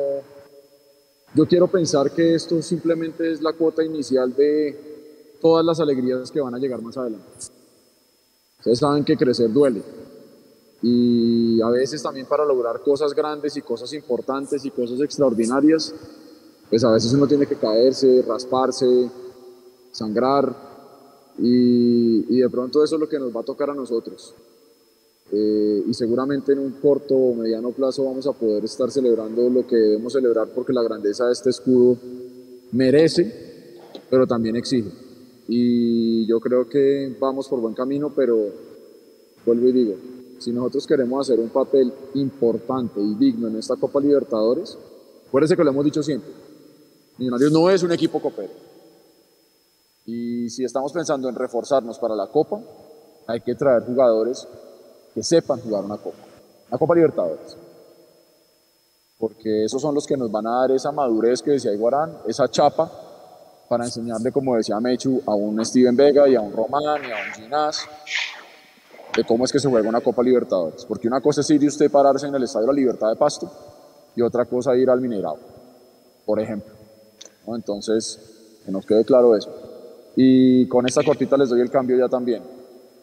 Yo 1.34 1.46
quiero 1.46 1.66
pensar 1.66 2.12
que 2.12 2.34
esto 2.34 2.62
simplemente 2.62 3.30
es 3.30 3.42
la 3.42 3.52
cuota 3.52 3.84
inicial 3.84 4.34
de 4.34 5.36
todas 5.40 5.64
las 5.64 5.80
alegrías 5.80 6.30
que 6.30 6.40
van 6.40 6.54
a 6.54 6.58
llegar 6.58 6.80
más 6.80 6.96
adelante. 6.96 7.26
Ustedes 8.58 8.78
saben 8.78 9.04
que 9.04 9.16
crecer 9.16 9.52
duele 9.52 9.82
y 10.82 11.60
a 11.62 11.68
veces 11.68 12.02
también 12.02 12.26
para 12.26 12.44
lograr 12.44 12.80
cosas 12.80 13.14
grandes 13.14 13.56
y 13.56 13.62
cosas 13.62 13.92
importantes 13.92 14.64
y 14.64 14.70
cosas 14.70 15.00
extraordinarias, 15.00 15.94
pues 16.68 16.84
a 16.84 16.90
veces 16.90 17.12
uno 17.12 17.26
tiene 17.26 17.46
que 17.46 17.56
caerse, 17.56 18.24
rasparse, 18.26 19.10
sangrar 19.96 20.54
y, 21.38 22.36
y 22.36 22.40
de 22.40 22.50
pronto 22.50 22.84
eso 22.84 22.96
es 22.96 23.00
lo 23.00 23.08
que 23.08 23.18
nos 23.18 23.34
va 23.34 23.40
a 23.40 23.44
tocar 23.44 23.70
a 23.70 23.74
nosotros. 23.74 24.34
Eh, 25.32 25.82
y 25.88 25.94
seguramente 25.94 26.52
en 26.52 26.60
un 26.60 26.72
corto 26.72 27.14
o 27.14 27.34
mediano 27.34 27.72
plazo 27.72 28.04
vamos 28.04 28.26
a 28.28 28.32
poder 28.32 28.64
estar 28.64 28.90
celebrando 28.92 29.50
lo 29.50 29.66
que 29.66 29.74
debemos 29.74 30.12
celebrar 30.12 30.48
porque 30.54 30.72
la 30.72 30.84
grandeza 30.84 31.26
de 31.26 31.32
este 31.32 31.50
escudo 31.50 31.96
merece, 32.72 33.80
pero 34.08 34.26
también 34.26 34.54
exige. 34.54 34.90
Y 35.48 36.26
yo 36.26 36.38
creo 36.38 36.68
que 36.68 37.16
vamos 37.18 37.48
por 37.48 37.60
buen 37.60 37.74
camino, 37.74 38.12
pero 38.14 38.38
vuelvo 39.44 39.68
y 39.68 39.72
digo, 39.72 39.94
si 40.38 40.52
nosotros 40.52 40.86
queremos 40.86 41.28
hacer 41.28 41.40
un 41.40 41.48
papel 41.48 41.92
importante 42.14 43.00
y 43.00 43.14
digno 43.14 43.48
en 43.48 43.56
esta 43.56 43.76
Copa 43.76 44.00
Libertadores, 44.00 44.78
acuérdense 45.26 45.56
que 45.56 45.64
lo 45.64 45.70
hemos 45.70 45.84
dicho 45.84 46.02
siempre, 46.02 46.30
Millonarios 47.18 47.50
no 47.50 47.70
es 47.70 47.82
un 47.82 47.92
equipo 47.92 48.20
copero. 48.20 48.65
Y 50.06 50.48
si 50.50 50.64
estamos 50.64 50.92
pensando 50.92 51.28
en 51.28 51.34
reforzarnos 51.34 51.98
para 51.98 52.14
la 52.14 52.28
Copa, 52.28 52.60
hay 53.26 53.40
que 53.40 53.56
traer 53.56 53.84
jugadores 53.84 54.46
que 55.12 55.22
sepan 55.22 55.60
jugar 55.60 55.84
una 55.84 55.96
Copa, 55.96 56.18
una 56.68 56.78
Copa 56.78 56.94
Libertadores. 56.94 57.56
Porque 59.18 59.64
esos 59.64 59.82
son 59.82 59.94
los 59.94 60.06
que 60.06 60.16
nos 60.16 60.30
van 60.30 60.46
a 60.46 60.60
dar 60.60 60.70
esa 60.70 60.92
madurez 60.92 61.42
que 61.42 61.52
decía 61.52 61.72
Iguarán, 61.72 62.18
esa 62.28 62.48
chapa, 62.48 62.88
para 63.68 63.84
enseñarle, 63.84 64.30
como 64.30 64.54
decía 64.54 64.78
Mechu, 64.78 65.22
a 65.26 65.34
un 65.34 65.64
Steven 65.64 65.96
Vega 65.96 66.28
y 66.28 66.36
a 66.36 66.40
un 66.40 66.52
Román 66.52 67.02
y 67.02 67.10
a 67.10 67.16
un 67.16 67.42
Ginás, 67.42 67.80
de 69.16 69.24
cómo 69.24 69.44
es 69.44 69.50
que 69.50 69.58
se 69.58 69.68
juega 69.68 69.88
una 69.88 70.00
Copa 70.00 70.22
Libertadores. 70.22 70.84
Porque 70.84 71.08
una 71.08 71.20
cosa 71.20 71.40
es 71.40 71.50
ir 71.50 71.64
y 71.64 71.66
usted 71.66 71.90
pararse 71.90 72.28
en 72.28 72.34
el 72.36 72.44
Estadio 72.44 72.66
de 72.68 72.72
la 72.72 72.78
Libertad 72.78 73.08
de 73.08 73.16
Pasto 73.16 73.50
y 74.14 74.22
otra 74.22 74.44
cosa 74.44 74.76
ir 74.76 74.88
al 74.88 75.00
Minerado, 75.00 75.38
por 76.24 76.38
ejemplo. 76.38 76.72
¿no? 77.44 77.56
Entonces, 77.56 78.20
que 78.64 78.70
nos 78.70 78.86
quede 78.86 79.04
claro 79.04 79.34
eso. 79.34 79.65
Y 80.16 80.66
con 80.66 80.86
esta 80.86 81.04
cortita 81.04 81.36
les 81.36 81.50
doy 81.50 81.60
el 81.60 81.70
cambio 81.70 81.96
ya 81.96 82.08
también. 82.08 82.42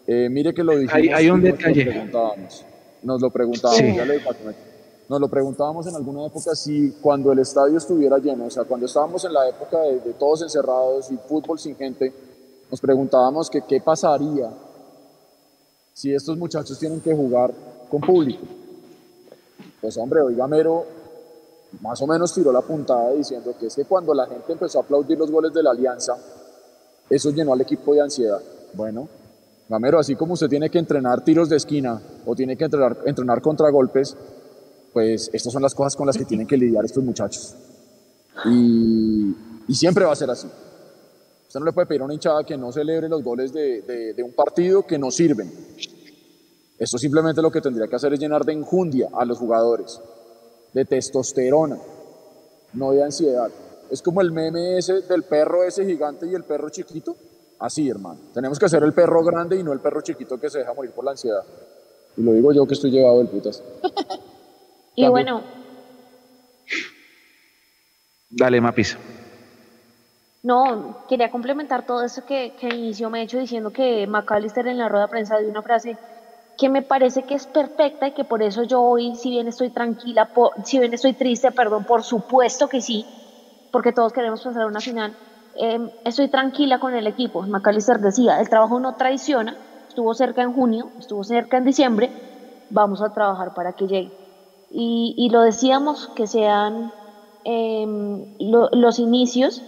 Eh, 0.05 0.27
mire 0.29 0.53
que 0.53 0.63
lo 0.63 0.73
dijimos. 0.73 0.95
Hay, 0.95 1.09
hay 1.09 1.29
un 1.29 1.41
detalle. 1.41 1.85
Nos 1.85 2.01
lo 2.01 2.01
preguntábamos. 2.01 2.65
Nos 3.03 3.21
lo 3.21 3.29
preguntábamos. 3.29 3.95
Ya 3.95 4.05
le 4.05 4.19
nos 5.09 5.19
lo 5.19 5.27
preguntábamos 5.27 5.85
en 5.87 5.95
alguna 5.95 6.25
época 6.25 6.55
si 6.55 6.91
cuando 7.01 7.31
el 7.31 7.39
estadio 7.39 7.77
estuviera 7.77 8.17
lleno, 8.17 8.45
o 8.45 8.49
sea, 8.49 8.63
cuando 8.63 8.85
estábamos 8.85 9.23
en 9.25 9.33
la 9.33 9.47
época 9.49 9.79
de, 9.81 10.13
todos 10.13 10.41
encerrados 10.41 11.11
y 11.11 11.17
fútbol 11.17 11.59
sin 11.59 11.75
gente, 11.75 12.13
nos 12.71 12.79
preguntábamos 12.79 13.49
que 13.49 13.61
qué 13.61 13.81
pasaría 13.81 14.49
si 15.93 16.13
estos 16.13 16.37
muchachos 16.37 16.79
tienen 16.79 17.01
que 17.01 17.13
jugar 17.13 17.53
con 17.89 18.01
público. 18.01 18.45
Pues 19.81 19.97
hombre, 19.97 20.21
oiga 20.21 20.47
Mero, 20.47 20.85
más 21.81 22.01
o 22.01 22.07
menos 22.07 22.33
tiró 22.33 22.51
la 22.51 22.61
puntada 22.61 23.11
diciendo 23.11 23.53
que 23.59 23.67
es 23.67 23.75
que 23.75 23.85
cuando 23.85 24.13
la 24.13 24.25
gente 24.25 24.53
empezó 24.53 24.79
a 24.79 24.81
aplaudir 24.83 25.17
los 25.17 25.29
goles 25.29 25.53
de 25.53 25.61
la 25.61 25.71
Alianza, 25.71 26.15
eso 27.09 27.31
llenó 27.31 27.53
al 27.53 27.61
equipo 27.61 27.93
de 27.93 28.01
ansiedad. 28.01 28.41
Bueno, 28.73 29.07
Gamero, 29.69 29.99
así 29.99 30.15
como 30.15 30.33
usted 30.33 30.49
tiene 30.49 30.69
que 30.69 30.79
entrenar 30.79 31.23
tiros 31.23 31.49
de 31.49 31.57
esquina 31.57 32.01
o 32.25 32.35
tiene 32.35 32.57
que 32.57 32.65
entrenar, 32.65 32.97
entrenar 33.05 33.41
contragolpes, 33.41 34.15
pues 34.91 35.29
estas 35.33 35.51
son 35.51 35.61
las 35.61 35.73
cosas 35.73 35.95
con 35.95 36.05
las 36.05 36.17
que 36.17 36.25
tienen 36.25 36.45
que 36.45 36.57
lidiar 36.57 36.85
estos 36.85 37.03
muchachos. 37.03 37.55
Y, 38.45 39.35
siempre 39.73 40.05
va 40.05 40.11
a 40.11 40.15
ser 40.15 40.29
así. 40.29 40.47
Usted 41.47 41.59
no 41.59 41.65
le 41.65 41.73
puede 41.73 41.87
pedir 41.87 42.01
a 42.01 42.05
una 42.05 42.13
hinchada 42.13 42.43
que 42.43 42.57
no 42.57 42.71
celebre 42.71 43.07
los 43.09 43.23
goles 43.23 43.53
de, 43.53 44.13
de 44.15 44.23
un 44.23 44.33
partido 44.33 44.85
que 44.85 44.99
no 44.99 45.09
sirven. 45.09 45.51
Esto 46.77 46.97
simplemente 46.97 47.41
lo 47.41 47.51
que 47.51 47.61
tendría 47.61 47.87
que 47.87 47.95
hacer 47.95 48.13
es 48.13 48.19
llenar 48.19 48.43
de 48.43 48.53
enjundia 48.53 49.09
a 49.13 49.23
los 49.25 49.37
jugadores, 49.37 50.01
de 50.73 50.85
testosterona, 50.85 51.77
no 52.73 52.91
de 52.91 53.03
ansiedad. 53.03 53.49
Es 53.93 54.01
como 54.01 54.21
el 54.21 54.31
meme 54.31 54.79
ese 54.79 55.01
del 55.01 55.21
perro 55.21 55.63
ese 55.63 55.85
gigante 55.85 56.25
y 56.25 56.33
el 56.33 56.43
perro 56.45 56.71
chiquito. 56.71 57.15
Así, 57.59 57.87
hermano. 57.87 58.21
Tenemos 58.33 58.57
que 58.57 58.65
hacer 58.65 58.81
el 58.81 58.91
perro 58.91 59.23
grande 59.23 59.55
y 59.55 59.61
no 59.61 59.71
el 59.71 59.81
perro 59.81 60.01
chiquito 60.01 60.39
que 60.39 60.49
se 60.49 60.57
deja 60.57 60.73
morir 60.73 60.89
por 60.93 61.05
la 61.05 61.11
ansiedad. 61.11 61.43
Y 62.17 62.23
lo 62.23 62.31
digo 62.33 62.51
yo 62.53 62.65
que 62.65 62.73
estoy 62.73 62.89
llevado 62.89 63.19
del 63.19 63.27
putas. 63.27 63.61
Y 64.95 65.07
bueno. 65.07 65.41
Dale, 68.29 68.61
Mapis. 68.61 68.95
No, 70.43 71.05
quería 71.09 71.31
complementar 71.31 71.85
todo 71.85 72.03
eso 72.03 72.25
que, 72.25 72.53
que 72.59 72.67
inicio 72.67 73.09
me 73.09 73.21
he 73.21 73.23
hecho 73.23 73.39
diciendo 73.39 73.71
que 73.71 74.05
McAllister 74.05 74.67
en 74.67 74.77
la 74.77 74.89
rueda 74.89 75.05
de 75.05 75.09
prensa 75.09 75.39
dio 75.39 75.49
una 75.49 75.63
frase 75.63 75.97
que 76.59 76.69
me 76.69 76.83
parece 76.83 77.23
que 77.23 77.33
es 77.33 77.47
perfecta 77.47 78.07
y 78.07 78.11
que 78.11 78.23
por 78.23 78.43
eso 78.43 78.61
yo 78.63 78.81
hoy, 78.83 79.15
si 79.15 79.31
bien 79.31 79.47
estoy 79.47 79.71
tranquila, 79.71 80.29
si 80.63 80.77
bien 80.77 80.93
estoy 80.93 81.13
triste, 81.13 81.51
perdón, 81.51 81.85
por 81.85 82.03
supuesto 82.03 82.67
que 82.67 82.79
sí, 82.79 83.03
porque 83.73 83.91
todos 83.91 84.13
queremos 84.13 84.43
pasar 84.43 84.61
a 84.61 84.67
una 84.67 84.79
final, 84.79 85.17
em, 85.55 85.89
estoy 86.05 86.27
tranquila 86.29 86.79
con 86.79 86.93
el 86.93 87.07
equipo. 87.07 87.41
McAllister 87.41 87.99
decía, 87.99 88.39
el 88.39 88.47
trabajo 88.47 88.79
no 88.79 88.93
traiciona, 88.93 89.57
estuvo 89.89 90.13
cerca 90.13 90.43
en 90.43 90.53
junio, 90.53 90.91
estuvo 90.99 91.23
cerca 91.23 91.57
en 91.57 91.65
diciembre, 91.65 92.11
vamos 92.69 93.01
a 93.01 93.11
trabajar 93.13 93.55
para 93.55 93.73
que 93.73 93.87
llegue. 93.87 94.11
Y, 94.69 95.29
lo 95.31 95.41
decíamos 95.41 96.07
que 96.15 96.27
sean 96.27 96.91
em, 97.43 98.25
los 98.39 98.99
inicios 98.99 99.61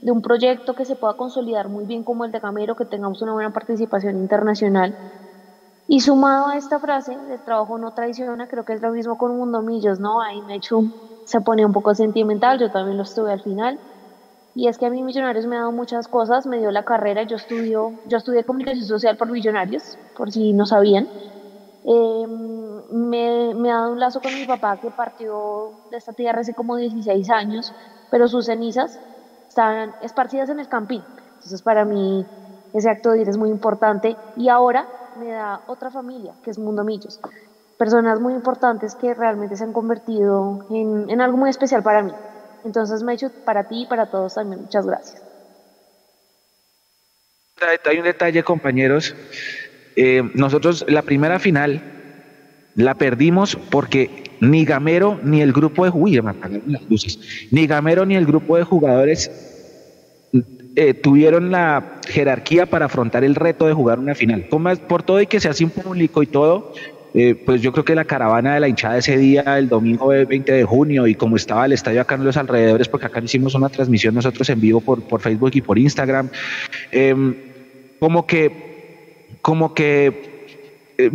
de 0.00 0.12
un 0.12 0.22
proyecto 0.22 0.74
que 0.74 0.84
se 0.84 0.96
pueda 0.96 1.14
consolidar 1.14 1.68
muy 1.68 1.84
bien 1.84 2.04
como 2.04 2.24
el 2.24 2.32
de 2.32 2.40
Camero, 2.40 2.74
que 2.74 2.86
tengamos 2.86 3.20
una 3.22 3.32
buena 3.34 3.52
participación 3.52 4.16
internacional. 4.16 4.96
Y 5.88 6.00
sumado 6.00 6.48
a 6.48 6.56
esta 6.56 6.78
frase, 6.80 7.16
el 7.30 7.40
trabajo 7.44 7.76
no 7.76 7.92
traiciona, 7.92 8.48
creo 8.48 8.64
que 8.64 8.72
es 8.72 8.82
lo 8.82 8.92
mismo 8.92 9.18
con 9.18 9.36
Mundo 9.36 9.60
Millos, 9.62 10.00
¿no? 10.00 10.20
Ahí 10.22 10.40
me 10.42 10.56
hecho, 10.56 10.82
se 11.32 11.40
pone 11.40 11.64
un 11.64 11.72
poco 11.72 11.94
sentimental, 11.94 12.58
yo 12.58 12.70
también 12.70 12.98
lo 12.98 13.04
estuve 13.04 13.32
al 13.32 13.40
final. 13.40 13.78
Y 14.54 14.68
es 14.68 14.76
que 14.76 14.84
a 14.84 14.90
mí 14.90 15.02
Millonarios 15.02 15.46
me 15.46 15.56
ha 15.56 15.60
dado 15.60 15.72
muchas 15.72 16.06
cosas, 16.06 16.46
me 16.46 16.58
dio 16.58 16.70
la 16.70 16.84
carrera, 16.84 17.22
yo, 17.22 17.36
estudio, 17.36 17.94
yo 18.06 18.18
estudié 18.18 18.44
comunicación 18.44 18.84
social 18.84 19.16
por 19.16 19.30
Millonarios, 19.30 19.96
por 20.14 20.30
si 20.30 20.52
no 20.52 20.66
sabían. 20.66 21.08
Eh, 21.84 22.26
me, 22.90 23.54
me, 23.54 23.70
ha 23.70 23.76
dado 23.76 23.92
un 23.92 23.98
lazo 23.98 24.20
con 24.20 24.34
mi 24.34 24.44
papá 24.44 24.76
que 24.76 24.90
partió 24.90 25.72
de 25.90 25.96
esta 25.96 26.12
tierra 26.12 26.42
hace 26.42 26.52
como 26.52 26.76
16 26.76 27.30
años, 27.30 27.72
pero 28.10 28.28
sus 28.28 28.44
cenizas 28.44 29.00
están 29.48 29.94
esparcidas 30.02 30.50
en 30.50 30.60
el 30.60 30.68
campín. 30.68 31.02
Entonces 31.36 31.62
para 31.62 31.86
mí 31.86 32.26
ese 32.74 32.90
acto 32.90 33.12
de 33.12 33.22
ir 33.22 33.28
es 33.30 33.38
muy 33.38 33.48
importante 33.48 34.18
y 34.36 34.50
ahora 34.50 34.86
me 35.18 35.30
da 35.30 35.62
otra 35.66 35.90
familia, 35.90 36.34
que 36.44 36.50
es 36.50 36.58
Mundo 36.58 36.84
Millos. 36.84 37.18
Personas 37.78 38.20
muy 38.20 38.34
importantes 38.34 38.94
que 38.94 39.14
realmente 39.14 39.56
se 39.56 39.64
han 39.64 39.72
convertido 39.72 40.66
en, 40.70 41.10
en 41.10 41.20
algo 41.20 41.36
muy 41.36 41.50
especial 41.50 41.82
para 41.82 42.02
mí. 42.02 42.12
Entonces 42.64 43.02
me 43.02 43.12
he 43.12 43.14
hecho 43.16 43.30
para 43.44 43.64
ti 43.68 43.82
y 43.82 43.86
para 43.86 44.10
todos 44.10 44.34
también. 44.34 44.62
Muchas 44.62 44.86
gracias. 44.86 45.22
Hay 47.84 47.98
un 47.98 48.04
detalle, 48.04 48.42
compañeros, 48.42 49.14
eh, 49.96 50.22
nosotros 50.34 50.84
la 50.88 51.02
primera 51.02 51.38
final 51.38 51.82
la 52.74 52.94
perdimos 52.94 53.56
porque 53.56 54.24
ni 54.40 54.64
Gamero 54.64 55.20
ni 55.22 55.42
el 55.42 55.52
grupo 55.52 55.84
de 55.84 55.90
ni 57.50 57.66
Gamero 57.66 58.06
ni 58.06 58.16
el 58.16 58.26
grupo 58.26 58.56
de 58.56 58.64
jugadores 58.64 59.30
eh, 60.74 60.94
tuvieron 60.94 61.50
la 61.50 62.00
jerarquía 62.08 62.66
para 62.66 62.86
afrontar 62.86 63.22
el 63.24 63.34
reto 63.34 63.66
de 63.66 63.74
jugar 63.74 63.98
una 63.98 64.14
final. 64.14 64.48
Por 64.48 65.02
todo 65.02 65.20
y 65.20 65.26
que 65.26 65.38
sea 65.38 65.52
sin 65.52 65.70
público 65.70 66.22
y 66.22 66.26
todo, 66.26 66.72
eh, 67.14 67.34
pues 67.34 67.60
yo 67.60 67.72
creo 67.72 67.84
que 67.84 67.94
la 67.94 68.04
caravana 68.04 68.54
de 68.54 68.60
la 68.60 68.68
hinchada 68.68 68.98
ese 68.98 69.16
día, 69.18 69.58
el 69.58 69.68
domingo 69.68 70.08
20 70.08 70.52
de 70.52 70.64
junio, 70.64 71.06
y 71.06 71.14
como 71.14 71.36
estaba 71.36 71.66
el 71.66 71.72
estadio 71.72 72.00
acá 72.00 72.14
en 72.14 72.24
los 72.24 72.36
alrededores, 72.36 72.88
porque 72.88 73.06
acá 73.06 73.20
hicimos 73.20 73.54
una 73.54 73.68
transmisión 73.68 74.14
nosotros 74.14 74.48
en 74.50 74.60
vivo 74.60 74.80
por, 74.80 75.02
por 75.02 75.20
Facebook 75.20 75.52
y 75.54 75.60
por 75.60 75.78
Instagram, 75.78 76.28
em, 76.90 77.34
como 77.98 78.26
que 78.26 78.72
como 79.42 79.74
que, 79.74 80.31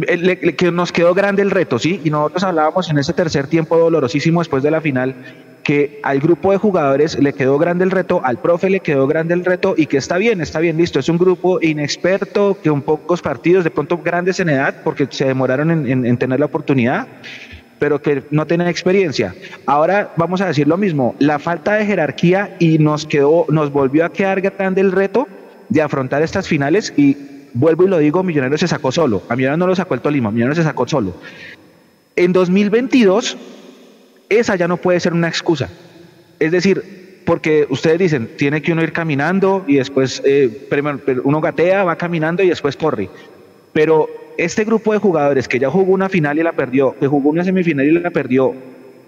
eh, 0.08 0.56
que 0.56 0.72
nos 0.72 0.92
quedó 0.92 1.14
grande 1.14 1.42
el 1.42 1.52
reto, 1.52 1.80
¿sí? 1.80 2.02
Y 2.04 2.10
nosotros 2.10 2.44
hablábamos 2.44 2.90
en 2.90 2.98
ese 2.98 3.14
tercer 3.14 3.48
tiempo 3.48 3.78
dolorosísimo 3.78 4.42
después 4.42 4.64
de 4.64 4.72
la 4.72 4.82
final 4.82 5.16
que 5.68 6.00
al 6.02 6.22
grupo 6.22 6.54
de 6.54 6.58
jugadores 6.58 7.20
le 7.20 7.34
quedó 7.34 7.58
grande 7.58 7.84
el 7.84 7.92
reto, 7.92 8.22
al 8.24 8.40
profe 8.40 8.70
le 8.70 8.80
quedó 8.80 9.06
grande 9.06 9.34
el 9.34 9.44
reto 9.44 9.76
y 9.76 9.88
que 9.88 9.98
está 9.98 10.18
bien, 10.18 10.40
está 10.40 10.60
bien, 10.60 10.78
listo, 10.78 10.98
es 10.98 11.10
un 11.10 11.18
grupo 11.18 11.62
inexperto, 11.62 12.58
que 12.64 12.72
un 12.72 12.82
pocos 12.82 13.22
partidos, 13.22 13.66
de 13.66 13.72
pronto 13.72 13.98
grandes 13.98 14.40
en 14.40 14.48
edad, 14.48 14.76
porque 14.86 15.08
se 15.10 15.26
demoraron 15.26 15.70
en, 15.70 16.06
en 16.06 16.18
tener 16.18 16.40
la 16.40 16.46
oportunidad, 16.46 17.06
pero 17.80 18.02
que 18.02 18.24
no 18.32 18.48
tienen 18.48 18.68
experiencia. 18.68 19.36
Ahora 19.66 20.14
vamos 20.16 20.40
a 20.40 20.48
decir 20.48 20.70
lo 20.70 20.78
mismo, 20.78 21.16
la 21.20 21.38
falta 21.38 21.74
de 21.74 21.86
jerarquía 21.86 22.56
y 22.60 22.80
nos 22.80 23.06
quedó, 23.06 23.46
nos 23.50 23.70
volvió 23.70 24.06
a 24.06 24.14
quedar 24.14 24.40
grande 24.40 24.80
el 24.80 24.94
reto 24.94 25.28
de 25.68 25.82
afrontar 25.82 26.22
estas 26.22 26.48
finales 26.48 26.94
y 26.96 27.18
vuelvo 27.58 27.84
y 27.84 27.88
lo 27.88 27.98
digo, 27.98 28.24
Millonarios 28.24 28.62
se 28.62 28.68
sacó 28.68 28.92
solo. 28.92 29.24
A 29.30 29.36
Millonarios 29.36 29.60
no 29.60 29.68
lo 29.68 29.76
sacó 29.76 29.94
el 29.94 30.02
Tolima, 30.02 30.32
Millonarios 30.32 30.58
se 30.58 30.64
sacó 30.64 30.88
solo. 30.88 31.16
En 32.16 32.34
2022, 32.34 33.38
esa 34.30 34.56
ya 34.56 34.68
no 34.68 34.78
puede 34.78 35.00
ser 35.00 35.14
una 35.14 35.28
excusa. 35.28 35.70
Es 36.40 36.52
decir, 36.52 37.22
porque 37.26 37.68
ustedes 37.70 38.00
dicen, 38.00 38.30
tiene 38.38 38.62
que 38.62 38.72
uno 38.72 38.84
ir 38.84 38.94
caminando 38.94 39.66
y 39.68 39.76
después 39.76 40.22
eh, 40.26 40.68
uno 41.24 41.42
gatea, 41.42 41.84
va 41.84 41.96
caminando 41.98 42.44
y 42.44 42.50
después 42.50 42.78
corre. 42.78 43.10
Pero 43.74 44.08
este 44.38 44.64
grupo 44.64 44.94
de 44.94 45.00
jugadores 45.00 45.48
que 45.48 45.60
ya 45.60 45.70
jugó 45.70 45.94
una 45.94 46.10
final 46.10 46.40
y 46.40 46.44
la 46.44 46.54
perdió, 46.54 46.96
que 47.00 47.08
jugó 47.08 47.30
una 47.30 47.44
semifinal 47.44 47.86
y 47.86 47.92
la 47.92 48.12
perdió, 48.12 48.54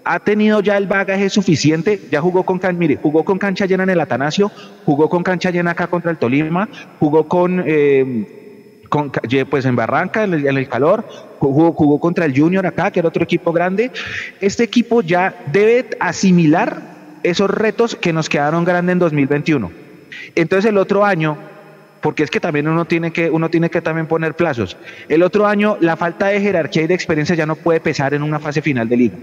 ha 0.04 0.18
tenido 0.20 0.60
ya 0.60 0.76
el 0.76 0.86
bagaje 0.86 1.30
suficiente, 1.30 2.00
ya 2.10 2.20
jugó 2.20 2.42
con, 2.42 2.60
jugó 3.02 3.24
con 3.24 3.38
cancha 3.38 3.66
llena 3.66 3.84
en 3.84 3.90
el 3.90 4.00
Atanasio, 4.00 4.50
jugó 4.84 5.08
con 5.08 5.22
cancha 5.22 5.50
llena 5.50 5.72
acá 5.72 5.86
contra 5.86 6.10
el 6.10 6.18
Tolima, 6.18 6.68
jugó 6.98 7.28
con, 7.28 7.62
eh, 7.66 8.39
con 8.90 9.10
pues 9.48 9.64
en 9.64 9.76
Barranca, 9.76 10.24
en 10.24 10.34
el, 10.34 10.68
calor, 10.68 11.06
jugó, 11.38 11.72
jugó, 11.72 11.98
contra 11.98 12.26
el 12.26 12.38
Junior 12.38 12.66
acá, 12.66 12.90
que 12.90 12.98
era 12.98 13.08
otro 13.08 13.22
equipo 13.24 13.52
grande. 13.52 13.90
Este 14.40 14.64
equipo 14.64 15.00
ya 15.00 15.34
debe 15.50 15.88
asimilar 16.00 16.82
esos 17.22 17.48
retos 17.48 17.96
que 17.96 18.12
nos 18.12 18.28
quedaron 18.28 18.64
grandes 18.64 18.92
en 18.92 18.98
2021. 18.98 19.70
Entonces 20.34 20.68
el 20.68 20.76
otro 20.76 21.04
año, 21.04 21.38
porque 22.00 22.24
es 22.24 22.30
que 22.30 22.40
también 22.40 22.66
uno 22.68 22.84
tiene 22.84 23.12
que, 23.12 23.30
uno 23.30 23.48
tiene 23.48 23.70
que 23.70 23.80
también 23.80 24.06
poner 24.06 24.34
plazos, 24.34 24.76
el 25.08 25.22
otro 25.22 25.46
año 25.46 25.78
la 25.80 25.96
falta 25.96 26.26
de 26.26 26.40
jerarquía 26.40 26.82
y 26.82 26.86
de 26.88 26.94
experiencia 26.94 27.36
ya 27.36 27.46
no 27.46 27.54
puede 27.54 27.80
pesar 27.80 28.12
en 28.12 28.22
una 28.22 28.40
fase 28.40 28.60
final 28.60 28.88
de 28.88 28.96
liga 28.96 29.16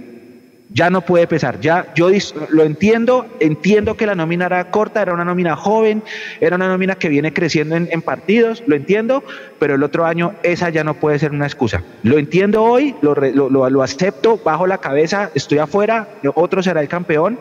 ya 0.70 0.90
no 0.90 1.02
puede 1.02 1.28
pesar. 1.28 1.60
Ya 1.60 1.94
yo 1.96 2.10
lo 2.50 2.64
entiendo, 2.64 3.26
entiendo 3.40 3.96
que 3.96 4.06
la 4.06 4.16
nómina 4.16 4.46
era 4.46 4.70
corta, 4.70 5.02
era 5.02 5.14
una 5.14 5.26
nómina 5.26 5.56
joven, 5.56 6.04
era 6.42 6.56
una 6.56 6.68
nómina 6.68 6.96
que 6.96 7.10
viene 7.10 7.34
creciendo 7.34 7.76
en, 7.76 8.02
partidos, 8.02 8.64
lo 8.68 8.76
entiendo, 8.76 9.24
pero 9.60 9.76
el 9.76 9.84
otro 9.84 10.06
año 10.06 10.34
esa 10.44 10.70
ya 10.70 10.84
no 10.84 10.96
puede 10.96 11.20
ser 11.20 11.32
una 11.32 11.46
excusa. 11.46 11.84
Lo 12.04 12.18
entiendo 12.18 12.64
hoy, 12.64 12.96
lo, 13.02 13.84
acepto, 13.84 14.40
bajo 14.44 14.68
la 14.68 14.78
cabeza, 14.80 15.32
estoy 15.36 15.60
afuera, 15.60 16.08
otro 16.36 16.62
será 16.62 16.82
el 16.82 16.88
campeón. 16.88 17.40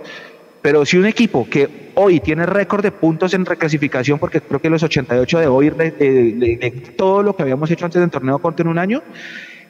Pero 0.62 0.84
si 0.84 0.96
un 0.96 1.06
equipo 1.06 1.48
que 1.48 1.92
hoy 1.94 2.18
tiene 2.18 2.44
récord 2.44 2.82
de 2.82 2.90
puntos 2.90 3.34
en 3.34 3.46
reclasificación, 3.46 4.18
porque 4.18 4.40
creo 4.40 4.60
que 4.60 4.68
los 4.68 4.82
88 4.82 5.38
de 5.38 5.46
hoy, 5.46 5.70
de, 5.70 5.92
de, 5.92 6.70
todo 6.96 7.22
lo 7.22 7.36
que 7.36 7.42
habíamos 7.42 7.70
hecho 7.70 7.84
antes 7.84 8.00
del 8.00 8.10
torneo 8.10 8.40
corto 8.40 8.62
en 8.62 8.68
un 8.68 8.78
año, 8.78 9.00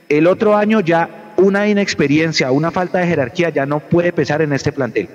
el 0.08 0.26
otro 0.26 0.56
año 0.56 0.80
ya 0.80 1.25
una 1.38 1.68
inexperiencia, 1.68 2.50
una 2.50 2.70
falta 2.70 2.98
de 2.98 3.06
jerarquía 3.06 3.50
ya 3.50 3.66
no 3.66 3.80
puede 3.80 4.12
pesar 4.12 4.42
en 4.42 4.52
este 4.52 4.72
plantel. 4.72 5.08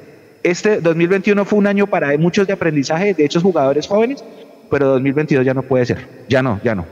este 0.44 0.82
2021 0.82 1.46
fue 1.46 1.60
un 1.60 1.68
año 1.68 1.88
para 1.88 2.18
muchos 2.18 2.48
de 2.48 2.54
aprendizaje 2.54 3.14
de 3.14 3.26
esos 3.26 3.44
jugadores 3.44 3.88
jóvenes, 3.88 4.24
pero 4.70 4.88
2022 4.88 5.46
ya 5.46 5.54
no 5.54 5.64
puede 5.64 5.86
ser. 5.86 6.08
Ya 6.28 6.42
no, 6.42 6.60
ya 6.64 6.76
no. 6.76 6.86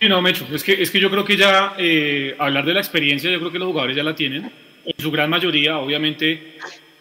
Sí, 0.00 0.08
no, 0.08 0.20
Mecho, 0.20 0.46
es 0.52 0.62
que, 0.62 0.80
es 0.80 0.90
que 0.90 1.00
yo 1.00 1.10
creo 1.10 1.24
que 1.24 1.36
ya 1.36 1.74
eh, 1.78 2.34
hablar 2.38 2.66
de 2.66 2.74
la 2.74 2.80
experiencia, 2.80 3.30
yo 3.30 3.38
creo 3.38 3.50
que 3.50 3.58
los 3.58 3.68
jugadores 3.68 3.96
ya 3.96 4.02
la 4.02 4.14
tienen. 4.14 4.50
En 4.84 4.94
su 4.98 5.10
gran 5.10 5.30
mayoría, 5.30 5.78
obviamente, 5.78 6.58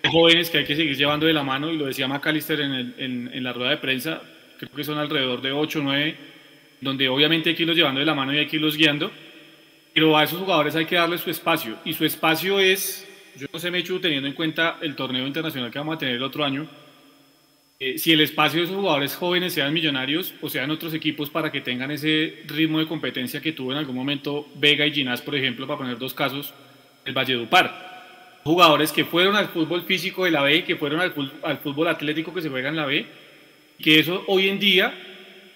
jóvenes 0.09 0.49
que 0.49 0.59
hay 0.59 0.65
que 0.65 0.75
seguir 0.75 0.95
llevando 0.95 1.25
de 1.25 1.33
la 1.33 1.43
mano, 1.43 1.71
y 1.71 1.77
lo 1.77 1.85
decía 1.85 2.07
McAllister 2.07 2.59
en, 2.61 2.95
en, 2.97 3.29
en 3.33 3.43
la 3.43 3.53
rueda 3.53 3.71
de 3.71 3.77
prensa, 3.77 4.21
creo 4.57 4.71
que 4.71 4.83
son 4.83 4.97
alrededor 4.97 5.41
de 5.41 5.51
8 5.51 5.79
o 5.79 5.81
9, 5.83 6.15
donde 6.81 7.09
obviamente 7.09 7.49
hay 7.49 7.55
que 7.55 7.63
irlos 7.63 7.77
llevando 7.77 7.99
de 7.99 8.05
la 8.05 8.15
mano 8.15 8.33
y 8.33 8.37
hay 8.37 8.47
que 8.47 8.55
irlos 8.55 8.77
guiando, 8.77 9.11
pero 9.95 10.17
a 10.17 10.25
esos 10.25 10.39
jugadores 10.39 10.75
hay 10.75 10.85
que 10.85 10.97
darles 10.97 11.21
su 11.21 11.29
espacio, 11.29 11.77
y 11.85 11.93
su 11.93 12.03
espacio 12.03 12.59
es, 12.59 13.07
yo 13.37 13.47
no 13.53 13.57
sé, 13.57 13.71
Mechu, 13.71 13.97
teniendo 14.01 14.27
en 14.27 14.33
cuenta 14.33 14.77
el 14.81 14.93
torneo 14.93 15.25
internacional 15.25 15.71
que 15.71 15.79
vamos 15.79 15.95
a 15.95 15.99
tener 15.99 16.15
el 16.15 16.23
otro 16.23 16.43
año, 16.43 16.67
eh, 17.79 17.97
si 17.97 18.11
el 18.11 18.19
espacio 18.19 18.59
de 18.59 18.65
esos 18.65 18.75
jugadores 18.75 19.15
jóvenes 19.15 19.53
sean 19.53 19.73
millonarios 19.73 20.33
o 20.41 20.49
sean 20.49 20.69
otros 20.69 20.93
equipos 20.93 21.29
para 21.29 21.49
que 21.49 21.61
tengan 21.61 21.91
ese 21.91 22.43
ritmo 22.45 22.79
de 22.79 22.87
competencia 22.87 23.39
que 23.39 23.53
tuvo 23.53 23.71
en 23.71 23.77
algún 23.77 23.95
momento 23.95 24.49
Vega 24.55 24.85
y 24.85 24.91
Ginás, 24.91 25.21
por 25.21 25.33
ejemplo, 25.33 25.65
para 25.65 25.77
poner 25.77 25.97
dos 25.97 26.13
casos, 26.13 26.53
el 27.05 27.13
Valledupar. 27.13 28.41
Jugadores 28.43 28.91
que 28.91 29.05
fueron 29.05 29.37
al 29.37 29.47
fútbol 29.47 29.83
físico 29.83 30.25
de 30.25 30.31
la 30.31 30.41
B, 30.41 30.65
que 30.65 30.75
fueron 30.75 30.99
al, 30.99 31.13
al 31.41 31.57
fútbol 31.59 31.87
atlético 31.87 32.33
que 32.33 32.41
se 32.41 32.49
juega 32.49 32.67
en 32.67 32.75
la 32.75 32.85
B, 32.85 33.05
que 33.81 33.99
eso 33.99 34.25
hoy 34.27 34.49
en 34.49 34.59
día 34.59 34.93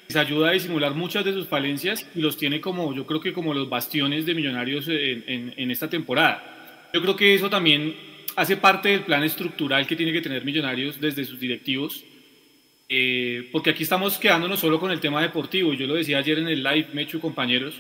les 0.10 0.16
ayuda 0.16 0.50
a 0.50 0.54
disimular 0.54 0.96
muchas 0.96 1.24
de 1.24 1.34
sus 1.34 1.48
falencias 1.48 2.04
y 2.16 2.20
los 2.20 2.36
tiene 2.36 2.60
como, 2.60 2.96
yo 2.96 3.06
creo 3.06 3.22
que 3.22 3.32
como 3.32 3.54
los 3.54 3.70
bastiones 3.70 4.26
de 4.26 4.34
millonarios 4.34 4.88
en, 4.88 5.54
en, 5.56 5.70
esta 5.70 5.88
temporada. 5.88 6.90
Yo 6.92 7.00
creo 7.04 7.16
que 7.16 7.36
eso 7.36 7.48
también 7.48 7.96
hace 8.36 8.58
parte 8.58 8.90
del 8.90 9.02
plan 9.02 9.24
estructural 9.24 9.86
que 9.86 9.96
tiene 9.96 10.12
que 10.12 10.22
tener 10.22 10.44
Millonarios 10.44 11.00
desde 11.00 11.26
sus 11.26 11.40
directivos, 11.40 12.04
eh, 12.90 13.50
porque 13.52 13.70
aquí 13.70 13.84
estamos 13.84 14.18
quedándonos 14.18 14.60
solo 14.60 14.80
con 14.80 14.90
el 14.90 15.00
tema 15.00 15.22
deportivo. 15.22 15.76
Yo 15.76 15.86
lo 15.86 15.94
decía 15.94 16.18
ayer 16.18 16.40
en 16.40 16.48
el 16.48 16.64
live, 16.64 16.88
Mecho 16.94 17.22
compañeros, 17.22 17.76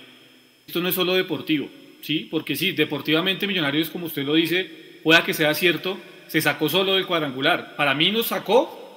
esto 0.67 0.81
no 0.81 0.89
es 0.89 0.93
solo 0.93 1.15
deportivo, 1.15 1.67
¿sí? 2.01 2.27
Porque 2.29 2.55
sí, 2.55 2.73
deportivamente 2.73 3.47
Millonarios, 3.47 3.89
como 3.89 4.05
usted 4.05 4.23
lo 4.23 4.35
dice, 4.35 4.69
pueda 5.01 5.23
que 5.25 5.33
sea 5.33 5.55
cierto, 5.55 5.97
se 6.27 6.41
sacó 6.41 6.69
solo 6.69 6.93
del 6.93 7.07
cuadrangular. 7.07 7.75
Para 7.75 7.95
mí 7.95 8.11
nos 8.11 8.27
sacó 8.27 8.88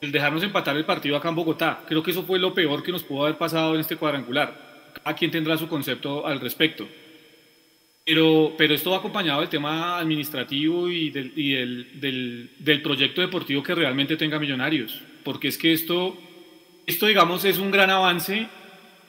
el 0.00 0.12
dejarnos 0.12 0.42
empatar 0.42 0.76
el 0.76 0.84
partido 0.84 1.16
acá 1.16 1.28
en 1.28 1.34
Bogotá. 1.34 1.82
Creo 1.86 2.02
que 2.02 2.10
eso 2.10 2.22
fue 2.22 2.38
lo 2.38 2.54
peor 2.54 2.82
que 2.82 2.92
nos 2.92 3.02
pudo 3.02 3.24
haber 3.24 3.38
pasado 3.38 3.74
en 3.74 3.80
este 3.80 3.96
cuadrangular. 3.96 4.90
Cada 5.02 5.16
quien 5.16 5.30
tendrá 5.30 5.56
su 5.56 5.68
concepto 5.68 6.26
al 6.26 6.40
respecto. 6.40 6.86
Pero, 8.04 8.54
pero 8.56 8.74
esto 8.74 8.92
va 8.92 8.98
acompañado 8.98 9.40
del 9.40 9.50
tema 9.50 9.98
administrativo 9.98 10.88
y, 10.88 11.10
del, 11.10 11.32
y 11.36 11.52
del, 11.52 12.50
del, 12.58 12.82
proyecto 12.82 13.20
deportivo 13.20 13.62
que 13.62 13.74
realmente 13.74 14.16
tenga 14.16 14.38
Millonarios. 14.38 15.02
Porque 15.24 15.48
es 15.48 15.58
que 15.58 15.72
esto, 15.72 16.16
esto, 16.86 17.06
digamos, 17.06 17.44
es 17.44 17.58
un 17.58 17.70
gran 17.70 17.90
avance 17.90 18.48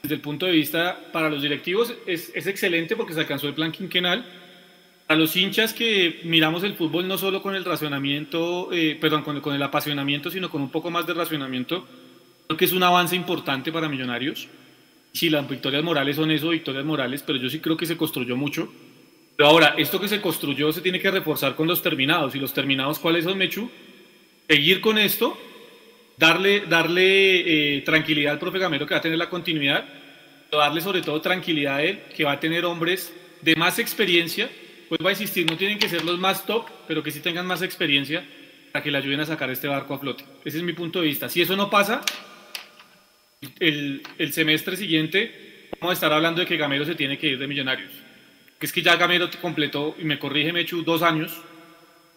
desde 0.01 0.15
el 0.15 0.21
punto 0.21 0.47
de 0.47 0.51
vista 0.51 0.99
para 1.13 1.29
los 1.29 1.41
directivos. 1.41 1.93
Es, 2.05 2.31
es 2.35 2.47
excelente 2.47 2.97
porque 2.97 3.13
se 3.13 3.21
alcanzó 3.21 3.47
el 3.47 3.53
plan 3.53 3.71
quinquenal 3.71 4.25
a 5.09 5.15
los 5.15 5.35
hinchas 5.35 5.73
que 5.73 6.19
miramos 6.23 6.63
el 6.63 6.75
fútbol 6.75 7.07
no 7.07 7.17
solo 7.17 7.41
con 7.41 7.55
el 7.55 7.65
racionamiento, 7.65 8.71
eh, 8.71 8.95
perdón, 9.01 9.23
con, 9.23 9.41
con, 9.41 9.55
el 9.55 9.63
apasionamiento, 9.63 10.29
sino 10.29 10.51
con 10.51 10.61
un 10.61 10.69
poco 10.69 10.91
más 10.91 11.07
de 11.07 11.15
racionamiento, 11.15 11.87
creo 12.45 12.57
que 12.57 12.65
es 12.65 12.73
un 12.73 12.83
avance 12.83 13.15
importante 13.15 13.71
para 13.71 13.89
Millonarios. 13.89 14.47
Sí, 15.11 15.31
las 15.31 15.49
victorias 15.49 15.83
morales 15.83 16.15
son 16.15 16.29
eso, 16.29 16.49
victorias 16.49 16.85
morales, 16.85 17.23
pero 17.25 17.39
yo 17.39 17.49
sí 17.49 17.59
creo 17.59 17.75
que 17.75 17.87
se 17.87 17.97
construyó 17.97 18.35
mucho. 18.37 18.71
Pero 19.35 19.49
ahora, 19.49 19.73
esto 19.79 19.99
que 19.99 20.07
se 20.07 20.21
construyó 20.21 20.71
se 20.71 20.81
tiene 20.81 20.99
que 20.99 21.09
reforzar 21.09 21.55
con 21.55 21.67
los 21.67 21.81
terminados. 21.81 22.35
¿Y 22.35 22.39
los 22.39 22.53
terminados 22.53 22.99
cuáles 22.99 23.23
son, 23.23 23.35
Mechu? 23.35 23.67
Seguir 24.47 24.79
con 24.79 24.99
esto, 24.99 25.35
darle, 26.17 26.61
darle 26.67 27.77
eh, 27.77 27.81
tranquilidad 27.81 28.33
al 28.33 28.39
profe 28.39 28.59
Gamero 28.59 28.85
que 28.85 28.93
va 28.93 28.99
a 28.99 29.01
tener 29.01 29.17
la 29.17 29.29
continuidad, 29.29 29.85
darle 30.51 30.81
sobre 30.81 31.01
todo 31.01 31.19
tranquilidad 31.19 31.77
a 31.77 31.83
él 31.83 31.99
que 32.15 32.25
va 32.25 32.33
a 32.33 32.39
tener 32.39 32.63
hombres 32.63 33.11
de 33.41 33.55
más 33.55 33.79
experiencia 33.79 34.51
pues 34.89 34.99
va 35.05 35.09
a 35.09 35.13
insistir, 35.13 35.49
no 35.49 35.55
tienen 35.55 35.77
que 35.77 35.87
ser 35.87 36.03
los 36.03 36.19
más 36.19 36.45
top, 36.45 36.67
pero 36.87 37.03
que 37.03 37.11
sí 37.11 37.19
tengan 37.19 37.45
más 37.45 37.61
experiencia 37.61 38.25
para 38.71 38.83
que 38.83 38.91
le 38.91 38.97
ayuden 38.97 39.19
a 39.19 39.25
sacar 39.25 39.49
este 39.51 39.67
barco 39.67 39.93
a 39.93 39.99
flote. 39.99 40.25
Ese 40.43 40.57
es 40.57 40.63
mi 40.63 40.73
punto 40.73 40.99
de 40.99 41.07
vista. 41.07 41.29
Si 41.29 41.41
eso 41.41 41.55
no 41.55 41.69
pasa, 41.69 42.01
el, 43.59 44.01
el 44.17 44.33
semestre 44.33 44.75
siguiente 44.75 45.69
vamos 45.79 45.91
a 45.91 45.93
estar 45.93 46.11
hablando 46.11 46.41
de 46.41 46.47
que 46.47 46.57
Gamero 46.57 46.85
se 46.85 46.95
tiene 46.95 47.17
que 47.17 47.27
ir 47.27 47.39
de 47.39 47.47
Millonarios. 47.47 47.91
Que 48.59 48.65
es 48.65 48.73
que 48.73 48.81
ya 48.81 48.95
Gamero 48.95 49.29
completó, 49.41 49.95
y 49.97 50.03
me 50.03 50.19
corrige 50.19 50.51
Mechu, 50.51 50.83
dos 50.83 51.01
años, 51.01 51.39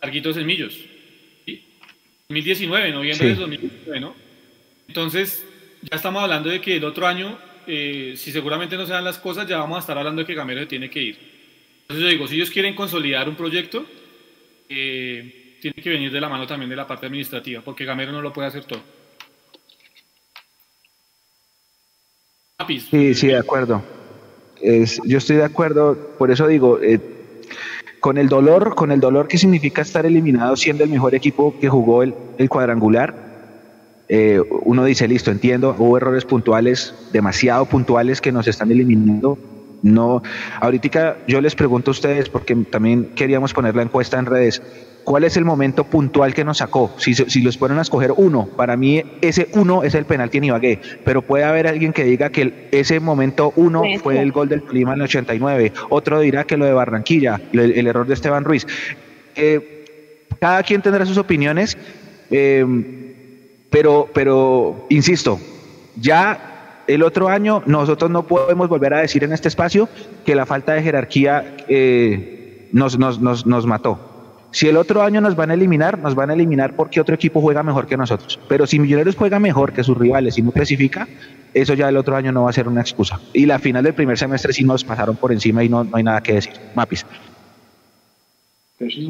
larguitos 0.01 0.37
en 0.37 0.47
Millos. 0.47 0.75
¿sí? 1.47 1.65
2019, 2.29 2.91
noviembre 2.91 3.29
de 3.29 3.35
2019, 3.35 4.01
¿no? 4.01 4.17
Entonces, 4.89 5.47
ya 5.83 5.97
estamos 5.97 6.23
hablando 6.23 6.49
de 6.49 6.61
que 6.61 6.77
el 6.77 6.85
otro 6.85 7.07
año, 7.07 7.39
eh, 7.67 8.15
si 8.17 8.33
seguramente 8.33 8.77
no 8.77 8.87
se 8.87 8.93
dan 8.93 9.05
las 9.05 9.19
cosas, 9.19 9.47
ya 9.47 9.59
vamos 9.59 9.77
a 9.77 9.81
estar 9.81 9.97
hablando 9.97 10.23
de 10.23 10.27
que 10.27 10.35
Gamero 10.35 10.61
se 10.61 10.67
tiene 10.67 10.91
que 10.91 11.03
ir. 11.03 11.32
Entonces 11.93 12.11
yo 12.11 12.17
digo, 12.17 12.27
si 12.27 12.37
ellos 12.37 12.51
quieren 12.51 12.75
consolidar 12.75 13.29
un 13.29 13.37
proyecto, 13.37 13.85
eh, 14.67 15.59
tiene 15.61 15.75
que 15.83 15.91
venir 15.91 16.11
de 16.11 16.23
la 16.23 16.29
mano 16.31 16.47
también 16.47 16.71
de 16.71 16.77
la 16.77 16.87
parte 16.87 17.05
administrativa, 17.05 17.61
porque 17.61 17.85
Gamero 17.85 18.13
no 18.13 18.23
lo 18.23 18.33
puede 18.33 18.49
hacer 18.49 18.65
todo. 18.65 18.81
Sí, 22.67 23.13
sí, 23.13 23.27
de 23.27 23.37
acuerdo. 23.37 23.83
yo 25.05 25.19
estoy 25.19 25.37
de 25.37 25.45
acuerdo, 25.45 26.15
por 26.17 26.31
eso 26.31 26.47
digo, 26.47 26.81
eh, 26.81 26.99
con 28.01 28.17
el 28.17 28.31
dolor, 28.31 28.75
con 28.75 28.91
el 28.91 29.01
dolor 29.01 29.29
que 29.29 29.37
significa 29.37 29.83
estar 29.83 30.07
eliminado 30.07 30.57
siendo 30.57 30.85
el 30.85 30.89
mejor 30.91 31.15
equipo 31.15 31.55
que 31.61 31.69
jugó 31.69 32.03
el, 32.03 32.15
cuadrangular, 32.49 33.15
eh, 34.09 34.41
uno 34.63 34.87
dice, 34.87 35.07
listo, 35.09 35.31
entiendo, 35.31 35.77
hubo 35.79 35.99
errores 35.99 36.25
puntuales, 36.25 36.95
demasiado 37.13 37.67
puntuales 37.67 38.23
que 38.23 38.33
nos 38.33 38.49
están 38.49 38.71
eliminando, 38.71 39.37
no, 39.83 40.23
ahorita 40.61 41.19
yo 41.27 41.41
les 41.41 41.55
pregunto 41.55 41.91
a 41.91 41.93
ustedes, 41.93 42.29
porque 42.29 42.55
también 42.55 43.11
queríamos 43.15 43.53
poner 43.53 43.75
la 43.75 43.83
encuesta 43.83 44.19
en 44.19 44.27
redes, 44.27 44.63
¿cuál 45.05 45.25
es 45.25 45.37
el 45.37 45.45
momento 45.45 45.85
puntual 45.85 46.35
que 46.35 46.45
nos 46.45 46.59
sacó? 46.59 46.93
Si, 46.99 47.15
si 47.15 47.41
los 47.43 47.57
ponen 47.57 47.79
a 47.79 47.83
escoger 47.83 48.13
uno, 48.17 48.47
para 48.57 48.77
mí 48.77 49.03
ese 49.21 49.49
uno 49.55 49.83
es 49.83 49.95
el 49.95 50.05
penalti 50.05 50.39
en 50.39 50.45
Ibagué, 50.45 50.81
pero 51.05 51.23
puede 51.23 51.45
haber 51.45 51.67
alguien 51.67 51.93
que 51.93 52.05
diga 52.05 52.31
que 52.31 52.69
ese 52.71 53.01
momento 53.01 53.53
uno 53.57 53.83
fue 54.03 54.21
el 54.21 54.31
gol 54.31 54.49
del 54.49 54.63
clima 54.63 54.93
en 54.93 55.01
el 55.01 55.05
89, 55.05 55.73
otro 55.91 56.21
dirá 56.21 56.45
que 56.45 56.57
lo 56.57 56.65
de 56.65 56.73
Barranquilla, 56.73 57.41
el, 57.53 57.87
error 57.87 58.07
de 58.07 58.15
Esteban 58.15 58.45
Ruiz. 58.45 58.67
Eh, 59.35 60.17
cada 60.41 60.63
quien 60.63 60.83
tendrá 60.83 61.05
sus 61.07 61.19
opiniones, 61.19 61.77
eh, 62.31 62.65
pero, 63.71 64.09
pero, 64.13 64.87
insisto, 64.91 65.41
ya 65.97 66.52
el 66.87 67.03
otro 67.03 67.29
año 67.29 67.63
nosotros 67.67 68.11
no 68.11 68.25
podemos 68.25 68.69
volver 68.69 68.95
a 68.95 69.01
decir 69.01 69.25
en 69.25 69.33
este 69.33 69.49
espacio 69.49 69.89
que 70.25 70.35
la 70.35 70.47
falta 70.47 70.73
de 70.75 70.83
jerarquía 70.83 71.57
eh, 71.69 72.69
nos, 72.73 72.99
nos, 72.99 73.21
nos, 73.21 73.47
nos 73.47 73.67
mató. 73.67 74.13
Si 74.53 74.69
el 74.69 74.77
otro 74.77 75.03
año 75.03 75.23
nos 75.23 75.35
van 75.35 75.51
a 75.51 75.55
eliminar, 75.55 75.99
nos 75.99 76.15
van 76.15 76.31
a 76.31 76.35
eliminar 76.35 76.77
porque 76.77 77.01
otro 77.01 77.15
equipo 77.15 77.41
juega 77.41 77.63
mejor 77.63 77.87
que 77.87 77.97
nosotros. 77.97 78.39
Pero 78.49 78.67
si 78.67 78.79
Millonarios 78.79 79.17
juega 79.17 79.39
mejor 79.39 79.73
que 79.73 79.83
sus 79.83 79.97
rivales 79.97 80.37
y 80.37 80.43
no 80.43 80.53
clasifica, 80.53 81.09
eso 81.55 81.73
ya 81.73 81.89
el 81.89 81.97
otro 81.97 82.17
año 82.17 82.33
no 82.33 82.45
va 82.45 82.51
a 82.51 82.53
ser 82.53 82.69
una 82.69 82.83
excusa. 82.83 83.19
Y 83.33 83.47
la 83.47 83.59
final 83.59 83.83
del 83.83 83.95
primer 83.95 84.19
semestre 84.19 84.53
sí 84.53 84.63
nos 84.63 84.85
pasaron 84.85 85.17
por 85.17 85.33
encima 85.33 85.65
y 85.65 85.71
no, 85.71 85.85
no 85.85 85.97
hay 85.97 86.03
nada 86.03 86.21
que 86.21 86.35
decir. 86.35 86.53
Mapis. 86.75 87.07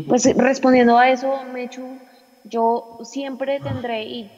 Pues 0.07 0.29
respondiendo 0.37 0.97
a 0.97 1.11
eso, 1.11 1.41
Mechu, 1.53 1.99
yo 2.45 2.99
siempre 3.05 3.59
tendré, 3.61 4.05
y 4.05 4.31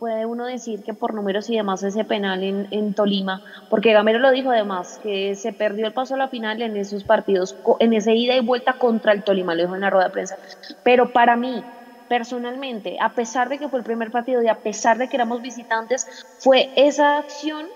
puede 0.00 0.24
uno 0.24 0.46
decir 0.46 0.82
que 0.82 0.94
por 0.94 1.12
números 1.12 1.50
y 1.50 1.56
demás 1.56 1.82
ese 1.82 2.04
penal 2.04 2.42
en, 2.42 2.66
en, 2.70 2.94
Tolima, 2.94 3.42
porque 3.68 3.92
Gamero 3.92 4.18
lo 4.18 4.30
dijo 4.30 4.50
además, 4.50 4.98
que 5.02 5.34
se 5.34 5.52
perdió 5.52 5.86
el 5.86 5.92
paso 5.92 6.14
a 6.14 6.16
la 6.16 6.28
final 6.28 6.62
en 6.62 6.74
esos 6.78 7.04
partidos, 7.04 7.54
en 7.80 7.92
ese 7.92 8.14
ida 8.14 8.34
y 8.34 8.40
vuelta 8.40 8.72
contra 8.72 9.12
el 9.12 9.22
Tolima, 9.22 9.54
lo 9.54 9.60
dijo 9.60 9.74
en 9.74 9.82
la 9.82 9.90
rueda 9.90 10.06
de 10.06 10.12
prensa. 10.12 10.38
Pero 10.82 11.12
para 11.12 11.36
mí, 11.36 11.62
personalmente, 12.08 12.96
a 12.98 13.10
pesar 13.10 13.50
de 13.50 13.58
que 13.58 13.68
fue 13.68 13.78
el 13.78 13.84
primer 13.84 14.10
partido 14.10 14.42
y 14.42 14.48
a 14.48 14.54
pesar 14.54 14.96
de 14.96 15.06
que 15.06 15.16
éramos 15.16 15.42
visitantes, 15.42 16.06
fue 16.38 16.70
esa 16.76 17.18
acción 17.18 17.66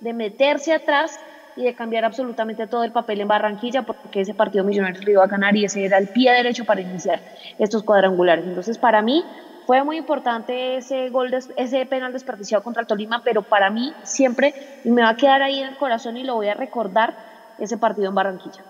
de 0.00 0.14
meterse 0.14 0.72
atrás 0.72 1.20
y 1.54 1.64
de 1.64 1.74
cambiar 1.74 2.06
absolutamente 2.06 2.66
todo 2.66 2.84
el 2.84 2.92
papel 2.92 3.20
en 3.20 3.28
Barranquilla, 3.28 3.82
porque 3.82 4.22
ese 4.22 4.32
partido 4.32 4.64
Millonarios 4.64 5.04
lo 5.04 5.10
iba 5.10 5.24
a 5.24 5.28
ganar 5.28 5.54
y 5.54 5.66
ese 5.66 5.84
era 5.84 5.98
el 5.98 6.08
pie 6.08 6.32
derecho 6.32 6.64
para 6.64 6.80
iniciar 6.80 7.20
estos 7.58 7.82
cuadrangulares. 7.82 8.46
Entonces, 8.46 8.78
para 8.78 9.02
mí, 9.02 9.22
fue 9.66 9.82
muy 9.82 9.96
importante 9.96 10.76
ese 10.76 11.08
gol, 11.10 11.32
ese 11.56 11.86
penal 11.86 12.12
desperdiciado 12.12 12.62
contra 12.62 12.82
el 12.82 12.86
Tolima, 12.86 13.22
pero 13.22 13.42
para 13.42 13.70
mí 13.70 13.92
siempre 14.02 14.54
y 14.84 14.90
me 14.90 15.02
va 15.02 15.10
a 15.10 15.16
quedar 15.16 15.42
ahí 15.42 15.60
en 15.60 15.68
el 15.68 15.76
corazón 15.76 16.16
y 16.16 16.24
lo 16.24 16.34
voy 16.34 16.48
a 16.48 16.54
recordar 16.54 17.16
ese 17.58 17.78
partido 17.78 18.08
en 18.08 18.14
Barranquilla. 18.14 18.64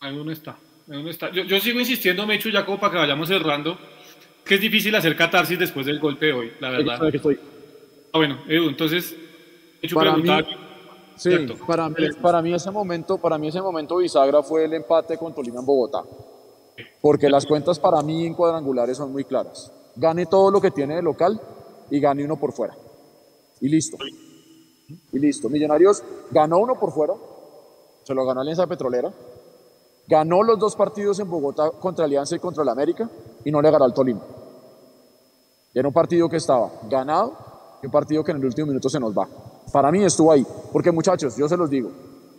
Ahí 0.00 0.16
dónde 0.16 0.32
está. 0.32 0.56
dónde 0.86 1.10
está. 1.10 1.30
Yo, 1.30 1.60
sigo 1.60 1.80
insistiendo, 1.80 2.26
me 2.26 2.36
hecho 2.36 2.48
ya 2.48 2.64
como 2.64 2.78
para 2.78 2.92
que 2.92 2.98
vayamos 2.98 3.28
cerrando, 3.28 3.78
que 4.44 4.54
es 4.54 4.60
difícil 4.60 4.94
hacer 4.94 5.16
catarsis 5.16 5.58
después 5.58 5.86
del 5.86 5.98
golpe 5.98 6.26
de 6.26 6.32
hoy, 6.32 6.52
la 6.60 6.70
verdad. 6.70 7.00
Ah, 8.12 8.18
bueno, 8.18 8.38
Edu, 8.48 8.68
entonces, 8.68 9.16
hecho 9.82 9.96
para 9.96 10.14
Sí, 11.20 11.30
para 11.66 11.86
mí, 11.90 11.96
para 12.22 12.40
mí 12.40 12.54
ese 12.54 12.70
momento, 12.70 13.18
para 13.18 13.36
mí 13.36 13.48
ese 13.48 13.60
momento 13.60 13.98
bisagra 13.98 14.42
fue 14.42 14.64
el 14.64 14.72
empate 14.72 15.18
con 15.18 15.34
Tolima 15.34 15.60
en 15.60 15.66
Bogotá. 15.66 16.02
Porque 17.02 17.28
las 17.28 17.44
cuentas 17.44 17.78
para 17.78 18.00
mí 18.00 18.24
en 18.24 18.32
cuadrangulares 18.32 18.96
son 18.96 19.12
muy 19.12 19.24
claras. 19.24 19.70
Gane 19.96 20.24
todo 20.24 20.50
lo 20.50 20.62
que 20.62 20.70
tiene 20.70 20.96
de 20.96 21.02
local 21.02 21.38
y 21.90 22.00
gane 22.00 22.24
uno 22.24 22.36
por 22.36 22.52
fuera. 22.52 22.74
Y 23.60 23.68
listo. 23.68 23.98
Y 25.12 25.18
listo. 25.18 25.50
Millonarios 25.50 26.02
ganó 26.30 26.56
uno 26.56 26.80
por 26.80 26.90
fuera, 26.90 27.12
se 28.02 28.14
lo 28.14 28.24
ganó 28.24 28.40
Alianza 28.40 28.66
Petrolera, 28.66 29.12
ganó 30.08 30.42
los 30.42 30.58
dos 30.58 30.74
partidos 30.74 31.20
en 31.20 31.28
Bogotá 31.28 31.70
contra 31.72 32.06
Alianza 32.06 32.36
y 32.36 32.38
contra 32.38 32.62
el 32.62 32.68
América 32.70 33.10
y 33.44 33.50
no 33.50 33.60
le 33.60 33.70
ganó 33.70 33.84
al 33.84 33.92
Tolima. 33.92 34.22
Y 35.74 35.78
era 35.78 35.86
un 35.86 35.92
partido 35.92 36.30
que 36.30 36.38
estaba 36.38 36.70
ganado 36.88 37.36
y 37.82 37.86
un 37.86 37.92
partido 37.92 38.24
que 38.24 38.30
en 38.30 38.38
el 38.38 38.46
último 38.46 38.68
minuto 38.68 38.88
se 38.88 38.98
nos 38.98 39.12
va. 39.12 39.28
Para 39.72 39.90
mí 39.90 40.04
estuvo 40.04 40.32
ahí, 40.32 40.46
porque 40.72 40.90
muchachos, 40.90 41.36
yo 41.36 41.48
se 41.48 41.56
los 41.56 41.70
digo, 41.70 41.90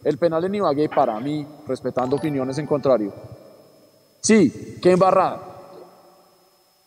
el 0.03 0.17
penal 0.17 0.43
en 0.45 0.55
Ibagué 0.55 0.89
para 0.89 1.19
mí, 1.19 1.47
respetando 1.67 2.15
opiniones 2.15 2.57
en 2.57 2.67
contrario, 2.67 3.13
sí, 4.19 4.79
qué 4.81 4.91
embarrada, 4.91 5.51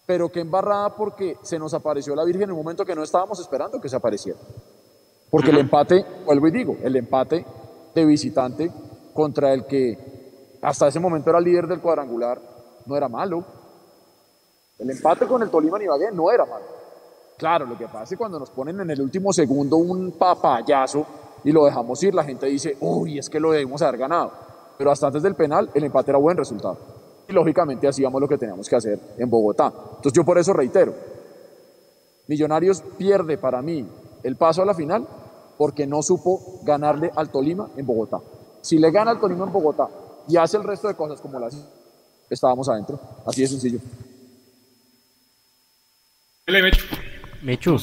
pero 0.06 0.28
qué 0.28 0.40
embarrada 0.40 0.94
porque 0.94 1.38
se 1.42 1.58
nos 1.58 1.72
apareció 1.72 2.14
la 2.14 2.24
Virgen 2.24 2.44
en 2.44 2.50
un 2.50 2.58
momento 2.58 2.84
que 2.84 2.94
no 2.94 3.02
estábamos 3.02 3.40
esperando 3.40 3.80
que 3.80 3.88
se 3.88 3.96
apareciera. 3.96 4.38
Porque 5.30 5.50
el 5.50 5.58
empate, 5.58 6.04
vuelvo 6.26 6.46
y 6.48 6.50
digo, 6.50 6.76
el 6.82 6.94
empate 6.96 7.44
de 7.94 8.04
visitante 8.04 8.70
contra 9.12 9.52
el 9.52 9.64
que 9.66 10.58
hasta 10.60 10.88
ese 10.88 11.00
momento 11.00 11.30
era 11.30 11.40
líder 11.40 11.66
del 11.66 11.80
cuadrangular 11.80 12.40
no 12.86 12.96
era 12.96 13.08
malo. 13.08 13.44
El 14.78 14.90
empate 14.90 15.26
con 15.26 15.42
el 15.42 15.50
Tolima 15.50 15.82
Ibagué 15.82 16.10
no 16.12 16.30
era 16.30 16.44
malo. 16.44 16.83
Claro, 17.36 17.66
lo 17.66 17.76
que 17.76 17.86
pasa 17.86 18.04
es 18.04 18.10
que 18.10 18.16
cuando 18.16 18.38
nos 18.38 18.50
ponen 18.50 18.80
en 18.80 18.90
el 18.90 19.00
último 19.00 19.32
segundo 19.32 19.76
un 19.76 20.12
papayazo 20.12 21.06
y 21.42 21.52
lo 21.52 21.64
dejamos 21.64 22.02
ir, 22.02 22.14
la 22.14 22.24
gente 22.24 22.46
dice, 22.46 22.76
uy, 22.80 23.18
es 23.18 23.28
que 23.28 23.40
lo 23.40 23.50
debemos 23.50 23.82
haber 23.82 23.98
ganado. 23.98 24.32
Pero 24.78 24.90
hasta 24.90 25.08
antes 25.08 25.22
del 25.22 25.34
penal, 25.34 25.70
el 25.74 25.84
empate 25.84 26.10
era 26.10 26.18
buen 26.18 26.36
resultado. 26.36 26.78
Y 27.28 27.32
lógicamente 27.32 27.88
hacíamos 27.88 28.20
lo 28.20 28.28
que 28.28 28.38
teníamos 28.38 28.68
que 28.68 28.76
hacer 28.76 28.98
en 29.18 29.28
Bogotá. 29.28 29.66
Entonces 29.66 30.12
yo 30.12 30.24
por 30.24 30.38
eso 30.38 30.52
reitero, 30.52 30.94
Millonarios 32.26 32.82
pierde 32.96 33.36
para 33.36 33.60
mí 33.60 33.86
el 34.22 34.36
paso 34.36 34.62
a 34.62 34.64
la 34.64 34.74
final 34.74 35.06
porque 35.58 35.86
no 35.86 36.02
supo 36.02 36.60
ganarle 36.62 37.10
al 37.14 37.30
Tolima 37.30 37.68
en 37.76 37.86
Bogotá. 37.86 38.20
Si 38.62 38.78
le 38.78 38.90
gana 38.90 39.10
al 39.10 39.20
Tolima 39.20 39.44
en 39.44 39.52
Bogotá 39.52 39.88
y 40.26 40.36
hace 40.36 40.56
el 40.56 40.64
resto 40.64 40.88
de 40.88 40.94
cosas 40.94 41.20
como 41.20 41.38
las 41.38 41.54
estábamos 42.30 42.68
adentro. 42.68 42.98
Así 43.26 43.42
de 43.42 43.48
sencillo. 43.48 43.80
Mechu, 47.44 47.76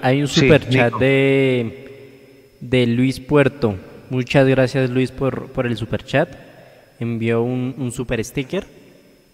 hay, 0.00 0.22
un 0.22 0.26
super 0.26 0.66
chat 0.70 0.94
de, 0.94 2.56
de 2.60 2.86
Luis 2.86 3.20
Puerto. 3.20 3.76
Muchas 4.08 4.48
gracias 4.48 4.88
Luis 4.88 5.10
por, 5.10 5.48
por 5.48 5.66
el 5.66 5.76
super 5.76 6.02
chat. 6.02 6.30
Envió 6.98 7.42
un, 7.42 7.74
un 7.76 7.92
super 7.92 8.24
sticker. 8.24 8.66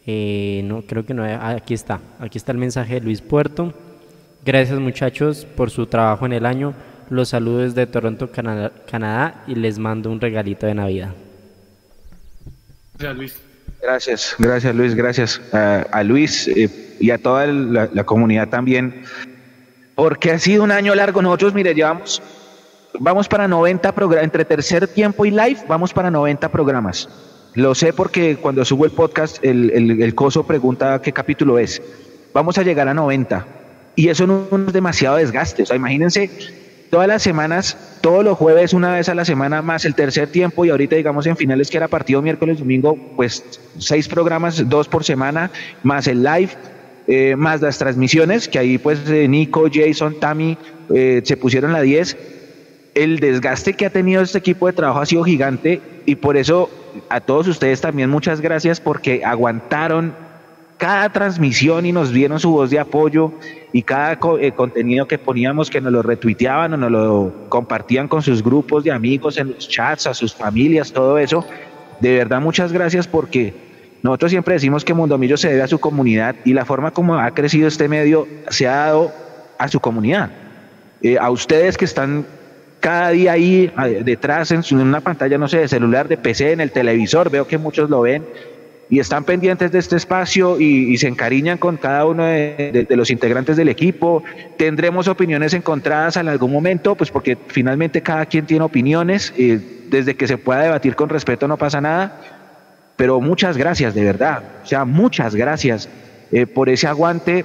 Eh, 0.05 0.63
no, 0.65 0.83
creo 0.83 1.07
que 1.07 1.15
no. 1.15 1.23
Aquí 1.25 1.75
está. 1.75 2.01
Aquí 2.19 2.39
está 2.39 2.51
el 2.51 2.59
mensaje 2.59 2.95
de 2.95 3.01
Luis 3.03 3.21
Puerto. 3.21 3.73
Gracias 4.45 4.81
muchachos 4.81 5.47
por 5.57 5.71
su 5.71 5.87
trabajo 5.87 6.27
en 6.27 6.33
el 6.33 6.45
año. 6.45 6.75
Los 7.09 7.29
saludo 7.29 7.59
desde 7.59 7.87
Toronto, 7.87 8.33
Canadá, 8.33 9.45
y 9.47 9.55
les 9.55 9.79
mando 9.79 10.11
un 10.11 10.21
regalito 10.21 10.67
de 10.67 10.75
Navidad. 10.75 11.15
Gracias 12.99 13.17
Luis. 13.17 13.44
Gracias, 13.85 14.35
gracias 14.39 14.75
Luis, 14.75 14.95
gracias 14.95 15.43
a, 15.53 16.03
Luis 16.03 16.49
eh, 16.49 16.71
y 16.99 17.11
a 17.11 17.19
toda 17.19 17.47
la, 17.47 18.05
comunidad 18.05 18.49
también, 18.49 19.03
porque 19.95 20.31
ha 20.31 20.39
sido 20.39 20.65
un 20.65 20.71
año 20.71 20.95
largo. 20.95 21.21
Nosotros, 21.21 21.53
mire, 21.53 21.75
llevamos, 21.75 22.23
vamos 22.99 23.29
para 23.29 23.47
90 23.47 23.93
programas, 23.93 24.25
entre 24.25 24.47
tercer 24.47 24.89
tiempo 24.89 25.27
y 25.27 25.31
live, 25.31 25.59
vamos 25.69 25.93
para 25.93 26.11
90 26.11 26.51
programas. 26.51 27.11
Lo 27.53 27.75
sé 27.75 27.93
porque 27.93 28.37
cuando 28.37 28.65
subo 28.65 28.87
el 28.87 28.91
podcast, 28.91 29.45
el, 29.45 29.71
el, 29.71 30.15
coso 30.15 30.47
pregunta 30.47 31.03
qué 31.03 31.13
capítulo 31.13 31.59
es. 31.59 31.83
Vamos 32.33 32.57
a 32.57 32.63
llegar 32.63 32.89
a 32.89 32.95
90. 32.95 33.47
Y 33.97 34.09
eso 34.09 34.27
no 34.27 34.49
es 34.67 34.73
demasiado 34.73 35.17
desgaste. 35.17 35.65
O 35.65 35.67
sea, 35.67 35.77
imagínense 35.77 36.31
todas 36.95 37.09
las 37.09 37.25
semanas, 37.25 37.77
todos 38.03 38.25
los 38.25 38.39
jueves, 38.39 38.73
una 38.73 38.93
vez 38.93 39.09
a 39.09 39.17
la 39.17 39.25
semana, 39.25 39.63
más 39.63 39.85
el 39.85 39.97
tercer 39.97 40.29
tiempo 40.29 40.65
y 40.65 40.71
ahorita 40.71 40.95
digamos 40.95 41.27
en 41.27 41.37
finales 41.37 41.69
que 41.69 41.77
era 41.77 41.89
partido 41.89 42.23
miércoles, 42.23 42.61
domingo, 42.61 42.97
pues 43.17 43.43
seis 43.79 44.07
programas, 44.07 44.69
dos 44.69 44.87
por 44.87 45.03
semana, 45.03 45.51
más 45.83 46.07
el 46.07 46.23
live, 46.23 46.51
eh, 47.09 47.35
más 47.35 47.61
las 47.61 47.79
transmisiones, 47.79 48.47
que 48.47 48.61
ahí 48.61 48.79
pues 48.79 49.01
eh, 49.11 49.27
Nico, 49.27 49.65
Jason, 49.73 50.21
Tammy 50.21 50.57
eh, 50.95 51.21
se 51.25 51.37
pusieron 51.37 51.73
la 51.73 51.83
10. 51.83 52.17
El 52.95 53.19
desgaste 53.19 53.73
que 53.75 53.87
ha 53.87 53.91
tenido 53.91 54.23
este 54.23 54.39
equipo 54.39 54.69
de 54.69 54.75
trabajo 54.75 55.01
ha 55.01 55.07
sido 55.07 55.25
gigante 55.25 55.81
y 56.07 56.15
por 56.15 56.37
eso 56.37 56.71
a 57.09 57.21
todos 57.21 57.49
ustedes 57.49 57.81
también 57.81 58.09
muchas 58.09 58.41
gracias 58.41 58.79
porque 58.79 59.25
aguantaron 59.25 60.15
cada 60.79 61.11
transmisión 61.11 61.87
y 61.87 61.93
nos 61.93 62.13
dieron 62.13 62.41
su 62.41 62.51
voz 62.51 62.71
de 62.71 62.79
apoyo 62.79 63.33
y 63.73 63.83
cada 63.83 64.19
eh, 64.41 64.53
contenido 64.53 65.07
que 65.07 65.19
poníamos 65.19 65.71
que 65.71 65.81
nos 65.81 65.93
lo 65.93 66.03
retuiteaban 66.03 66.75
o 66.75 66.77
nos 66.77 66.91
lo 66.91 67.33
compartían 67.49 68.09
con 68.09 68.23
sus 68.23 68.43
grupos 68.43 68.85
de 68.85 68.93
amigos 68.93 69.39
en 69.39 69.53
los 69.53 69.69
chats, 69.69 70.07
a 70.07 70.15
sus 70.15 70.35
familias, 70.35 70.93
todo 70.93 71.19
eso. 71.19 71.45
De 72.01 72.17
verdad, 72.17 72.41
muchas 72.41 72.73
gracias 72.73 73.07
porque 73.07 73.55
nosotros 74.03 74.31
siempre 74.31 74.55
decimos 74.55 74.85
que 74.85 74.95
Mundomillo 74.95 75.37
se 75.37 75.49
debe 75.49 75.63
a 75.63 75.69
su 75.69 75.79
comunidad 75.79 76.37
y 76.45 76.53
la 76.53 76.65
forma 76.65 76.91
como 76.91 77.15
ha 77.17 77.31
crecido 77.33 77.69
este 77.69 77.89
medio 77.89 78.29
se 78.49 78.69
ha 78.69 78.77
dado 78.77 79.13
a 79.59 79.69
su 79.69 79.81
comunidad. 79.81 80.31
Eh, 81.03 81.17
a 81.19 81.31
ustedes 81.31 81.77
que 81.77 81.85
están 81.85 82.27
cada 82.81 83.11
día 83.11 83.33
ahí 83.33 83.73
detrás 84.03 84.51
en, 84.51 84.63
una 84.79 85.01
pantalla, 85.01 85.39
no 85.39 85.49
sé, 85.49 85.61
de 85.61 85.69
celular, 85.69 86.07
de 86.07 86.19
PC, 86.19 86.53
en 86.53 86.61
el 86.61 86.71
televisor, 86.71 87.31
veo 87.31 87.47
que 87.47 87.57
muchos 87.57 87.89
lo 87.89 88.03
ven 88.03 88.25
y 88.91 89.01
están 89.01 89.25
pendientes 89.25 89.73
de 89.73 89.79
este 89.79 89.97
espacio 89.97 90.61
y, 90.61 90.97
se 90.99 91.09
encariñan 91.09 91.59
con 91.59 91.77
cada 91.77 92.05
uno 92.07 92.25
de, 92.25 92.87
los 92.91 93.11
integrantes 93.11 93.57
del 93.57 93.69
equipo. 93.69 94.23
Tendremos 94.57 95.09
opiniones 95.09 95.55
encontradas 95.55 96.17
en 96.17 96.29
algún 96.29 96.53
momento, 96.53 96.95
pues 96.95 97.11
porque 97.11 97.37
finalmente 97.49 98.03
cada 98.03 98.27
quien 98.27 98.47
tiene 98.47 98.65
opiniones, 98.65 99.33
y 99.37 99.57
desde 99.89 100.15
que 100.15 100.27
se 100.27 100.39
pueda 100.39 100.63
debatir 100.63 100.95
con 100.97 101.09
respeto 101.09 101.49
no 101.49 101.57
pasa 101.57 101.81
nada, 101.81 102.21
pero 102.97 103.21
muchas 103.21 103.57
gracias, 103.57 103.95
de 103.95 104.05
verdad, 104.05 104.43
o 104.63 104.67
sea, 104.67 104.85
muchas 104.85 105.35
gracias 105.35 105.89
eh, 106.31 106.47
por 106.47 106.69
ese 106.69 106.87
aguante 106.87 107.45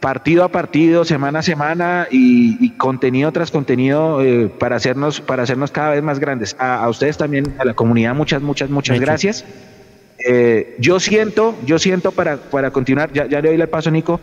partido 0.00 0.44
a 0.44 0.50
partido, 0.50 1.06
semana 1.06 1.38
a 1.38 1.42
semana 1.42 2.08
y, 2.10 2.68
contenido 2.76 3.32
tras 3.32 3.50
contenido 3.50 4.22
eh, 4.22 4.48
para, 4.58 4.76
hacernos, 4.76 5.22
para 5.22 5.44
hacernos 5.44 5.70
cada 5.70 5.92
vez 5.92 6.02
más 6.02 6.18
grandes. 6.18 6.54
A, 6.58 6.86
ustedes 6.90 7.16
también, 7.16 7.54
a 7.58 7.64
la 7.64 7.72
comunidad, 7.72 8.14
muchas, 8.14 8.42
muchas, 8.42 8.68
muchas 8.68 9.00
gracias. 9.00 9.46
Eh, 10.26 10.76
yo 10.78 11.00
siento, 11.00 11.54
yo 11.66 11.78
siento 11.78 12.10
para, 12.10 12.38
para 12.38 12.70
continuar, 12.70 13.12
ya, 13.12 13.26
le 13.26 13.42
doy 13.42 13.60
el 13.60 13.68
paso, 13.68 13.90
Nico, 13.90 14.20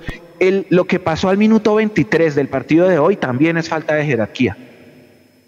lo 0.70 0.86
que 0.86 1.00
pasó 1.00 1.30
al 1.30 1.38
minuto 1.38 1.76
23 1.76 2.34
del 2.34 2.48
partido 2.48 2.88
de 2.88 2.98
hoy 2.98 3.18
también 3.18 3.56
es 3.58 3.70
falta 3.70 3.94
de 3.94 4.04
jerarquía. 4.04 4.58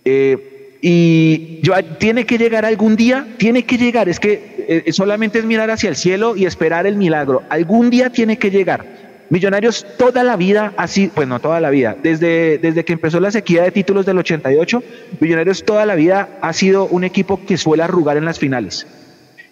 Eh, 0.05 0.77
y 0.79 1.59
yo, 1.63 1.73
tiene 1.97 2.27
que 2.27 2.37
llegar 2.37 2.65
algún 2.65 2.95
día, 2.95 3.25
tiene 3.37 3.63
que 3.63 3.77
llegar, 3.77 4.09
es 4.09 4.19
que 4.19 4.83
eh, 4.85 4.93
solamente 4.93 5.39
es 5.39 5.45
mirar 5.45 5.71
hacia 5.71 5.89
el 5.89 5.95
cielo 5.95 6.35
y 6.35 6.45
esperar 6.45 6.85
el 6.85 6.97
milagro. 6.97 7.41
Algún 7.49 7.89
día 7.89 8.11
tiene 8.11 8.37
que 8.37 8.51
llegar. 8.51 8.85
Millonarios 9.31 9.87
toda 9.97 10.23
la 10.23 10.35
vida, 10.35 10.73
así, 10.77 11.09
pues 11.11 11.27
no 11.27 11.39
toda 11.39 11.59
la 11.61 11.71
vida, 11.71 11.97
desde, 12.03 12.59
desde 12.59 12.85
que 12.85 12.93
empezó 12.93 13.19
la 13.19 13.31
sequía 13.31 13.63
de 13.63 13.71
títulos 13.71 14.05
del 14.05 14.19
88, 14.19 14.83
Millonarios 15.19 15.63
toda 15.63 15.87
la 15.87 15.95
vida 15.95 16.37
ha 16.41 16.53
sido 16.53 16.85
un 16.85 17.03
equipo 17.03 17.43
que 17.43 17.57
suele 17.57 17.81
arrugar 17.81 18.17
en 18.17 18.25
las 18.25 18.37
finales. 18.37 18.85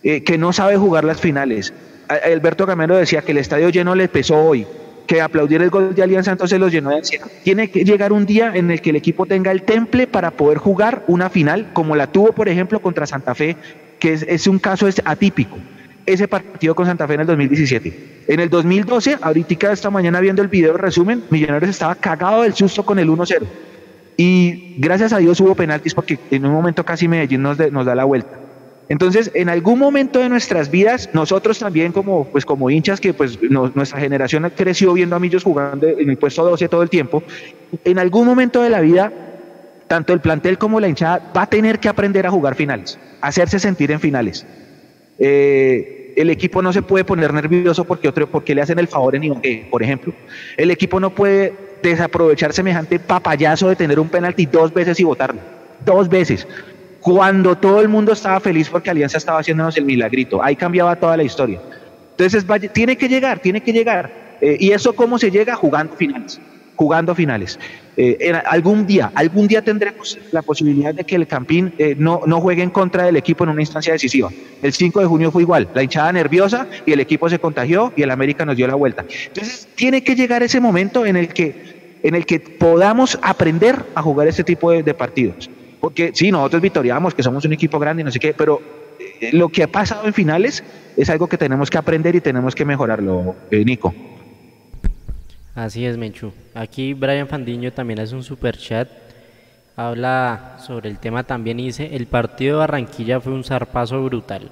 Eh, 0.03 0.23
que 0.23 0.37
no 0.37 0.51
sabe 0.51 0.77
jugar 0.77 1.03
las 1.03 1.21
finales. 1.21 1.73
Alberto 2.07 2.65
Gamero 2.65 2.97
decía 2.97 3.21
que 3.21 3.31
el 3.31 3.37
estadio 3.37 3.69
lleno 3.69 3.93
le 3.95 4.07
pesó 4.07 4.35
hoy, 4.35 4.65
que 5.05 5.21
aplaudir 5.21 5.61
el 5.61 5.69
gol 5.69 5.93
de 5.93 6.03
Alianza 6.03 6.31
entonces 6.31 6.59
los 6.59 6.71
llenó 6.71 6.89
de 6.89 6.97
ansiedad. 6.97 7.27
Tiene 7.43 7.69
que 7.69 7.85
llegar 7.85 8.11
un 8.11 8.25
día 8.25 8.51
en 8.53 8.71
el 8.71 8.81
que 8.81 8.89
el 8.89 8.95
equipo 8.95 9.27
tenga 9.27 9.51
el 9.51 9.61
temple 9.61 10.07
para 10.07 10.31
poder 10.31 10.57
jugar 10.57 11.03
una 11.07 11.29
final, 11.29 11.69
como 11.73 11.95
la 11.95 12.07
tuvo, 12.07 12.33
por 12.33 12.49
ejemplo, 12.49 12.81
contra 12.81 13.05
Santa 13.05 13.35
Fe, 13.35 13.55
que 13.99 14.13
es, 14.13 14.47
un 14.47 14.57
caso 14.57 14.89
atípico. 15.05 15.57
Ese 16.05 16.27
partido 16.27 16.73
con 16.73 16.87
Santa 16.87 17.07
Fe 17.07 17.13
en 17.13 17.21
el 17.21 17.27
2017. 17.27 18.23
En 18.27 18.39
el 18.39 18.49
2012, 18.49 19.19
ahorita 19.21 19.71
esta 19.71 19.91
mañana 19.91 20.19
viendo 20.19 20.41
el 20.41 20.47
video 20.47 20.75
resumen, 20.77 21.23
Millonarios 21.29 21.69
estaba 21.69 21.93
cagado 21.93 22.41
del 22.41 22.55
susto 22.55 22.83
con 22.83 22.97
el 22.97 23.07
1-0. 23.07 23.43
Y 24.17 24.75
gracias 24.79 25.13
a 25.13 25.19
Dios 25.19 25.39
hubo 25.39 25.53
penaltis 25.53 25.93
porque 25.93 26.17
en 26.31 26.45
un 26.45 26.51
momento 26.51 26.83
casi 26.83 27.07
Medellín 27.07 27.43
nos 27.43 27.57
da 27.57 27.95
la 27.95 28.03
vuelta. 28.03 28.40
Entonces, 28.91 29.31
en 29.35 29.47
algún 29.47 29.79
momento 29.79 30.19
de 30.19 30.27
nuestras 30.27 30.69
vidas, 30.69 31.09
nosotros 31.13 31.57
también 31.57 31.93
como, 31.93 32.25
pues, 32.25 32.43
como 32.43 32.69
hinchas 32.69 32.99
que 32.99 33.13
pues, 33.13 33.39
nuestra 33.41 34.01
generación 34.01 34.51
creció 34.53 34.91
viendo 34.91 35.15
a 35.15 35.19
Millos 35.19 35.45
jugando 35.45 35.87
en 35.87 36.09
el 36.09 36.17
puesto 36.17 36.43
12 36.43 36.67
todo 36.67 36.83
el 36.83 36.89
tiempo, 36.89 37.23
en 37.85 37.99
algún 37.99 38.25
momento 38.25 38.61
de 38.61 38.69
la 38.69 38.81
vida, 38.81 39.13
tanto 39.87 40.11
el 40.11 40.19
plantel 40.19 40.57
como 40.57 40.81
la 40.81 40.89
hinchada 40.89 41.31
va 41.33 41.43
a 41.43 41.47
tener 41.47 41.79
que 41.79 41.87
aprender 41.87 42.27
a 42.27 42.31
jugar 42.31 42.55
finales, 42.55 42.99
hacerse 43.21 43.59
sentir 43.59 43.91
en 43.91 44.01
finales. 44.01 44.45
Eh, 45.19 46.13
el 46.17 46.29
equipo 46.29 46.61
no 46.61 46.73
se 46.73 46.81
puede 46.81 47.05
poner 47.05 47.33
nervioso 47.33 47.85
porque, 47.85 48.09
otro, 48.09 48.29
porque 48.29 48.53
le 48.53 48.61
hacen 48.61 48.77
el 48.77 48.89
favor 48.89 49.15
en 49.15 49.23
Ibagué, 49.23 49.67
por 49.71 49.81
ejemplo. 49.81 50.13
El 50.57 50.69
equipo 50.69 50.99
no 50.99 51.11
puede 51.11 51.53
desaprovechar 51.81 52.51
semejante 52.51 52.99
papayazo 52.99 53.69
de 53.69 53.77
tener 53.77 54.01
un 54.01 54.09
penalti 54.09 54.47
dos 54.47 54.73
veces 54.73 54.99
y 54.99 55.05
votarlo 55.05 55.39
dos 55.85 56.09
veces. 56.09 56.47
Cuando 57.01 57.57
todo 57.57 57.81
el 57.81 57.89
mundo 57.89 58.13
estaba 58.13 58.39
feliz 58.39 58.69
porque 58.69 58.89
Alianza 58.89 59.17
estaba 59.17 59.39
haciéndonos 59.39 59.75
el 59.77 59.85
milagrito, 59.85 60.41
ahí 60.43 60.55
cambiaba 60.55 60.95
toda 60.95 61.17
la 61.17 61.23
historia. 61.23 61.59
Entonces, 62.11 62.45
tiene 62.71 62.95
que 62.95 63.09
llegar, 63.09 63.39
tiene 63.39 63.61
que 63.61 63.73
llegar. 63.73 64.37
Eh, 64.39 64.57
¿Y 64.59 64.71
eso 64.71 64.93
cómo 64.93 65.17
se 65.17 65.31
llega? 65.31 65.55
Jugando 65.55 65.95
finales 65.95 66.39
jugando 66.81 67.13
finales. 67.13 67.59
Eh, 67.95 68.33
algún 68.47 68.87
día, 68.87 69.11
algún 69.13 69.47
día 69.47 69.61
tendremos 69.61 70.17
la 70.31 70.41
posibilidad 70.41 70.95
de 70.95 71.03
que 71.03 71.15
el 71.15 71.27
Campín 71.27 71.71
eh, 71.77 71.93
no, 71.95 72.21
no 72.25 72.41
juegue 72.41 72.63
en 72.63 72.71
contra 72.71 73.03
del 73.03 73.17
equipo 73.17 73.43
en 73.43 73.51
una 73.51 73.61
instancia 73.61 73.93
decisiva. 73.93 74.29
El 74.63 74.73
5 74.73 75.01
de 75.01 75.05
junio 75.05 75.31
fue 75.31 75.43
igual, 75.43 75.69
la 75.75 75.83
hinchada 75.83 76.11
nerviosa 76.11 76.65
y 76.87 76.93
el 76.93 76.99
equipo 76.99 77.29
se 77.29 77.37
contagió 77.37 77.93
y 77.95 78.01
el 78.01 78.09
América 78.09 78.45
nos 78.45 78.57
dio 78.57 78.65
la 78.65 78.73
vuelta. 78.73 79.05
Entonces, 79.27 79.67
tiene 79.75 80.03
que 80.03 80.15
llegar 80.15 80.41
ese 80.41 80.59
momento 80.59 81.05
en 81.05 81.17
el 81.17 81.27
que, 81.27 81.99
en 82.01 82.15
el 82.15 82.25
que 82.25 82.39
podamos 82.39 83.19
aprender 83.21 83.75
a 83.93 84.01
jugar 84.01 84.27
este 84.27 84.43
tipo 84.43 84.71
de, 84.71 84.93
partidos. 84.95 85.51
Porque 85.81 86.11
sí, 86.13 86.31
nosotros 86.31 86.61
victoriamos, 86.61 87.13
que 87.13 87.23
somos 87.23 87.43
un 87.43 87.53
equipo 87.53 87.79
grande 87.79 88.01
y 88.01 88.05
no 88.05 88.11
sé 88.11 88.19
qué, 88.19 88.33
pero 88.33 88.61
eh, 89.19 89.31
lo 89.33 89.49
que 89.49 89.63
ha 89.63 89.67
pasado 89.67 90.05
en 90.05 90.13
finales 90.13 90.63
es 90.95 91.09
algo 91.09 91.27
que 91.27 91.37
tenemos 91.37 91.69
que 91.69 91.77
aprender 91.77 92.15
y 92.15 92.21
tenemos 92.21 92.55
que 92.55 92.63
mejorarlo, 92.63 93.35
Nico. 93.51 93.93
Así 95.55 95.85
es, 95.85 95.97
Menchu. 95.97 96.31
Aquí 96.53 96.93
Brian 96.93 97.27
Fandiño 97.27 97.73
también 97.73 97.99
hace 97.99 98.15
un 98.15 98.23
super 98.23 98.55
chat. 98.57 98.87
Habla 99.75 100.57
sobre 100.65 100.89
el 100.89 100.99
tema 100.99 101.23
también 101.23 101.59
y 101.59 101.65
dice, 101.65 101.89
el 101.93 102.05
partido 102.05 102.55
de 102.55 102.59
Barranquilla 102.59 103.19
fue 103.19 103.33
un 103.33 103.43
zarpazo 103.43 104.03
brutal. 104.03 104.49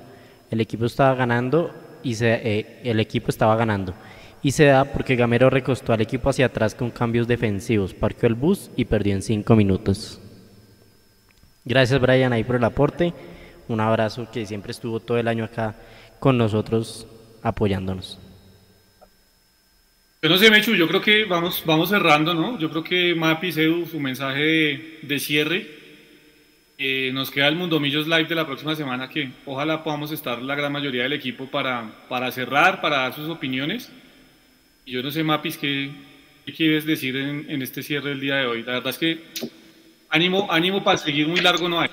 El 0.50 0.62
equipo 0.62 0.86
estaba 0.86 1.14
ganando 1.14 1.72
y 2.04 2.16
se, 2.16 2.34
eh, 2.34 2.80
el 2.84 3.00
equipo 3.00 3.30
estaba 3.30 3.56
ganando. 3.56 3.94
Y 4.42 4.52
se 4.52 4.66
da 4.66 4.86
porque 4.86 5.16
Gamero 5.16 5.50
recostó 5.50 5.94
al 5.94 6.02
equipo 6.02 6.30
hacia 6.30 6.48
atrás 6.48 6.74
con 6.74 6.90
cambios 6.90 7.28
defensivos, 7.28 7.94
parqueó 7.94 8.28
el 8.28 8.36
bus 8.36 8.72
y 8.76 8.86
perdió 8.86 9.14
en 9.14 9.22
cinco 9.22 9.56
minutos. 9.56 10.19
Gracias 11.70 12.02
Brian 12.02 12.34
ahí 12.34 12.44
por 12.44 12.56
el 12.56 12.64
aporte. 12.64 13.14
Un 13.68 13.80
abrazo 13.80 14.28
que 14.32 14.44
siempre 14.48 14.72
estuvo 14.72 15.00
todo 15.00 15.20
el 15.20 15.28
año 15.28 15.44
acá 15.44 15.76
con 16.20 16.36
nosotros 16.36 17.06
apoyándonos. 17.44 18.18
Yo 20.24 20.30
no 20.30 20.38
sé, 20.40 20.50
Mechu, 20.50 20.74
yo 20.74 20.88
creo 20.88 21.00
que 21.00 21.26
vamos, 21.26 21.62
vamos 21.68 21.90
cerrando, 21.90 22.34
¿no? 22.34 22.58
Yo 22.58 22.72
creo 22.72 22.84
que 22.84 23.14
Mapi, 23.14 23.50
Edu, 23.50 23.86
su 23.86 24.00
mensaje 24.00 25.00
de, 25.04 25.20
cierre. 25.20 25.68
Eh, 26.80 27.12
nos 27.14 27.30
queda 27.30 27.48
el 27.48 27.56
Mundomillos 27.56 28.08
Live 28.08 28.26
de 28.26 28.36
la 28.36 28.48
próxima 28.48 28.76
semana 28.76 29.08
que 29.08 29.30
ojalá 29.46 29.84
podamos 29.84 30.12
estar 30.12 30.42
la 30.42 30.56
gran 30.56 30.72
mayoría 30.72 31.04
del 31.04 31.14
equipo 31.14 31.46
para, 31.46 31.88
para 32.10 32.32
cerrar, 32.32 32.82
para 32.82 32.98
dar 32.98 33.14
sus 33.14 33.30
opiniones. 33.30 33.92
Y 34.86 34.94
yo 34.94 35.04
no 35.04 35.12
sé, 35.12 35.24
Mapis, 35.24 35.58
¿qué, 35.58 35.92
qué 36.48 36.52
quieres 36.52 36.86
decir 36.86 37.16
en, 37.16 37.62
este 37.62 37.84
cierre 37.84 38.10
del 38.10 38.22
día 38.22 38.38
de 38.38 38.48
hoy? 38.48 38.64
La 38.64 38.74
verdad 38.74 38.90
es 38.90 38.98
que 38.98 39.59
ánimo, 40.10 40.48
ánimo 40.50 40.84
para 40.84 40.98
seguir 40.98 41.28
muy 41.28 41.42
largo 41.42 41.70
no 41.70 41.80
hay. 41.80 41.90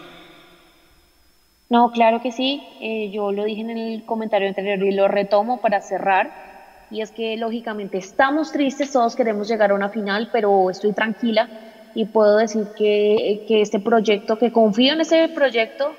No, 1.68 1.90
claro 1.90 2.22
que 2.22 2.32
sí. 2.32 2.62
Eh, 2.80 3.10
yo 3.10 3.32
lo 3.32 3.44
dije 3.44 3.60
en 3.60 3.70
el 3.70 4.04
comentario 4.04 4.48
anterior 4.48 4.82
y 4.82 4.92
lo 4.92 5.08
retomo 5.08 5.60
para 5.60 5.80
cerrar 5.80 6.46
y 6.90 7.00
es 7.00 7.10
que 7.10 7.36
lógicamente 7.36 7.98
estamos 7.98 8.52
tristes, 8.52 8.92
todos 8.92 9.16
queremos 9.16 9.48
llegar 9.48 9.72
a 9.72 9.74
una 9.74 9.88
final, 9.88 10.28
pero 10.32 10.70
estoy 10.70 10.92
tranquila 10.92 11.48
y 11.94 12.04
puedo 12.04 12.36
decir 12.36 12.68
que, 12.78 13.44
que 13.48 13.60
este 13.60 13.80
proyecto, 13.80 14.38
que 14.38 14.52
confío 14.52 14.92
en 14.92 15.00
ese 15.00 15.28
proyecto 15.28 15.92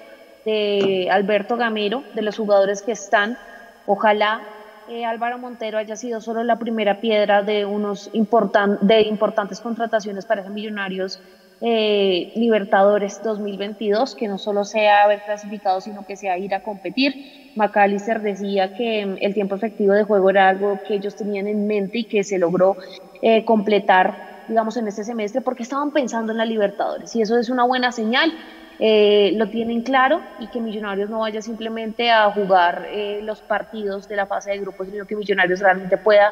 de 0.45 1.09
Alberto 1.11 1.57
Gamero, 1.57 2.03
de 2.13 2.22
los 2.22 2.38
jugadores 2.38 2.82
que 2.82 2.93
están, 2.93 3.38
ojalá 3.86 4.41
eh, 4.88 5.03
Álvaro 5.03 5.38
Montero 5.38 5.78
haya 5.78 5.97
sido 5.97 6.22
solo 6.22 6.43
la 6.45 6.57
primera 6.57 7.01
piedra 7.01 7.43
de 7.43 7.65
unos 7.65 8.09
importan 8.13 8.78
de 8.80 9.01
importantes 9.01 9.59
contrataciones 9.59 10.26
para 10.26 10.41
esos 10.41 10.53
millonarios 10.53 11.20
eh, 11.60 12.34
Libertadores 12.36 13.24
2022, 13.24 14.16
que 14.16 14.28
no 14.28 14.38
solo 14.38 14.64
sea 14.64 15.03
haber 15.03 15.24
clasificado, 15.24 15.82
sino 15.82 16.05
que 16.05 16.16
sea 16.16 16.38
ir 16.38 16.53
a 16.53 16.62
competir. 16.62 17.51
McAllister 17.55 18.22
decía 18.22 18.76
que 18.76 19.05
mm, 19.05 19.18
el 19.22 19.34
tiempo 19.34 19.55
efectivo 19.55 19.93
de 19.93 20.03
juego 20.03 20.30
era 20.30 20.49
algo 20.49 20.80
que 20.88 20.95
ellos 20.95 21.16
tenían 21.16 21.47
en 21.47 21.66
mente 21.66 21.99
y 21.99 22.03
que 22.03 22.24
se 22.24 22.38
logró 22.38 22.78
eh, 23.24 23.43
completar, 23.43 24.43
digamos, 24.47 24.78
en 24.78 24.88
este 24.88 25.03
semestre, 25.03 25.41
porque 25.41 25.64
estaban 25.64 25.91
pensando 25.91 26.32
en 26.32 26.38
la 26.38 26.45
Libertadores. 26.45 27.16
Y 27.16 27.22
eso 27.22 27.38
es 27.38 27.49
una 27.49 27.64
buena 27.64 27.91
señal. 27.91 28.32
Eh, 28.80 29.32
lo 29.34 29.49
tienen 29.49 29.82
claro 29.82 30.22
y 30.39 30.47
que 30.47 30.60
Millonarios 30.60 31.10
no 31.10 31.22
vaya 31.22 31.41
simplemente 31.41 32.12
a 32.12 32.30
jugar 32.30 32.88
los 33.24 33.41
partidos 33.41 34.08
de 34.08 34.16
la 34.16 34.28
fase 34.28 34.51
de 34.51 34.60
grupos, 34.60 34.88
sino 34.88 35.08
que 35.08 35.16
Millonarios 35.16 35.60
realmente 35.60 35.97
pueda 35.97 36.32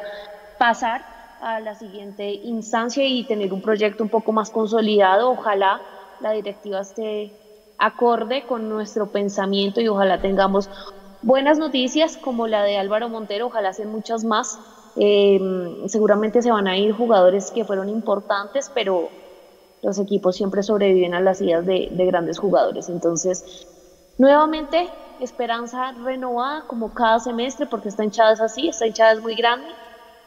pasar 0.56 1.15
a 1.38 1.60
la 1.60 1.74
siguiente 1.74 2.38
instancia 2.42 3.04
y 3.06 3.26
tener 3.26 3.52
un 3.52 3.60
proyecto 3.62 4.04
un 4.04 4.10
poco 4.10 4.32
más 4.32 4.50
consolidado. 4.50 5.30
Ojalá 5.32 5.82
la 6.18 6.32
directiva 6.32 6.80
esté 6.80 7.34
acorde 7.78 8.44
con 8.44 8.68
nuestro 8.68 9.10
pensamiento 9.10 9.80
y 9.80 9.88
ojalá 9.88 10.18
tengamos 10.18 10.68
buenas 11.20 11.58
noticias 11.58 12.16
como 12.18 12.46
la 12.46 12.62
de 12.64 12.76
Álvaro 12.78 13.08
Montero, 13.10 13.46
ojalá 13.46 13.72
sean 13.72 13.90
muchas 13.90 14.24
más. 14.24 14.60
Eh, 14.96 15.38
seguramente 15.86 16.42
se 16.42 16.50
van 16.52 16.66
a 16.68 16.78
ir 16.78 16.92
jugadores 16.92 17.50
que 17.52 17.64
fueron 17.66 17.88
importantes, 17.90 18.70
pero 18.70 19.12
los 19.82 19.98
equipos 19.98 20.36
siempre 20.36 20.62
sobreviven 20.62 21.14
a 21.14 21.20
las 21.20 21.40
ideas 21.40 21.64
de, 21.66 21.88
de 21.92 22.06
grandes 22.06 22.38
jugadores. 22.38 22.88
Entonces, 22.88 23.44
nuevamente, 24.18 24.90
esperanza 25.18 25.92
renovada 25.92 26.62
como 26.66 26.92
cada 26.92 27.20
semestre, 27.20 27.66
porque 27.66 27.88
esta 27.88 28.04
hinchada 28.04 28.32
es 28.34 28.40
así, 28.40 28.68
esta 28.68 28.86
hinchada 28.86 29.12
es 29.12 29.20
muy 29.22 29.34
grande 29.36 29.68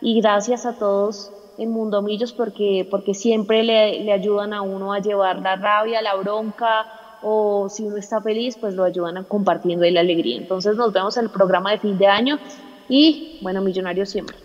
y 0.02 0.22
gracias 0.22 0.66
a 0.66 0.78
todos 0.78 1.32
en 1.58 1.72
Mundo 1.72 2.02
Millos 2.02 2.32
porque, 2.32 2.88
porque 2.90 3.14
siempre 3.14 3.64
le, 3.64 4.00
le, 4.00 4.14
ayudan 4.14 4.54
a 4.54 4.62
uno 4.62 4.94
a 4.94 5.00
llevar 5.00 5.42
la 5.42 5.56
rabia, 5.56 6.02
la 6.02 6.16
bronca 6.16 6.86
o 7.22 7.68
si 7.70 7.84
uno 7.84 7.98
está 7.98 8.22
feliz 8.22 8.58
pues 8.58 8.74
lo 8.76 8.86
ayudan 8.86 9.18
a 9.18 9.24
compartiendo 9.24 9.86
la 9.86 10.00
alegría. 10.00 10.38
Entonces 10.38 10.76
nos 10.76 10.94
vemos 10.94 11.18
en 11.18 11.26
el 11.26 11.32
programa 11.32 11.72
de 11.72 11.80
fin 11.80 11.98
de 11.98 12.08
año 12.08 12.40
y 12.88 13.40
bueno, 13.42 13.62
Millonarios 13.62 14.10
siempre. 14.10 14.38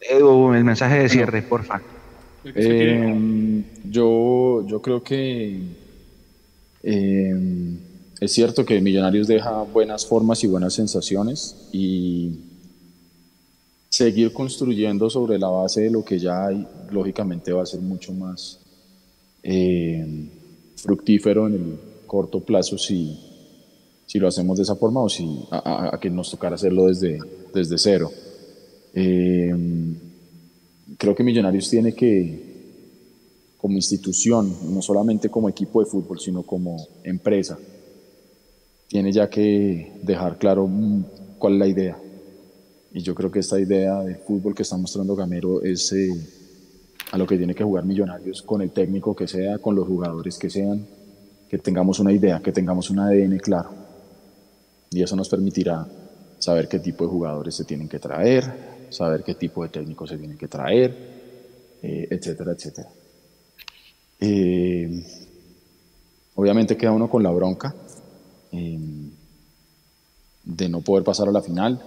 Edu, 0.00 0.52
el 0.52 0.64
mensaje 0.64 0.98
de 0.98 1.08
cierre, 1.08 1.42
porfa. 1.42 1.80
Eh, 2.44 3.64
yo, 3.84 4.66
yo 4.66 4.82
creo 4.82 5.02
que 5.02 5.83
eh, 6.84 7.34
es 8.20 8.32
cierto 8.32 8.64
que 8.64 8.80
Millonarios 8.80 9.26
deja 9.26 9.62
buenas 9.62 10.06
formas 10.06 10.44
y 10.44 10.46
buenas 10.46 10.74
sensaciones 10.74 11.68
y 11.72 12.32
seguir 13.88 14.32
construyendo 14.32 15.08
sobre 15.08 15.38
la 15.38 15.48
base 15.48 15.82
de 15.82 15.90
lo 15.90 16.04
que 16.04 16.18
ya 16.18 16.46
hay, 16.46 16.66
lógicamente 16.90 17.52
va 17.52 17.62
a 17.62 17.66
ser 17.66 17.80
mucho 17.80 18.12
más 18.12 18.60
eh, 19.42 20.28
fructífero 20.76 21.46
en 21.46 21.54
el 21.54 21.76
corto 22.06 22.40
plazo 22.40 22.76
si, 22.76 23.18
si 24.06 24.18
lo 24.18 24.28
hacemos 24.28 24.58
de 24.58 24.64
esa 24.64 24.76
forma 24.76 25.00
o 25.00 25.08
si 25.08 25.46
a, 25.50 25.98
que 26.00 26.10
nos 26.10 26.30
tocara 26.30 26.56
hacerlo 26.56 26.86
desde, 26.86 27.18
desde 27.54 27.78
cero. 27.78 28.10
Eh, 28.92 29.54
creo 30.98 31.14
que 31.14 31.24
Millonarios 31.24 31.70
tiene 31.70 31.94
que 31.94 32.43
como 33.64 33.76
institución, 33.76 34.74
no 34.74 34.82
solamente 34.82 35.30
como 35.30 35.48
equipo 35.48 35.80
de 35.80 35.86
fútbol, 35.86 36.20
sino 36.20 36.42
como 36.42 36.86
empresa, 37.02 37.58
tiene 38.86 39.10
ya 39.10 39.30
que 39.30 39.90
dejar 40.02 40.36
claro 40.36 40.66
mm, 40.66 41.04
cuál 41.38 41.54
es 41.54 41.58
la 41.60 41.66
idea. 41.68 41.98
Y 42.92 43.00
yo 43.00 43.14
creo 43.14 43.30
que 43.30 43.38
esta 43.38 43.58
idea 43.58 44.02
de 44.02 44.16
fútbol 44.16 44.54
que 44.54 44.64
está 44.64 44.76
mostrando 44.76 45.16
Gamero 45.16 45.62
es 45.62 45.90
eh, 45.94 46.10
a 47.10 47.16
lo 47.16 47.26
que 47.26 47.38
tiene 47.38 47.54
que 47.54 47.64
jugar 47.64 47.86
Millonarios 47.86 48.42
con 48.42 48.60
el 48.60 48.70
técnico 48.70 49.16
que 49.16 49.26
sea, 49.26 49.56
con 49.56 49.74
los 49.74 49.88
jugadores 49.88 50.36
que 50.36 50.50
sean, 50.50 50.86
que 51.48 51.56
tengamos 51.56 51.98
una 52.00 52.12
idea, 52.12 52.40
que 52.40 52.52
tengamos 52.52 52.90
un 52.90 52.98
ADN 52.98 53.38
claro. 53.38 53.70
Y 54.90 55.02
eso 55.02 55.16
nos 55.16 55.30
permitirá 55.30 55.88
saber 56.38 56.68
qué 56.68 56.80
tipo 56.80 57.04
de 57.04 57.10
jugadores 57.10 57.54
se 57.54 57.64
tienen 57.64 57.88
que 57.88 57.98
traer, 57.98 58.44
saber 58.90 59.24
qué 59.24 59.36
tipo 59.36 59.62
de 59.62 59.70
técnicos 59.70 60.10
se 60.10 60.18
tienen 60.18 60.36
que 60.36 60.48
traer, 60.48 60.94
eh, 61.80 62.08
etcétera, 62.10 62.52
etcétera. 62.52 62.90
Eh, 64.20 65.04
obviamente 66.34 66.76
queda 66.76 66.92
uno 66.92 67.08
con 67.10 67.22
la 67.22 67.30
bronca 67.30 67.74
eh, 68.52 68.78
de 70.44 70.68
no 70.68 70.80
poder 70.80 71.04
pasar 71.04 71.28
a 71.28 71.32
la 71.32 71.42
final, 71.42 71.80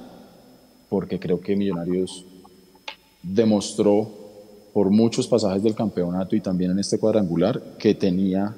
porque 0.90 1.20
creo 1.20 1.40
que 1.40 1.56
Millonarios 1.56 2.26
demostró 3.22 4.10
por 4.74 4.90
muchos 4.90 5.28
pasajes 5.28 5.64
del 5.64 5.76
campeonato 5.76 6.36
y 6.36 6.42
también 6.42 6.72
en 6.72 6.80
este 6.80 7.00
cuadrangular 7.00 7.78
que 7.80 7.96
tenía, 7.96 8.56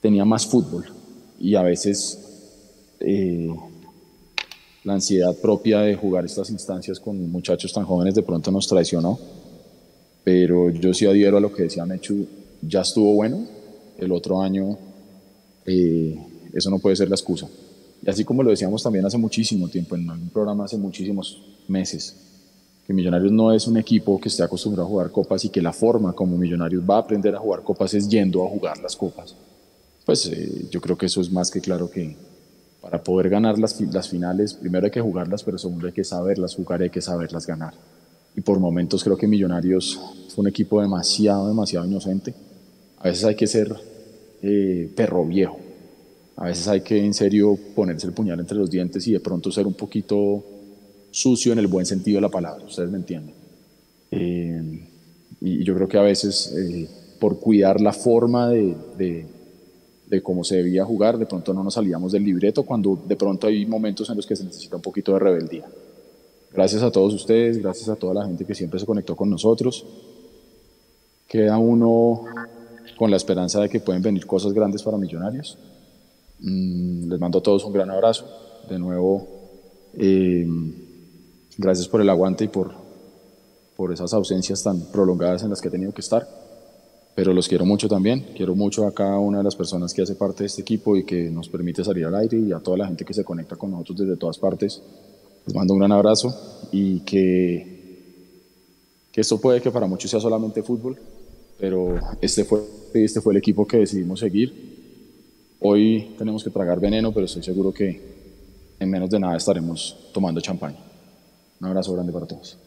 tenía 0.00 0.24
más 0.24 0.46
fútbol. 0.46 0.86
Y 1.40 1.56
a 1.56 1.62
veces 1.62 2.18
eh, 3.00 3.52
la 4.84 4.94
ansiedad 4.94 5.34
propia 5.36 5.80
de 5.80 5.96
jugar 5.96 6.24
estas 6.24 6.50
instancias 6.50 7.00
con 7.00 7.30
muchachos 7.30 7.72
tan 7.72 7.84
jóvenes 7.84 8.14
de 8.14 8.22
pronto 8.22 8.50
nos 8.50 8.68
traicionó 8.68 9.18
pero 10.24 10.70
yo 10.70 10.94
sí 10.94 11.06
adhiero 11.06 11.36
a 11.36 11.40
lo 11.40 11.52
que 11.52 11.64
decía 11.64 11.84
Mechu, 11.84 12.26
ya 12.62 12.80
estuvo 12.80 13.12
bueno, 13.12 13.46
el 13.98 14.10
otro 14.10 14.40
año 14.40 14.78
eh, 15.66 16.18
eso 16.52 16.70
no 16.70 16.78
puede 16.78 16.96
ser 16.96 17.08
la 17.08 17.14
excusa. 17.14 17.46
Y 18.04 18.10
así 18.10 18.24
como 18.24 18.42
lo 18.42 18.50
decíamos 18.50 18.82
también 18.82 19.04
hace 19.04 19.18
muchísimo 19.18 19.68
tiempo, 19.68 19.94
en 19.96 20.08
un 20.08 20.30
programa 20.30 20.64
hace 20.64 20.78
muchísimos 20.78 21.42
meses, 21.68 22.16
que 22.86 22.92
Millonarios 22.92 23.32
no 23.32 23.52
es 23.52 23.66
un 23.66 23.76
equipo 23.76 24.20
que 24.20 24.28
esté 24.28 24.42
acostumbrado 24.42 24.86
a 24.86 24.90
jugar 24.90 25.10
copas 25.10 25.44
y 25.44 25.50
que 25.50 25.62
la 25.62 25.72
forma 25.72 26.12
como 26.12 26.36
Millonarios 26.36 26.82
va 26.88 26.96
a 26.96 27.00
aprender 27.00 27.34
a 27.34 27.38
jugar 27.38 27.62
copas 27.62 27.94
es 27.94 28.08
yendo 28.08 28.44
a 28.44 28.48
jugar 28.48 28.78
las 28.78 28.96
copas. 28.96 29.34
Pues 30.04 30.26
eh, 30.26 30.66
yo 30.70 30.80
creo 30.80 30.96
que 30.96 31.06
eso 31.06 31.20
es 31.20 31.30
más 31.30 31.50
que 31.50 31.60
claro 31.60 31.90
que 31.90 32.16
para 32.82 33.02
poder 33.02 33.30
ganar 33.30 33.58
las, 33.58 33.80
las 33.80 34.08
finales, 34.10 34.52
primero 34.52 34.84
hay 34.84 34.90
que 34.90 35.00
jugarlas, 35.00 35.42
pero 35.42 35.56
segundo 35.56 35.86
hay 35.86 35.94
que 35.94 36.04
saberlas 36.04 36.54
jugar 36.54 36.80
y 36.80 36.84
hay 36.84 36.90
que 36.90 37.00
saberlas 37.00 37.46
ganar. 37.46 37.72
Y 38.36 38.40
por 38.40 38.58
momentos 38.58 39.04
creo 39.04 39.16
que 39.16 39.26
Millonarios 39.26 40.00
fue 40.28 40.42
un 40.42 40.48
equipo 40.48 40.80
demasiado, 40.80 41.48
demasiado 41.48 41.86
inocente. 41.86 42.34
A 42.98 43.08
veces 43.08 43.24
hay 43.24 43.36
que 43.36 43.46
ser 43.46 43.74
eh, 44.42 44.90
perro 44.94 45.24
viejo. 45.24 45.58
A 46.36 46.46
veces 46.46 46.66
hay 46.66 46.80
que 46.80 46.98
en 46.98 47.14
serio 47.14 47.56
ponerse 47.74 48.06
el 48.06 48.12
puñal 48.12 48.40
entre 48.40 48.58
los 48.58 48.70
dientes 48.70 49.06
y 49.06 49.12
de 49.12 49.20
pronto 49.20 49.52
ser 49.52 49.66
un 49.66 49.74
poquito 49.74 50.42
sucio 51.10 51.52
en 51.52 51.60
el 51.60 51.68
buen 51.68 51.86
sentido 51.86 52.16
de 52.16 52.22
la 52.22 52.28
palabra, 52.28 52.64
ustedes 52.64 52.90
me 52.90 52.98
entienden. 52.98 53.34
Eh, 54.10 54.88
y 55.40 55.62
yo 55.62 55.74
creo 55.74 55.86
que 55.86 55.96
a 55.96 56.02
veces 56.02 56.52
eh, 56.56 56.88
por 57.20 57.38
cuidar 57.38 57.80
la 57.80 57.92
forma 57.92 58.48
de, 58.48 58.74
de, 58.98 59.26
de, 60.08 60.22
cómo 60.22 60.42
se 60.42 60.56
debía 60.56 60.84
jugar, 60.84 61.18
de 61.18 61.26
pronto 61.26 61.54
no 61.54 61.62
nos 61.62 61.74
salíamos 61.74 62.10
del 62.10 62.24
libreto 62.24 62.64
cuando 62.64 63.00
de 63.06 63.14
pronto 63.14 63.46
hay 63.46 63.64
momentos 63.64 64.10
en 64.10 64.16
los 64.16 64.26
que 64.26 64.34
se 64.34 64.44
necesita 64.44 64.76
un 64.76 64.82
poquito 64.82 65.12
de 65.12 65.20
rebeldía. 65.20 65.66
Gracias 66.54 66.82
a 66.82 66.90
todos 66.90 67.12
ustedes, 67.12 67.58
gracias 67.58 67.88
a 67.88 67.96
toda 67.96 68.14
la 68.14 68.26
gente 68.26 68.44
que 68.44 68.54
siempre 68.54 68.78
se 68.80 68.86
conectó 68.86 69.16
con 69.16 69.28
nosotros. 69.28 69.84
Queda 71.28 71.58
uno 71.58 72.24
con 72.96 73.10
la 73.10 73.16
esperanza 73.16 73.60
de 73.60 73.68
que 73.68 73.80
pueden 73.80 74.02
venir 74.02 74.24
cosas 74.26 74.52
grandes 74.52 74.82
para 74.82 74.96
Millonarios. 74.96 75.58
Mm, 76.40 77.10
les 77.10 77.20
mando 77.20 77.38
a 77.38 77.42
todos 77.42 77.64
un 77.64 77.72
gran 77.72 77.90
abrazo. 77.90 78.24
De 78.68 78.78
nuevo, 78.78 79.26
eh, 79.94 80.46
Gracias 81.56 81.86
por 81.86 82.00
el 82.00 82.10
aguante 82.10 82.44
y 82.44 82.48
por, 82.48 82.72
por 83.76 83.92
esas 83.92 84.12
ausencias 84.12 84.62
tan 84.62 84.80
prolongadas 84.86 85.44
en 85.44 85.50
las 85.50 85.60
que 85.60 85.68
he 85.68 85.70
tenido 85.70 85.92
que 85.92 86.00
estar. 86.00 86.26
Pero 87.14 87.32
los 87.32 87.46
quiero 87.46 87.64
mucho 87.64 87.88
también. 87.88 88.26
Quiero 88.36 88.56
mucho 88.56 88.86
a 88.86 88.92
cada 88.92 89.20
una 89.20 89.38
de 89.38 89.44
las 89.44 89.54
personas 89.54 89.94
que 89.94 90.02
hace 90.02 90.16
parte 90.16 90.42
de 90.42 90.48
este 90.48 90.62
equipo 90.62 90.96
y 90.96 91.04
que 91.04 91.30
nos 91.30 91.48
permite 91.48 91.84
salir 91.84 92.06
al 92.06 92.16
aire 92.16 92.38
y 92.38 92.52
a 92.52 92.58
toda 92.58 92.78
la 92.78 92.86
gente 92.86 93.04
que 93.04 93.14
se 93.14 93.22
conecta 93.22 93.54
con 93.54 93.70
nosotros 93.70 93.98
desde 93.98 94.16
todas 94.16 94.38
partes. 94.38 94.82
Les 95.46 95.54
mando 95.54 95.74
un 95.74 95.80
gran 95.80 95.92
abrazo 95.92 96.68
y 96.72 97.00
que, 97.00 97.66
que 99.12 99.20
esto 99.20 99.40
puede 99.40 99.60
que 99.60 99.70
para 99.70 99.86
muchos 99.86 100.10
sea 100.10 100.20
solamente 100.20 100.62
fútbol, 100.62 100.98
pero 101.58 101.98
este 102.20 102.44
fue, 102.44 102.62
este 102.94 103.20
fue 103.20 103.34
el 103.34 103.38
equipo 103.38 103.66
que 103.66 103.78
decidimos 103.78 104.20
seguir. 104.20 104.74
Hoy 105.60 106.14
tenemos 106.18 106.42
que 106.42 106.50
tragar 106.50 106.80
veneno, 106.80 107.12
pero 107.12 107.26
estoy 107.26 107.42
seguro 107.42 107.72
que 107.72 108.00
en 108.78 108.90
menos 108.90 109.10
de 109.10 109.20
nada 109.20 109.36
estaremos 109.36 110.10
tomando 110.12 110.40
champaña. 110.40 110.78
Un 111.60 111.66
abrazo 111.66 111.92
grande 111.92 112.12
para 112.12 112.26
todos. 112.26 112.58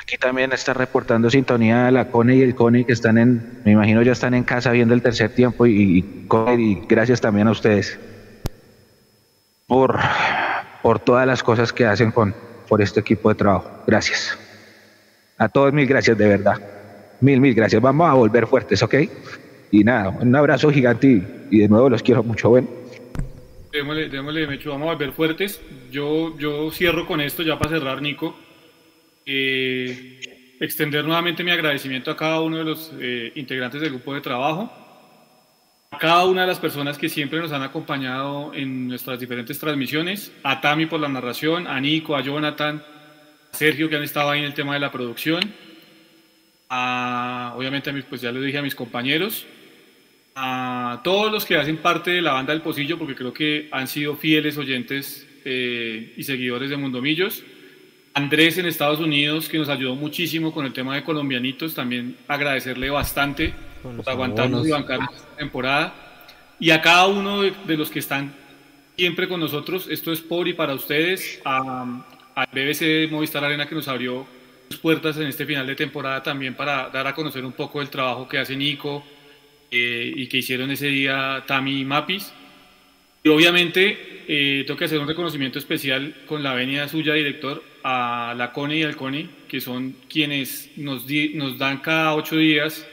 Aquí 0.00 0.18
también 0.18 0.52
está 0.52 0.72
reportando 0.72 1.28
sintonía 1.30 1.90
la 1.90 2.12
Cone 2.12 2.36
y 2.36 2.42
el 2.42 2.54
Cone 2.54 2.86
que 2.86 2.92
están 2.92 3.18
en, 3.18 3.60
me 3.64 3.72
imagino 3.72 4.02
ya 4.02 4.12
están 4.12 4.34
en 4.34 4.44
casa 4.44 4.70
viendo 4.70 4.94
el 4.94 5.02
tercer 5.02 5.34
tiempo 5.34 5.66
y, 5.66 5.98
y, 5.98 6.74
gracias 6.88 7.20
también 7.20 7.48
a 7.48 7.50
ustedes 7.50 7.98
por, 9.66 9.98
por 10.82 10.98
todas 10.98 11.26
las 11.26 11.42
cosas 11.42 11.72
que 11.72 11.84
hacen 11.86 12.10
con, 12.10 12.34
por 12.68 12.82
este 12.82 13.00
equipo 13.00 13.28
de 13.28 13.34
trabajo. 13.34 13.82
Gracias. 13.86 14.38
A 15.38 15.48
todos 15.48 15.72
mil 15.72 15.86
gracias 15.86 16.16
de 16.16 16.28
verdad. 16.28 16.56
Mil, 17.20 17.40
mil 17.40 17.54
gracias. 17.54 17.80
Vamos 17.82 18.08
a 18.08 18.14
volver 18.14 18.46
fuertes, 18.46 18.82
¿ok? 18.82 18.94
Y 19.70 19.84
nada, 19.84 20.10
un 20.10 20.34
abrazo 20.34 20.70
gigante 20.70 21.22
y 21.50 21.58
de 21.58 21.68
nuevo 21.68 21.90
los 21.90 22.02
quiero 22.02 22.22
mucho. 22.22 22.48
Bueno. 22.50 22.68
Démosle, 23.72 24.08
démosle, 24.08 24.46
Mecho, 24.46 24.70
vamos 24.70 24.88
a 24.88 24.92
volver 24.92 25.12
fuertes. 25.12 25.60
Yo, 25.90 26.38
yo 26.38 26.70
cierro 26.70 27.06
con 27.06 27.20
esto 27.20 27.42
ya 27.42 27.58
para 27.58 27.72
cerrar, 27.72 28.00
Nico. 28.00 28.34
Eh, 29.26 30.20
extender 30.60 31.04
nuevamente 31.04 31.44
mi 31.44 31.50
agradecimiento 31.50 32.10
a 32.10 32.16
cada 32.16 32.40
uno 32.40 32.58
de 32.58 32.64
los 32.64 32.92
eh, 32.98 33.32
integrantes 33.34 33.80
del 33.80 33.90
grupo 33.90 34.14
de 34.14 34.20
trabajo, 34.20 34.72
a 35.90 35.98
cada 35.98 36.24
una 36.26 36.42
de 36.42 36.46
las 36.48 36.58
personas 36.58 36.98
que 36.98 37.08
siempre 37.08 37.38
nos 37.38 37.52
han 37.52 37.62
acompañado 37.62 38.52
en 38.54 38.88
nuestras 38.88 39.20
diferentes 39.20 39.58
transmisiones, 39.58 40.32
a 40.42 40.60
Tami 40.60 40.86
por 40.86 41.00
la 41.00 41.08
narración, 41.08 41.66
a 41.66 41.80
Nico, 41.80 42.16
a 42.16 42.22
Jonathan, 42.22 42.82
a 43.52 43.56
Sergio 43.56 43.88
que 43.88 43.96
han 43.96 44.02
estado 44.02 44.30
ahí 44.30 44.40
en 44.40 44.46
el 44.46 44.54
tema 44.54 44.74
de 44.74 44.80
la 44.80 44.90
producción, 44.90 45.42
a, 46.68 47.54
obviamente 47.56 47.90
a 47.90 47.92
mis, 47.92 48.04
pues 48.04 48.20
ya 48.20 48.32
les 48.32 48.44
dije 48.44 48.58
a 48.58 48.62
mis 48.62 48.74
compañeros, 48.74 49.46
a 50.34 51.00
todos 51.02 51.32
los 51.32 51.46
que 51.46 51.56
hacen 51.56 51.78
parte 51.78 52.10
de 52.10 52.20
la 52.20 52.32
banda 52.32 52.52
del 52.52 52.62
Pocillo, 52.62 52.98
porque 52.98 53.14
creo 53.14 53.32
que 53.32 53.68
han 53.72 53.88
sido 53.88 54.16
fieles 54.16 54.58
oyentes 54.58 55.26
eh, 55.44 56.12
y 56.16 56.22
seguidores 56.24 56.68
de 56.68 56.76
Mundomillos. 56.76 57.42
Andrés 58.12 58.58
en 58.58 58.66
Estados 58.66 58.98
Unidos, 58.98 59.48
que 59.48 59.58
nos 59.58 59.68
ayudó 59.68 59.94
muchísimo 59.94 60.52
con 60.52 60.66
el 60.66 60.72
tema 60.72 60.94
de 60.94 61.04
colombianitos, 61.04 61.74
también 61.74 62.16
agradecerle 62.28 62.90
bastante 62.90 63.54
por 63.82 64.08
aguantarnos 64.08 64.66
y 64.66 64.70
bancar 64.70 65.00
esta 65.12 65.36
temporada. 65.36 65.94
Y 66.58 66.70
a 66.70 66.80
cada 66.80 67.06
uno 67.06 67.42
de, 67.42 67.76
los 67.76 67.90
que 67.90 67.98
están 67.98 68.34
siempre 68.96 69.28
con 69.28 69.40
nosotros, 69.40 69.88
esto 69.90 70.12
es 70.12 70.20
por 70.20 70.48
y 70.48 70.54
para 70.54 70.74
ustedes, 70.74 71.40
al 71.44 72.04
BBC 72.52 73.10
Movistar 73.10 73.44
Arena 73.44 73.66
que 73.66 73.74
nos 73.74 73.88
abrió 73.88 74.26
sus 74.68 74.78
puertas 74.78 75.16
en 75.18 75.26
este 75.26 75.46
final 75.46 75.66
de 75.66 75.76
temporada 75.76 76.22
también 76.22 76.54
para 76.54 76.88
dar 76.88 77.06
a 77.06 77.14
conocer 77.14 77.44
un 77.44 77.52
poco 77.52 77.80
el 77.80 77.88
trabajo 77.88 78.28
que 78.28 78.38
hace 78.38 78.56
Nico, 78.56 79.04
eh, 79.70 80.12
y 80.14 80.28
que 80.28 80.38
hicieron 80.38 80.70
ese 80.70 80.86
día 80.86 81.44
Tami 81.46 81.80
y 81.80 81.84
Mapis. 81.84 82.32
Y 83.24 83.28
obviamente 83.28 84.24
eh, 84.28 84.64
tengo 84.64 84.78
que 84.78 84.84
hacer 84.84 85.00
un 85.00 85.08
reconocimiento 85.08 85.58
especial 85.58 86.14
con 86.26 86.42
la 86.42 86.54
venia 86.54 86.88
suya, 86.88 87.14
director, 87.14 87.62
a 87.82 88.34
la 88.36 88.52
CONE 88.52 88.78
y 88.78 88.82
al 88.84 88.96
CONE, 88.96 89.28
que 89.48 89.60
son 89.60 89.96
quienes 90.08 90.70
nos, 90.76 91.04
nos 91.34 91.58
dan 91.58 91.78
cada 91.78 92.14
ocho 92.14 92.36
días 92.36 92.86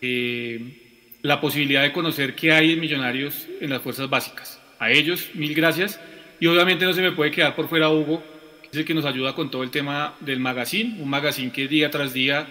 eh, 0.00 1.18
la 1.22 1.40
posibilidad 1.40 1.82
de 1.82 1.92
conocer 1.92 2.34
qué 2.34 2.52
hay 2.52 2.72
en 2.72 2.80
Millonarios 2.80 3.46
en 3.60 3.70
las 3.70 3.82
fuerzas 3.82 4.08
básicas. 4.08 4.60
A 4.78 4.90
ellos, 4.90 5.30
mil 5.34 5.54
gracias. 5.54 6.00
Y 6.38 6.46
obviamente 6.46 6.84
no 6.84 6.92
se 6.92 7.02
me 7.02 7.12
puede 7.12 7.30
quedar 7.30 7.54
por 7.54 7.68
fuera 7.68 7.90
Hugo, 7.90 8.22
que 8.62 8.68
es 8.72 8.76
el 8.78 8.84
que 8.84 8.94
nos 8.94 9.04
ayuda 9.04 9.34
con 9.34 9.50
todo 9.50 9.62
el 9.62 9.70
tema 9.70 10.14
del 10.20 10.40
magazine, 10.40 11.00
un 11.00 11.10
magazine 11.10 11.52
que 11.52 11.68
día 11.68 11.90
tras 11.90 12.14
día 12.14 12.48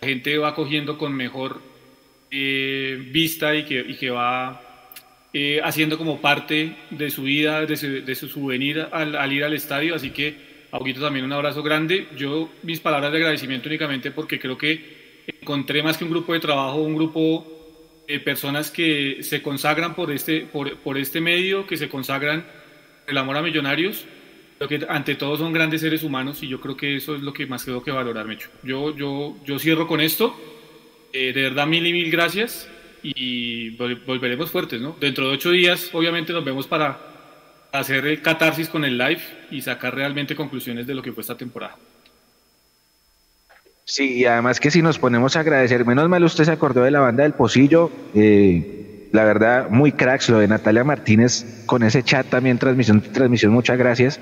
la 0.00 0.08
gente 0.08 0.38
va 0.38 0.54
cogiendo 0.54 0.98
con 0.98 1.12
mejor 1.12 1.60
eh, 2.30 3.02
vista 3.10 3.54
y 3.54 3.64
que, 3.64 3.80
y 3.80 3.96
que 3.96 4.10
va 4.10 4.62
eh, 5.32 5.60
haciendo 5.62 5.98
como 5.98 6.20
parte 6.20 6.76
de 6.90 7.10
su 7.10 7.22
vida, 7.22 7.66
de 7.66 7.76
su, 7.76 8.04
de 8.04 8.14
su 8.14 8.28
souvenir 8.28 8.86
al, 8.92 9.32
ir 9.32 9.44
al 9.44 9.54
estadio. 9.54 9.94
Así 9.94 10.10
que, 10.10 10.34
a 10.70 10.78
Huguito 10.78 11.00
también 11.00 11.24
un 11.24 11.32
abrazo 11.32 11.62
grande. 11.62 12.08
Yo, 12.16 12.50
mis 12.62 12.80
palabras 12.80 13.12
de 13.12 13.18
agradecimiento 13.18 13.68
únicamente 13.68 14.10
porque 14.10 14.38
creo 14.38 14.56
que 14.56 14.95
encontré 15.26 15.82
más 15.82 15.96
que 15.96 16.04
un 16.04 16.10
grupo 16.10 16.32
de 16.32 16.40
trabajo, 16.40 16.76
un 16.76 16.94
grupo 16.94 17.46
de 18.06 18.20
personas 18.20 18.70
que 18.70 19.18
se 19.22 19.42
consagran 19.42 19.94
por 19.94 20.10
este, 20.10 20.42
por, 20.42 20.76
por 20.78 20.98
este 20.98 21.20
medio, 21.20 21.66
que 21.66 21.76
se 21.76 21.88
consagran 21.88 22.46
el 23.06 23.18
amor 23.18 23.36
a 23.36 23.42
millonarios. 23.42 24.04
Creo 24.58 24.68
que 24.68 24.86
ante 24.88 25.16
todo 25.16 25.36
son 25.36 25.52
grandes 25.52 25.82
seres 25.82 26.02
humanos 26.02 26.42
y 26.42 26.48
yo 26.48 26.60
creo 26.60 26.76
que 26.76 26.96
eso 26.96 27.14
es 27.14 27.22
lo 27.22 27.32
que 27.32 27.46
más 27.46 27.64
tengo 27.64 27.82
que 27.82 27.90
valorar, 27.90 28.26
Mecho. 28.26 28.48
Yo, 28.62 28.96
yo, 28.96 29.36
yo 29.44 29.58
cierro 29.58 29.86
con 29.86 30.00
esto. 30.00 30.34
Eh, 31.12 31.32
de 31.32 31.42
verdad, 31.42 31.66
mil 31.66 31.86
y 31.86 31.92
mil 31.92 32.10
gracias 32.10 32.68
y 33.02 33.70
volveremos 33.70 34.50
fuertes, 34.50 34.80
¿no? 34.80 34.96
Dentro 34.98 35.28
de 35.28 35.34
ocho 35.34 35.50
días, 35.50 35.90
obviamente, 35.92 36.32
nos 36.32 36.44
vemos 36.44 36.66
para 36.66 36.98
hacer 37.72 38.06
el 38.06 38.22
catarsis 38.22 38.68
con 38.68 38.84
el 38.84 38.96
live 38.98 39.20
y 39.50 39.60
sacar 39.60 39.94
realmente 39.94 40.34
conclusiones 40.34 40.86
de 40.86 40.94
lo 40.94 41.02
que 41.02 41.12
fue 41.12 41.20
esta 41.20 41.36
temporada. 41.36 41.76
Sí, 43.86 44.18
y 44.18 44.24
además 44.26 44.60
que 44.60 44.70
si 44.70 44.82
nos 44.82 44.98
ponemos 44.98 45.36
a 45.36 45.40
agradecer, 45.40 45.86
menos 45.86 46.08
mal 46.08 46.22
usted 46.24 46.44
se 46.44 46.52
acordó 46.52 46.82
de 46.82 46.90
la 46.90 47.00
banda 47.00 47.22
del 47.22 47.32
Pocillo, 47.32 47.90
eh, 48.14 49.08
la 49.12 49.24
verdad, 49.24 49.70
muy 49.70 49.92
cracks, 49.92 50.28
lo 50.28 50.38
de 50.38 50.48
Natalia 50.48 50.84
Martínez 50.84 51.64
con 51.64 51.82
ese 51.82 52.02
chat 52.02 52.26
también, 52.26 52.58
transmisión, 52.58 53.00
transmisión 53.00 53.52
muchas 53.52 53.78
gracias. 53.78 54.20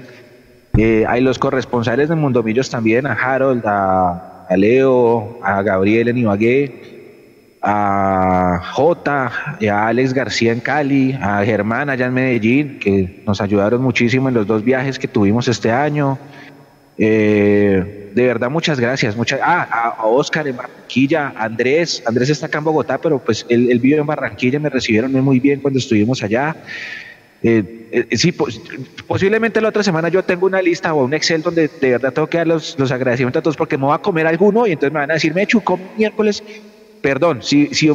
Eh, 0.76 1.04
hay 1.08 1.22
los 1.22 1.38
corresponsales 1.38 2.08
de 2.08 2.14
Mundomillos 2.14 2.70
también, 2.70 3.06
a 3.06 3.14
Harold, 3.14 3.62
a 3.66 4.34
a 4.48 4.56
Leo, 4.56 5.38
a 5.42 5.62
Gabriel 5.62 6.08
en 6.08 6.18
Ibagué, 6.18 7.58
a 7.62 8.60
Jota, 8.72 9.32
a 9.70 9.88
Alex 9.88 10.12
García 10.12 10.52
en 10.52 10.60
Cali, 10.60 11.12
a 11.20 11.42
Germán 11.44 11.88
allá 11.88 12.06
en 12.06 12.14
Medellín, 12.14 12.78
que 12.78 13.22
nos 13.26 13.40
ayudaron 13.40 13.82
muchísimo 13.82 14.28
en 14.28 14.34
los 14.34 14.46
dos 14.46 14.62
viajes 14.62 14.98
que 14.98 15.08
tuvimos 15.08 15.48
este 15.48 15.70
año. 15.70 16.18
Eh, 16.98 18.03
de 18.14 18.26
verdad, 18.26 18.48
muchas 18.48 18.78
gracias. 18.78 19.16
Muchas, 19.16 19.40
ah, 19.42 19.94
a, 19.98 20.06
Oscar 20.06 20.46
en 20.46 20.56
Barranquilla, 20.56 21.34
Andrés, 21.36 22.02
Andrés 22.06 22.30
está 22.30 22.46
acá 22.46 22.58
en 22.58 22.64
Bogotá, 22.64 22.98
pero 22.98 23.18
pues 23.18 23.44
él, 23.48 23.70
él 23.70 23.80
vive 23.80 23.98
en 23.98 24.06
Barranquilla, 24.06 24.60
me 24.60 24.70
recibieron 24.70 25.12
muy 25.12 25.40
bien 25.40 25.60
cuando 25.60 25.78
estuvimos 25.78 26.22
allá. 26.22 26.56
Eh, 27.46 28.06
eh, 28.10 28.16
sí, 28.16 28.32
posiblemente 28.32 29.60
la 29.60 29.68
otra 29.68 29.82
semana 29.82 30.08
yo 30.08 30.22
tengo 30.22 30.46
una 30.46 30.62
lista 30.62 30.94
o 30.94 31.04
un 31.04 31.12
Excel 31.12 31.42
donde 31.42 31.68
de 31.68 31.90
verdad 31.90 32.10
tengo 32.10 32.26
que 32.26 32.38
dar 32.38 32.46
los, 32.46 32.74
agradecimientos 32.90 33.40
a 33.40 33.42
todos 33.42 33.56
porque 33.56 33.76
me 33.76 33.84
voy 33.84 33.94
a 33.94 33.98
comer 33.98 34.26
alguno 34.26 34.66
y 34.66 34.72
entonces 34.72 34.94
me 34.94 35.00
van 35.00 35.10
a 35.10 35.14
decir, 35.14 35.34
Mechu, 35.34 35.60
come 35.60 35.82
miércoles. 35.98 36.42
Perdón, 37.04 37.42
si, 37.42 37.66
si, 37.74 37.90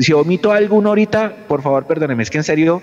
si 0.00 0.12
omito 0.12 0.50
alguno 0.50 0.88
ahorita, 0.88 1.46
por 1.46 1.62
favor, 1.62 1.86
perdóneme, 1.86 2.24
es 2.24 2.30
que 2.30 2.38
en 2.38 2.42
serio, 2.42 2.82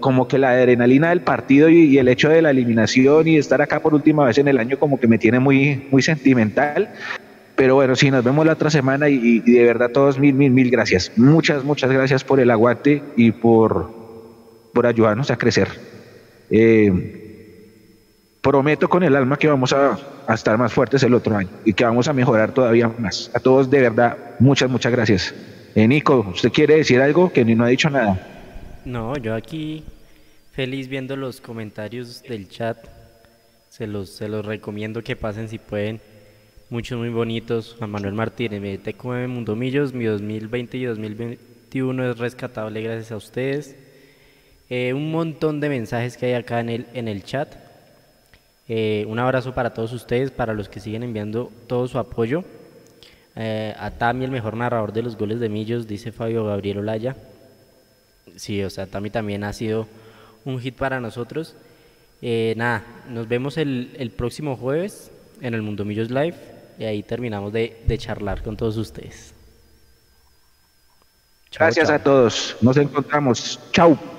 como 0.00 0.28
que 0.28 0.36
la 0.36 0.50
adrenalina 0.50 1.08
del 1.08 1.22
partido 1.22 1.70
y, 1.70 1.96
el 1.96 2.06
hecho 2.06 2.28
de 2.28 2.42
la 2.42 2.50
eliminación 2.50 3.26
y 3.28 3.38
estar 3.38 3.62
acá 3.62 3.80
por 3.80 3.94
última 3.94 4.26
vez 4.26 4.36
en 4.36 4.48
el 4.48 4.58
año 4.58 4.78
como 4.78 5.00
que 5.00 5.08
me 5.08 5.16
tiene 5.16 5.40
muy, 5.40 5.88
muy 5.90 6.02
sentimental. 6.02 6.90
Pero 7.54 7.76
bueno, 7.76 7.96
sí, 7.96 8.10
nos 8.10 8.22
vemos 8.22 8.44
la 8.44 8.52
otra 8.52 8.68
semana 8.68 9.08
y, 9.08 9.40
de 9.40 9.64
verdad 9.64 9.90
todos 9.90 10.18
mil, 10.18 10.34
mil, 10.34 10.50
mil 10.50 10.70
gracias. 10.70 11.12
Muchas, 11.16 11.64
muchas 11.64 11.90
gracias 11.90 12.22
por 12.22 12.38
el 12.38 12.50
aguante 12.50 13.02
y 13.16 13.30
por, 13.30 13.90
por 14.74 14.86
ayudarnos 14.86 15.30
a 15.30 15.38
crecer. 15.38 15.68
Eh, 16.50 17.62
prometo 18.42 18.86
con 18.90 19.02
el 19.02 19.16
alma 19.16 19.38
que 19.38 19.48
vamos 19.48 19.72
a, 19.72 19.98
estar 20.34 20.58
más 20.58 20.72
fuertes 20.72 21.02
el 21.02 21.14
otro 21.14 21.36
año 21.36 21.50
y 21.64 21.72
que 21.72 21.84
vamos 21.84 22.08
a 22.08 22.12
mejorar 22.12 22.52
todavía 22.52 22.88
más. 22.98 23.30
A 23.34 23.40
todos 23.40 23.70
de 23.70 23.80
verdad, 23.80 24.16
muchas, 24.38 24.68
muchas 24.70 24.92
gracias. 24.92 25.34
Eh, 25.74 25.86
Nico, 25.86 26.26
¿usted 26.32 26.50
quiere 26.50 26.76
decir 26.76 27.00
algo 27.00 27.32
que 27.32 27.44
ni 27.44 27.54
no 27.54 27.64
ha 27.64 27.68
dicho 27.68 27.90
nada? 27.90 28.18
No, 28.84 29.16
yo 29.16 29.34
aquí 29.34 29.84
feliz 30.52 30.88
viendo 30.88 31.16
los 31.16 31.40
comentarios 31.40 32.22
del 32.22 32.48
chat. 32.48 32.78
Se 33.68 33.86
los, 33.86 34.08
se 34.10 34.28
los 34.28 34.44
recomiendo 34.46 35.02
que 35.02 35.16
pasen 35.16 35.48
si 35.48 35.58
pueden. 35.58 36.00
Muchos 36.70 36.98
muy 36.98 37.10
bonitos. 37.10 37.76
Juan 37.78 37.90
Manuel 37.90 38.14
Martínez, 38.14 38.60
me 38.60 38.78
Mundo 38.78 39.28
Mundomillos, 39.28 39.92
mi 39.92 40.06
2020 40.06 40.78
y 40.78 40.84
2021 40.84 42.10
es 42.10 42.18
rescatable 42.18 42.80
gracias 42.80 43.12
a 43.12 43.16
ustedes. 43.16 43.76
Eh, 44.70 44.94
un 44.94 45.12
montón 45.12 45.60
de 45.60 45.68
mensajes 45.68 46.16
que 46.16 46.26
hay 46.26 46.32
acá 46.32 46.60
en 46.60 46.70
el, 46.70 46.86
en 46.94 47.06
el 47.06 47.22
chat. 47.22 47.65
Eh, 48.68 49.04
un 49.08 49.18
abrazo 49.18 49.54
para 49.54 49.72
todos 49.72 49.92
ustedes, 49.92 50.30
para 50.30 50.54
los 50.54 50.68
que 50.68 50.80
siguen 50.80 51.02
enviando 51.02 51.52
todo 51.66 51.86
su 51.88 51.98
apoyo. 51.98 52.44
Eh, 53.36 53.74
a 53.78 53.90
Tami, 53.90 54.24
el 54.24 54.30
mejor 54.30 54.56
narrador 54.56 54.92
de 54.92 55.02
los 55.02 55.16
goles 55.16 55.40
de 55.40 55.48
Millos, 55.48 55.86
dice 55.86 56.10
Fabio 56.10 56.44
Gabriel 56.44 56.78
Olaya. 56.78 57.16
Sí, 58.36 58.62
o 58.62 58.70
sea, 58.70 58.86
Tami 58.86 59.10
también 59.10 59.44
ha 59.44 59.52
sido 59.52 59.86
un 60.44 60.60
hit 60.60 60.74
para 60.74 61.00
nosotros. 61.00 61.54
Eh, 62.22 62.54
nada, 62.56 62.82
nos 63.08 63.28
vemos 63.28 63.58
el, 63.58 64.12
próximo 64.16 64.56
jueves 64.56 65.10
en 65.42 65.54
el 65.54 65.62
Mundo 65.62 65.84
Millos 65.84 66.10
Live 66.10 66.34
y 66.78 66.84
ahí 66.84 67.02
terminamos 67.02 67.52
de, 67.52 67.76
charlar 67.98 68.42
con 68.42 68.56
todos 68.56 68.76
ustedes. 68.78 69.34
Gracias 71.56 71.90
a 71.90 72.02
todos, 72.02 72.56
nos 72.60 72.76
encontramos. 72.76 73.60
Chao. 73.72 74.15